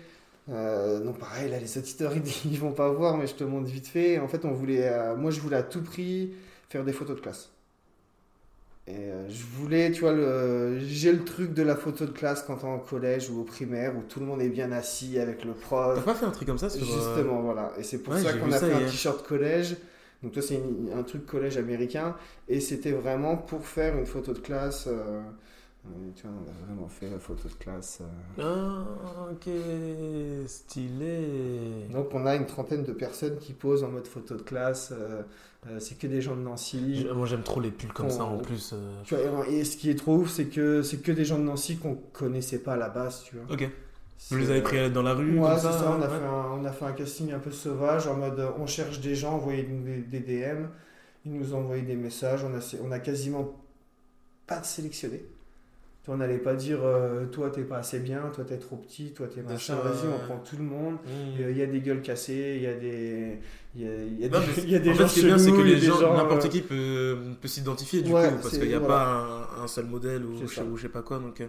[0.48, 2.22] Euh, non, pareil, là, les auditeurs, ils,
[2.52, 4.18] ils vont pas voir, mais je te montre vite fait.
[4.20, 6.32] En fait, on voulait, euh, moi, je voulais à tout prix
[6.70, 7.50] faire des photos de classe.
[8.88, 12.44] Et euh, je voulais, tu vois, le, j'ai le truc de la photo de classe
[12.46, 15.18] quand on est en collège ou au primaire où tout le monde est bien assis
[15.18, 15.96] avec le prof.
[15.96, 16.82] T'as pas fait un truc comme ça sur.
[16.82, 17.72] euh, Justement, voilà.
[17.78, 18.90] Et c'est pour ouais, ça qu'on a fait un hier.
[18.90, 19.76] t-shirt collège.
[20.26, 20.60] Donc, toi, c'est
[20.92, 22.16] un truc collège américain.
[22.48, 24.88] Et c'était vraiment pour faire une photo de classe.
[24.88, 25.22] euh,
[26.16, 28.00] tu vois, on a vraiment fait la photo de classe.
[28.40, 28.42] euh.
[28.42, 29.48] Ah, ok,
[30.46, 31.86] stylé.
[31.92, 34.92] Donc on a une trentaine de personnes qui posent en mode photo de classe.
[34.92, 35.22] euh,
[35.68, 37.06] euh, c'est que des gens de Nancy.
[37.14, 38.72] Moi j'aime trop les pulls comme On- ça en plus.
[38.72, 39.00] euh.
[39.04, 41.44] Tu vois, et ce qui est trop ouf, c'est que c'est que des gens de
[41.44, 43.54] Nancy qu'on connaissait pas à la base, tu vois.
[43.54, 43.68] Ok.
[44.30, 46.18] Vous les avez pris dans la rue Ouais, c'est ça, on a, ouais.
[46.18, 49.14] fait un, on a fait un casting un peu sauvage en mode on cherche des
[49.14, 50.66] gens, envoyez des, des DM,
[51.24, 53.54] ils nous ont envoyé des messages, on a, on a quasiment
[54.46, 55.24] pas sélectionné.
[56.08, 59.26] On n'allait pas dire euh, toi t'es pas assez bien, toi t'es trop petit, toi
[59.26, 60.94] t'es machin, vas-y on prend tout le monde.
[61.04, 61.40] Mmh.
[61.42, 63.40] Euh, Il y a des gueules cassées, il y a des,
[63.74, 65.20] il y a, y des, mais il y a des en gens fait, ce qui
[65.20, 68.36] est bien, c'est que les gens, n'importe euh, qui peut, peut s'identifier du Ouais, coup,
[68.42, 68.94] parce qu'il n'y a voilà.
[68.94, 70.62] pas un, un seul modèle ou je, ça.
[70.64, 71.18] ou je sais pas quoi.
[71.18, 71.48] Donc, euh,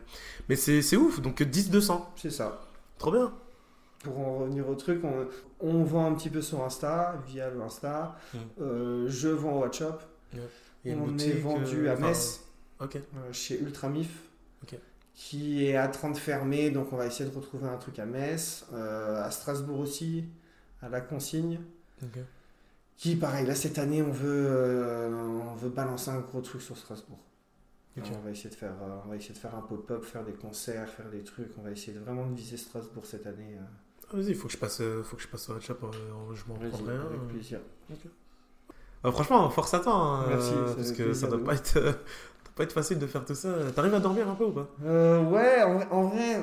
[0.49, 2.01] Mais c'est c'est ouf, donc 10-200.
[2.15, 2.61] C'est ça.
[2.97, 3.31] Trop bien.
[4.03, 5.27] Pour en revenir au truc, on,
[5.59, 8.15] on vend un petit peu sur Insta, via le Insta.
[8.33, 8.37] Mm.
[8.61, 10.03] Euh, je vends au WhatsApp.
[10.85, 12.41] On est vendu à Metz.
[12.79, 12.95] Ok.
[12.95, 12.99] euh,
[13.31, 14.23] chez Ultramif,
[15.13, 18.67] Qui est à 30 fermé, donc on va essayer de retrouver un truc à Metz,
[18.73, 20.25] euh, à Strasbourg aussi,
[20.81, 21.59] à la consigne.
[22.97, 25.09] Qui, pareil, là cette année, on veut, euh,
[25.51, 27.17] on veut balancer un gros truc sur Strasbourg.
[28.15, 30.33] On va essayer de faire, euh, on va essayer de faire un pop-up, faire des
[30.33, 31.51] concerts, faire des trucs.
[31.57, 33.57] On va essayer de vraiment de viser Strasbourg cette année.
[33.59, 35.83] Ah, Vas-y, il faut que je passe, faut que je passe WhatsApp.
[35.83, 35.87] euh,
[36.35, 37.05] je m'en prendrai un.
[37.07, 37.59] avec plaisir.
[39.03, 39.93] Franchement, force à toi.
[39.93, 41.99] hein, Merci, euh, parce que ça doit de pas être,
[42.57, 43.49] pas être facile de faire tout ça.
[43.75, 44.67] T'arrives à dormir un peu ou pas?
[44.85, 46.41] Euh, ouais, en, vrai- en vrai,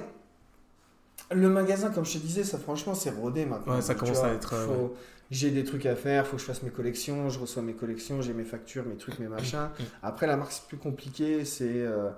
[1.33, 3.75] le magasin, comme je te disais, ça franchement, c'est rodé maintenant.
[3.75, 4.89] Ouais, ça commence vois, à être, euh,
[5.31, 8.21] J'ai des trucs à faire, faut que je fasse mes collections, je reçois mes collections,
[8.23, 9.71] j'ai mes factures, mes trucs, mes machins.
[10.03, 12.11] Après, la marque, c'est plus compliqué, c'est euh,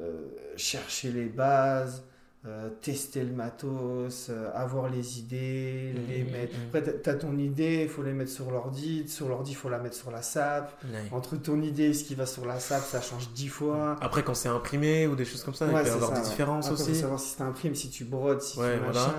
[0.00, 0.20] euh,
[0.56, 2.04] chercher les bases,
[2.44, 6.56] euh, tester le matos, euh, avoir les idées, Mm, les mm, mettre.
[6.58, 6.62] mm.
[6.68, 9.68] Après, t'as- t'as ton idée, il faut les mettre sur l'ordi, sur l'ordi, il faut
[9.68, 10.72] la mettre sur la SAP.
[11.12, 13.96] Entre ton idée et ce qui va sur la SAP, ça change dix fois.
[14.00, 16.12] Après, quand c'est imprimé ou des choses comme ça, il Ouais, peut y c'est avoir
[16.12, 16.94] des différences Après, aussi.
[16.94, 19.06] faut savoir si tu imprimes, si tu brodes, si Ouais, tu voilà.
[19.06, 19.14] machin.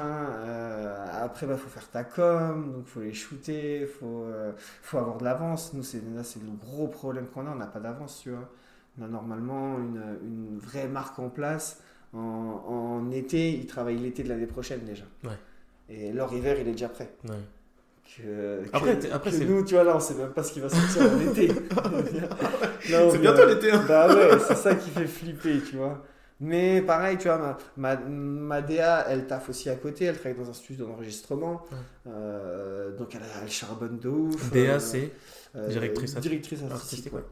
[0.45, 4.25] Euh, après, bah, faut faire ta com, donc faut les shooter, faut,
[4.81, 5.73] faut avoir de l'avance.
[5.73, 7.51] Nous, c'est c'est le gros problème qu'on a.
[7.51, 8.49] On n'a pas d'avance, tu vois.
[8.99, 11.79] On a normalement une, une vraie marque en place.
[12.13, 15.03] En, en été, ils travaillent l'été de l'année prochaine déjà.
[15.23, 15.37] Ouais.
[15.89, 17.09] Et leur hiver, il est déjà prêt.
[17.27, 17.35] Ouais.
[18.17, 20.51] Que, Après, que- après, que c'est- nous, tu vois, là, on sait même pas ce
[20.51, 21.51] qui va sortir en été.
[22.81, 23.71] C'est bientôt l'été.
[23.71, 23.83] hein.
[23.87, 26.03] bah ouais, c'est ça qui fait flipper, tu vois.
[26.39, 27.37] Mais pareil, tu vois,
[27.77, 31.63] ma, ma, ma DA, elle taffe aussi à côté, elle travaille dans un studio d'enregistrement.
[31.71, 31.77] Ouais.
[32.07, 34.51] Euh, donc elle, elle charbonne de ouf.
[34.51, 35.11] DA, Euh, c'est
[35.55, 36.73] euh, directrice directrice artistique.
[36.73, 37.23] artistique, ouais.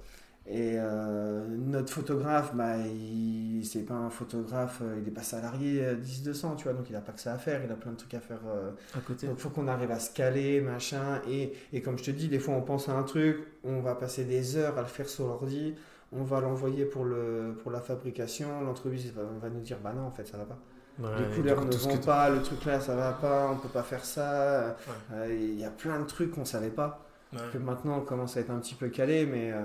[0.47, 5.85] Et euh, notre photographe, bah, il, c'est pas un photographe, euh, il est pas salarié
[5.85, 7.91] euh, 10-200, tu vois, donc il a pas que ça à faire, il a plein
[7.91, 8.39] de trucs à faire.
[8.47, 9.27] euh, à côté.
[9.27, 11.21] donc il faut qu'on arrive à se caler, machin.
[11.29, 13.93] Et, et comme je te dis, des fois on pense à un truc, on va
[13.95, 15.75] passer des heures à le faire sur l'ordi,
[16.11, 20.07] on va l'envoyer pour, le, pour la fabrication, l'entreprise va, va nous dire bah non
[20.07, 20.57] en fait ça va pas.
[20.99, 23.83] Ouais, Les couleurs ne vont pas, le truc là ça va pas, on peut pas
[23.83, 24.75] faire ça.
[25.13, 27.05] Euh, Il y a plein de trucs qu'on savait pas.
[27.31, 27.39] Ouais.
[27.53, 29.61] Que maintenant on commence à être un petit peu calé, mais, euh,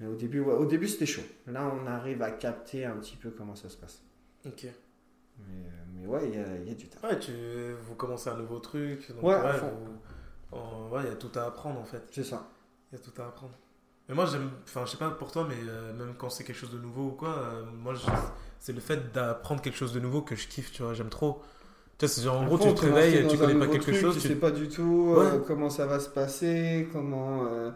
[0.00, 1.22] mais au début, ouais, au début c'était chaud.
[1.46, 4.02] Là on arrive à capter un petit peu comment ça se passe.
[4.46, 4.66] Ok.
[5.38, 7.02] Mais, euh, mais ouais, il y y a du taf.
[7.02, 7.32] Ouais, tu,
[7.82, 9.10] vous commencez un nouveau truc.
[9.12, 9.36] Donc, Ouais,
[10.52, 12.02] ouais, il y a tout à apprendre en fait.
[12.10, 12.48] C'est ça.
[12.92, 13.54] Il y a tout à apprendre.
[14.08, 14.50] Mais moi, j'aime.
[14.64, 17.08] Enfin, je sais pas pour toi, mais euh, même quand c'est quelque chose de nouveau
[17.08, 17.94] ou quoi, euh, moi,
[18.58, 20.94] c'est le fait d'apprendre quelque chose de nouveau que je kiffe, tu vois.
[20.94, 21.42] J'aime trop.
[22.00, 24.14] Tu vois, c'est genre, en gros, tu te réveilles, tu connais pas quelque truc, chose.
[24.16, 27.44] Tu tu- sais pas du tout euh, comment ça va se passer, comment.
[27.46, 27.70] euh,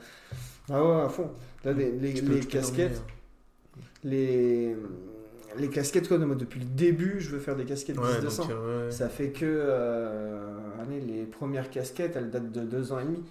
[0.71, 1.31] Ah ouais, à fond.
[1.65, 2.15] Là, les,
[2.47, 3.03] casquettes,
[4.05, 4.77] les,
[5.59, 8.51] les casquettes, quoi, moi, depuis le début, je veux faire des casquettes Ouais, 10 donc,
[8.51, 8.93] euh, ouais.
[8.93, 9.45] Ça fait que.
[9.47, 13.23] euh, allez, les premières casquettes, elles datent de deux ans et demi.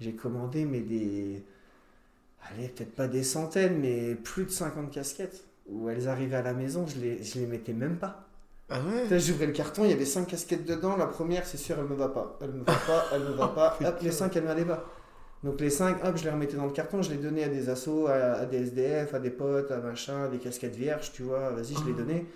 [0.00, 1.42] J'ai commandé, mais des.
[2.50, 5.44] Allez, peut-être pas des centaines, mais plus de 50 casquettes.
[5.70, 8.27] Où elles arrivaient à la maison, je les, je les mettais même pas.
[8.70, 10.96] Ah ouais J'ouvrais le carton, il y avait 5 casquettes dedans.
[10.96, 12.38] La première, c'est sûr, elle me va pas.
[12.42, 13.78] Elle me va pas, elle me va pas.
[13.84, 14.84] Hop, les 5, elles m'allaient pas.
[15.44, 17.68] Donc les 5, hop, je les remettais dans le carton, je les donnais à des
[17.70, 21.22] assos, à, à des SDF, à des potes, à machin, à des casquettes vierges, tu
[21.22, 21.50] vois.
[21.50, 21.98] Vas-y, je les Ah.
[21.98, 22.26] donnais.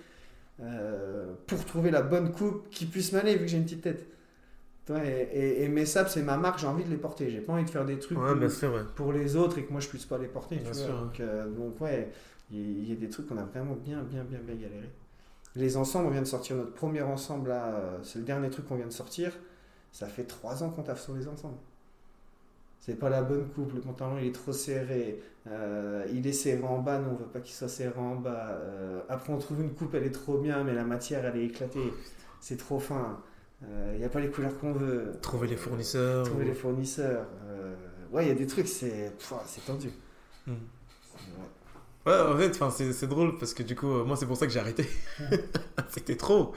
[0.62, 4.06] Euh, pour trouver la bonne coupe qui puisse m'aller, vu que j'ai une petite tête.
[4.88, 7.30] Ouais, et, mes saps, c'est ma marque, j'ai envie de les porter.
[7.30, 8.80] J'ai pas envie de faire des trucs Ouais, où- bien sûr, ouais.
[8.96, 10.56] pour les autres et que moi je puisse pas les porter.
[10.56, 10.82] tu Bien vois.
[10.86, 11.00] sûr.
[11.00, 12.10] Donc, euh, donc ouais,
[12.50, 14.90] il y, y a des trucs qu'on a vraiment bien, bien, bien, bien galéré.
[15.54, 18.66] Les ensembles, on vient de sortir notre premier ensemble là, euh, c'est le dernier truc
[18.66, 19.32] qu'on vient de sortir.
[19.92, 21.58] Ça fait trois ans qu'on taffe sur les ensembles.
[22.80, 26.64] C'est pas la bonne coupe, le pantalon il est trop serré, euh, il est serré
[26.64, 28.48] en bas, nous on veut pas qu'il soit serré en bas.
[28.60, 31.44] Euh, après on trouve une coupe, elle est trop bien, mais la matière elle est
[31.44, 31.92] éclatée,
[32.40, 33.20] c'est trop fin.
[33.92, 35.12] Il n'y a pas les couleurs qu'on veut.
[35.22, 36.24] Trouver les fournisseurs.
[36.24, 37.26] Trouver ou- les fournisseurs.
[37.46, 37.72] Euh,
[38.10, 39.12] ouais, il y a des trucs, c'est
[39.64, 39.90] tendu.
[40.48, 40.50] Hmm.
[40.52, 41.46] Ouais.
[42.06, 44.36] Ouais, en fait, enfin, c'est c'est drôle parce que du coup, euh, moi, c'est pour
[44.36, 44.88] ça que j'ai arrêté.
[45.90, 46.52] C'était trop.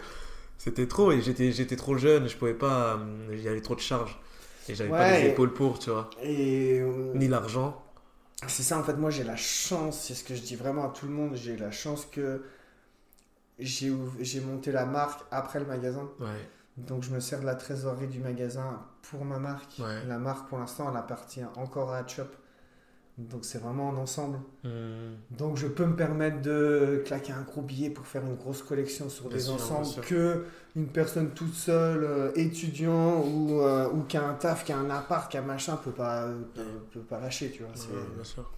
[0.58, 3.00] C'était trop et j'étais j'étais trop jeune, je pouvais pas.
[3.32, 4.20] Il y avait trop de charges.
[4.68, 6.10] Et j'avais pas les épaules pour, tu vois.
[6.24, 7.84] Et euh, Ni l'argent.
[8.48, 10.89] c'est ça, en fait, moi j'ai la chance, c'est ce que je dis vraiment à
[10.89, 12.43] tout le monde, j'ai la chance que
[13.60, 16.10] j'ai monté la marque après le magasin.
[16.20, 16.28] Ouais.
[16.78, 19.78] Donc je me sers de la trésorerie du magasin pour ma marque.
[19.80, 20.04] Ouais.
[20.08, 22.36] La marque pour l'instant elle appartient encore à Chop.
[23.18, 24.39] Donc c'est vraiment en ensemble.
[24.66, 25.13] Hmm.
[25.32, 29.07] Donc je peux me permettre de claquer un gros billet pour faire une grosse collection
[29.09, 30.43] sur Bien des sûr, ensembles que
[30.76, 34.78] une personne toute seule, euh, étudiant ou, euh, ou qui a un taf, qui a
[34.78, 36.61] un appart, qui a un machin, peut pas, euh, peut,
[36.91, 37.72] peut pas lâcher, tu vois.
[37.72, 38.51] Ouais, bien sûr.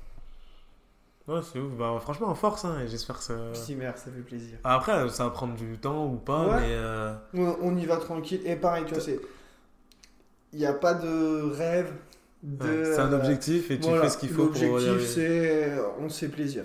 [1.28, 1.74] Ouais, c'est ouf.
[1.74, 3.36] Bah, franchement, en force, hein, et j'espère que ça.
[3.54, 4.58] Petit merde, ça fait plaisir.
[4.64, 6.62] Après, ça va prendre du temps ou pas, Ouais.
[6.62, 6.70] mais.
[6.72, 8.42] euh, On, on y va tranquille.
[8.46, 9.20] Et pareil, tu vois, c'est.
[10.54, 11.92] Il n'y a pas de rêve.
[12.44, 14.04] De, ouais, c'est un euh, objectif et tu voilà.
[14.04, 15.72] fais ce qu'il faut pour y L'objectif, c'est.
[16.00, 16.64] On se fait plaisir.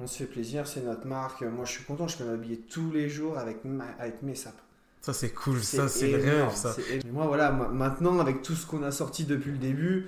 [0.00, 1.42] On se fait plaisir, c'est notre marque.
[1.42, 4.60] Moi, je suis content, je peux m'habiller tous les jours avec, ma- avec mes sapes.
[5.00, 5.60] Ça, c'est cool.
[5.60, 6.76] Ça, c'est le rêve, ça.
[7.10, 10.06] moi, voilà, maintenant, avec tout ce qu'on a sorti depuis le début,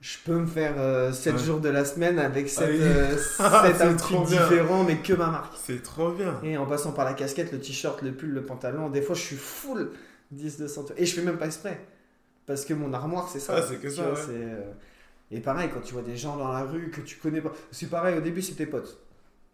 [0.00, 1.38] je peux me faire 7 Ouais.
[1.40, 2.78] jours de la semaine avec 7, oui.
[3.18, 4.40] sept C'est outfits trop bien.
[4.48, 5.54] différents, mais que ma marque.
[5.62, 6.40] C'est trop bien.
[6.42, 9.20] Et en passant par la casquette, le t-shirt, le pull, le pantalon, des fois, je
[9.22, 9.90] suis full
[10.30, 10.86] 10 200.
[10.96, 11.80] Et je fais même pas exprès.
[12.48, 13.54] Parce que mon armoire, c'est ça.
[13.56, 14.26] Ah, c'est que ça, vois, ouais.
[14.30, 14.72] euh,
[15.30, 17.52] Et pareil, quand tu vois des gens dans la rue que tu connais pas.
[17.72, 18.98] C'est pareil, au début, c'est tes potes.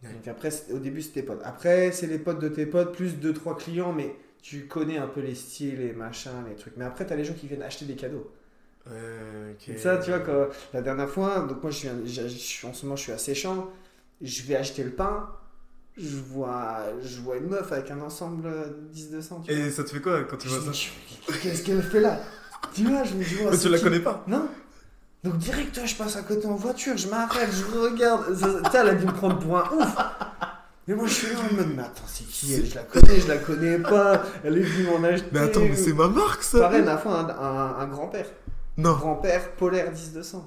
[0.03, 0.11] Ouais.
[0.13, 1.43] Donc après, au début, c'est tes potes.
[1.45, 5.21] Après, c'est les potes de tes potes, plus 2-3 clients, mais tu connais un peu
[5.21, 6.77] les styles, les machins, les trucs.
[6.77, 8.31] Mais après, tu as les gens qui viennent acheter des cadeaux.
[8.87, 9.69] Ouais, ok.
[9.69, 12.73] Et ça, tu vois, quand, la dernière fois, donc moi, je suis, je- je en
[12.75, 13.71] ce moment, je suis assez chiant.
[14.21, 15.31] Je vais acheter le pain.
[15.97, 18.49] Je vois, je vois une meuf avec un ensemble
[18.93, 19.41] 10-200.
[19.43, 19.67] Tu vois.
[19.67, 20.79] Et ça te fait quoi quand tu Je vois ça
[21.43, 22.21] Qu'est-ce qu'elle fait là?
[22.73, 24.49] Tu vois, je me dis, oh, Mais tu la connais pas Non.
[25.23, 28.35] Donc direct, toi, je passe à côté en voiture, je m'arrête, je regarde.
[28.35, 29.97] Sais, elle a dû me prendre pour un ouf.
[30.87, 32.53] Mais moi, je suis là en mode, mais attends, c'est qui?
[32.55, 34.23] Elle Je la connais, je la connais pas.
[34.45, 35.27] Elle est venue m'en acheter.
[35.33, 38.27] Mais attends, mais c'est ma marque ça Pareil, la fois, un, un- un grand-père.
[38.77, 38.93] Non.
[38.93, 40.43] Grand-père polaire 10-200.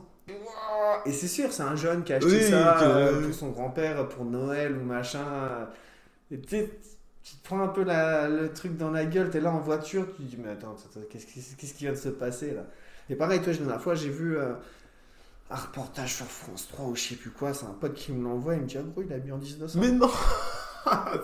[1.07, 3.49] Et c'est sûr, c'est un jeune qui a acheté Oui, ça que- euh, pour son
[3.49, 5.23] grand-père, pour Noël ou machin.
[6.29, 6.37] Et
[7.29, 10.05] tu te prends un peu la- le truc dans la gueule, t'es là en voiture,
[10.15, 12.65] tu te dis, mais attends, attends, qu'est-ce qui, qu'est-ce qui vient de se passer là?
[13.09, 14.53] Et pareil, toi, la dernière fois, j'ai vu euh,
[15.49, 18.23] un reportage sur France 3 ou je sais plus quoi, c'est un pote qui me
[18.23, 19.79] l'envoie, il me dit, ah gros, il a mis en 1900.
[19.79, 20.09] Mais non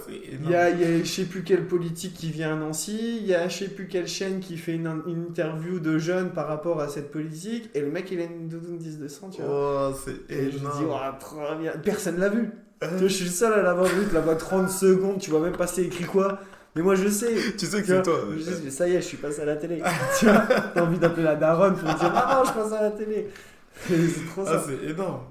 [0.10, 0.52] Il énorme.
[0.52, 3.26] y a, il y a je sais plus quelle politique qui vient à Nancy, il
[3.26, 6.48] y a je sais plus quelle chaîne qui fait une, une interview de jeunes par
[6.48, 9.58] rapport à cette politique, et le mec il a une doudoune 10 200, tu vois.
[9.90, 10.90] Oh, c'est et je me dis, énorme.
[10.90, 11.74] oh, trop bien.
[11.84, 12.52] Personne l'a vu.
[12.82, 15.56] Je suis le seul à l'avoir vu, tu la vois 30 secondes, tu vois même
[15.56, 16.40] pas c'est écrit quoi.
[16.76, 17.34] Mais moi je sais.
[17.58, 18.20] Tu sais que c'est toi.
[18.38, 19.82] je mais ça y est, je suis passé à la télé.
[20.20, 20.40] tu vois,
[20.74, 23.30] t'as envie d'appeler la daronne pour me dire, maman, je passe à la télé.
[23.88, 24.64] C'est trop Ah, ça.
[24.68, 25.22] c'est énorme.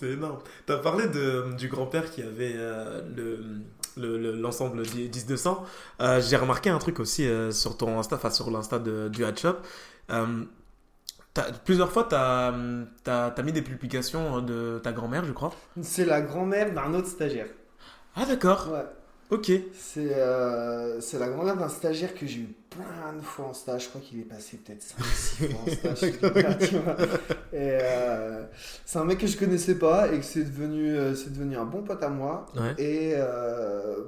[0.00, 0.38] C'est énorme.
[0.66, 3.38] T'as parlé de, du grand-père qui avait euh, le,
[3.96, 5.58] le- le- l'ensemble du 10-200.
[6.00, 9.56] Euh, j'ai remarqué un truc aussi euh, sur ton Insta, enfin sur l'Insta du Hatshop.
[11.64, 15.52] Plusieurs fois, tu as, mis des publications de ta grand-mère, je crois.
[15.80, 17.48] C'est la grand-mère d'un autre stagiaire.
[18.14, 18.70] Ah, d'accord.
[18.70, 18.84] Ouais.
[19.32, 19.50] Ok.
[19.72, 23.84] C'est euh, c'est la grand-mère d'un stagiaire que j'ai eu plein de fois en stage.
[23.84, 26.74] Je crois qu'il est passé peut-être 5-6 fois en stage.
[27.54, 28.44] euh,
[28.84, 31.82] c'est un mec que je connaissais pas et que c'est devenu, euh, devenu un bon
[31.82, 32.44] pote à moi.
[32.54, 32.74] Ouais.
[32.76, 34.02] Et euh,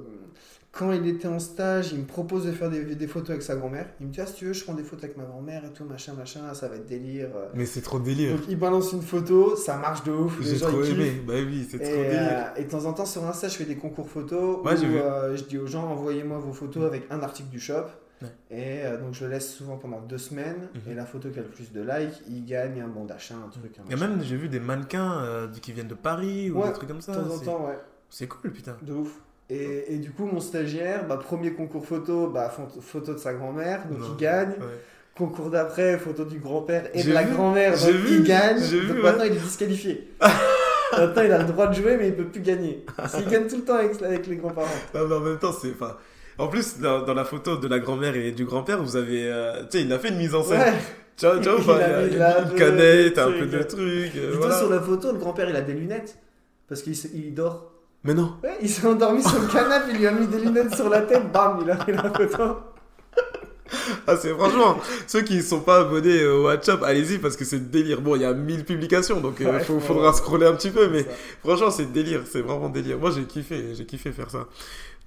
[0.77, 3.55] quand il était en stage, il me propose de faire des, des photos avec sa
[3.55, 3.87] grand-mère.
[4.01, 5.71] Il me dit Ah, si tu veux, je prends des photos avec ma grand-mère et
[5.71, 7.29] tout, machin, machin, ça va être délire.
[7.53, 8.35] Mais c'est trop délire.
[8.35, 10.37] Donc il balance une photo, ça marche de ouf.
[10.41, 11.21] J'ai trop ils aimé.
[11.25, 12.19] Bah oui, c'est trop délire.
[12.21, 14.95] euh, et de temps en temps sur Insta, je fais des concours photos Ouais, où
[14.97, 17.85] euh, je dis aux gens envoyez-moi vos photos avec un article du shop.
[18.21, 18.27] Ouais.
[18.49, 20.67] Et euh, donc je laisse souvent pendant deux semaines.
[20.85, 20.91] Mhm.
[20.91, 23.49] Et la photo qui a le plus de likes, il gagne un bon d'achat, un
[23.49, 23.77] truc.
[23.89, 24.07] Machin.
[24.07, 27.03] même, j'ai vu des mannequins qui viennent de Paris ou Ouais, des trucs comme de
[27.03, 27.15] ça.
[27.15, 27.77] temps en temps, ouais,
[28.09, 28.75] C'est cool, putain.
[28.81, 29.21] de ouf.
[29.49, 33.33] Et, et du coup, mon stagiaire, bah, premier concours photo, bah, pho- photo de sa
[33.33, 34.05] grand-mère, donc Non.
[34.11, 34.49] il gagne.
[34.51, 34.79] Ouais.
[35.15, 38.55] Concours d'après, photo du grand-père et de la grand-mère, donc vu, il gagne.
[38.59, 39.27] Donc vu, maintenant, ouais.
[39.29, 40.09] il est disqualifié.
[40.97, 42.83] maintenant, il a le droit de jouer, mais il peut plus gagner.
[43.07, 44.67] S'il gagne tout le temps avec, avec les grands-parents.
[44.93, 45.71] Non, mais en même temps, c'est.
[45.71, 45.95] Enfin,
[46.37, 49.25] en plus, dans, dans la photo de la grand-mère et du grand-père, vous avez.
[49.31, 50.59] euh, tu sais, il a fait une mise en scène.
[50.59, 50.73] Ouais.
[51.15, 52.01] Tu vois, tu vois, Il enfin, a
[52.47, 53.79] il une, canette, un peu de trucs.
[54.17, 54.57] euh, Dis-toi, voilà.
[54.57, 56.17] sur la photo, le grand-père, il a des lunettes.
[56.67, 57.71] Parce qu'il il dort.
[58.05, 58.35] Mais non.
[58.43, 61.01] Ouais, il s'est endormi sur le canapé, il lui a mis des lunettes sur la
[61.01, 62.57] tête, bam, il a pris la photo.
[64.05, 64.77] Ah, c'est franchement,
[65.07, 67.99] ceux qui ne sont pas abonnés au WhatsApp, allez-y parce que c'est délire.
[68.01, 70.69] Bon, il y a 1000 publications, donc il Ouais, faut, faut- faudra scroller un petit
[70.69, 71.09] peu, mais Ça.
[71.43, 72.99] franchement, c'est délire, c'est vraiment délire.
[72.99, 74.47] Moi, j'ai kiffé, j'ai kiffé faire ça.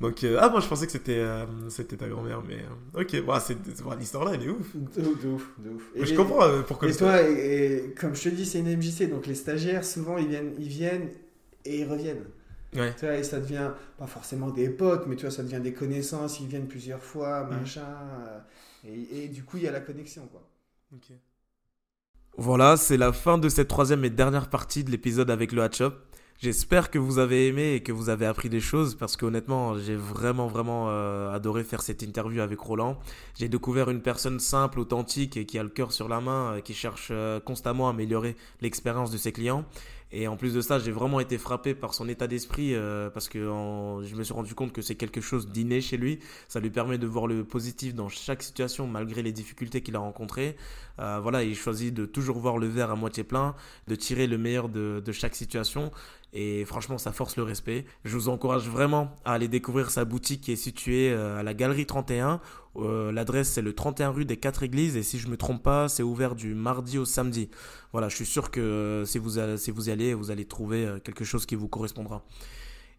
[0.01, 2.57] Donc, euh, ah, moi, je pensais que c'était euh, c'était ta grand-mère, mais
[2.97, 4.75] euh, ok, bah, c'est, bon, l'histoire là, elle est ouf.
[4.75, 5.83] De, ouf, de ouf, de ouf.
[5.97, 8.77] Mais je comprends euh, pourquoi Et toi, et, et comme je te dis, c'est une
[8.77, 11.09] MJC, donc les stagiaires, souvent, ils viennent, ils viennent
[11.65, 12.25] et ils reviennent.
[12.75, 12.95] Ouais.
[12.99, 15.73] Tu vois, et ça devient pas forcément des potes, mais tu vois, ça devient des
[15.73, 17.61] connaissances, ils viennent plusieurs fois, mm.
[17.61, 17.87] machin.
[18.27, 18.39] Euh,
[18.85, 20.47] et, et, du coup, il y a la connexion, quoi.
[20.95, 21.13] Ok.
[22.37, 25.95] Voilà, c'est la fin de cette troisième et dernière partie de l'épisode avec le Hatchop.
[26.41, 29.97] J'espère que vous avez aimé et que vous avez appris des choses parce qu'honnêtement, j'ai
[29.97, 32.97] vraiment, vraiment euh, adoré faire cette interview avec Roland.
[33.37, 36.61] J'ai découvert une personne simple, authentique et qui a le cœur sur la main, euh,
[36.61, 39.65] qui cherche euh, constamment à améliorer l'expérience de ses clients.
[40.11, 43.29] Et en plus de ça, j'ai vraiment été frappé par son état d'esprit euh, parce
[43.29, 46.19] que je me suis rendu compte que c'est quelque chose d'inné chez lui.
[46.49, 49.99] Ça lui permet de voir le positif dans chaque situation malgré les difficultés qu'il a
[49.99, 50.57] rencontrées.
[50.99, 53.55] Euh, voilà, il choisit de toujours voir le verre à moitié plein,
[53.87, 55.93] de tirer le meilleur de, de chaque situation.
[56.33, 57.87] Et franchement, ça force le respect.
[58.05, 61.55] Je vous encourage vraiment à aller découvrir sa boutique qui est située euh, à la
[61.55, 62.41] Galerie 31.
[62.77, 64.97] Euh, l'adresse, c'est le 31 rue des Quatre Églises.
[64.97, 67.49] Et si je ne me trompe pas, c'est ouvert du mardi au samedi.
[67.93, 70.99] Voilà, je suis sûr que euh, si vous, si vous y allez, vous allez trouver
[71.03, 72.25] quelque chose qui vous correspondra.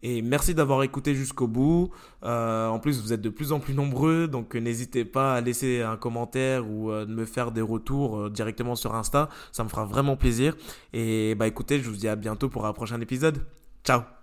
[0.01, 1.91] Et merci d'avoir écouté jusqu'au bout.
[2.23, 5.81] Euh, en plus, vous êtes de plus en plus nombreux, donc n'hésitez pas à laisser
[5.81, 9.29] un commentaire ou euh, de me faire des retours euh, directement sur Insta.
[9.51, 10.55] Ça me fera vraiment plaisir.
[10.93, 13.39] Et bah écoutez, je vous dis à bientôt pour un prochain épisode.
[13.83, 14.18] Ciao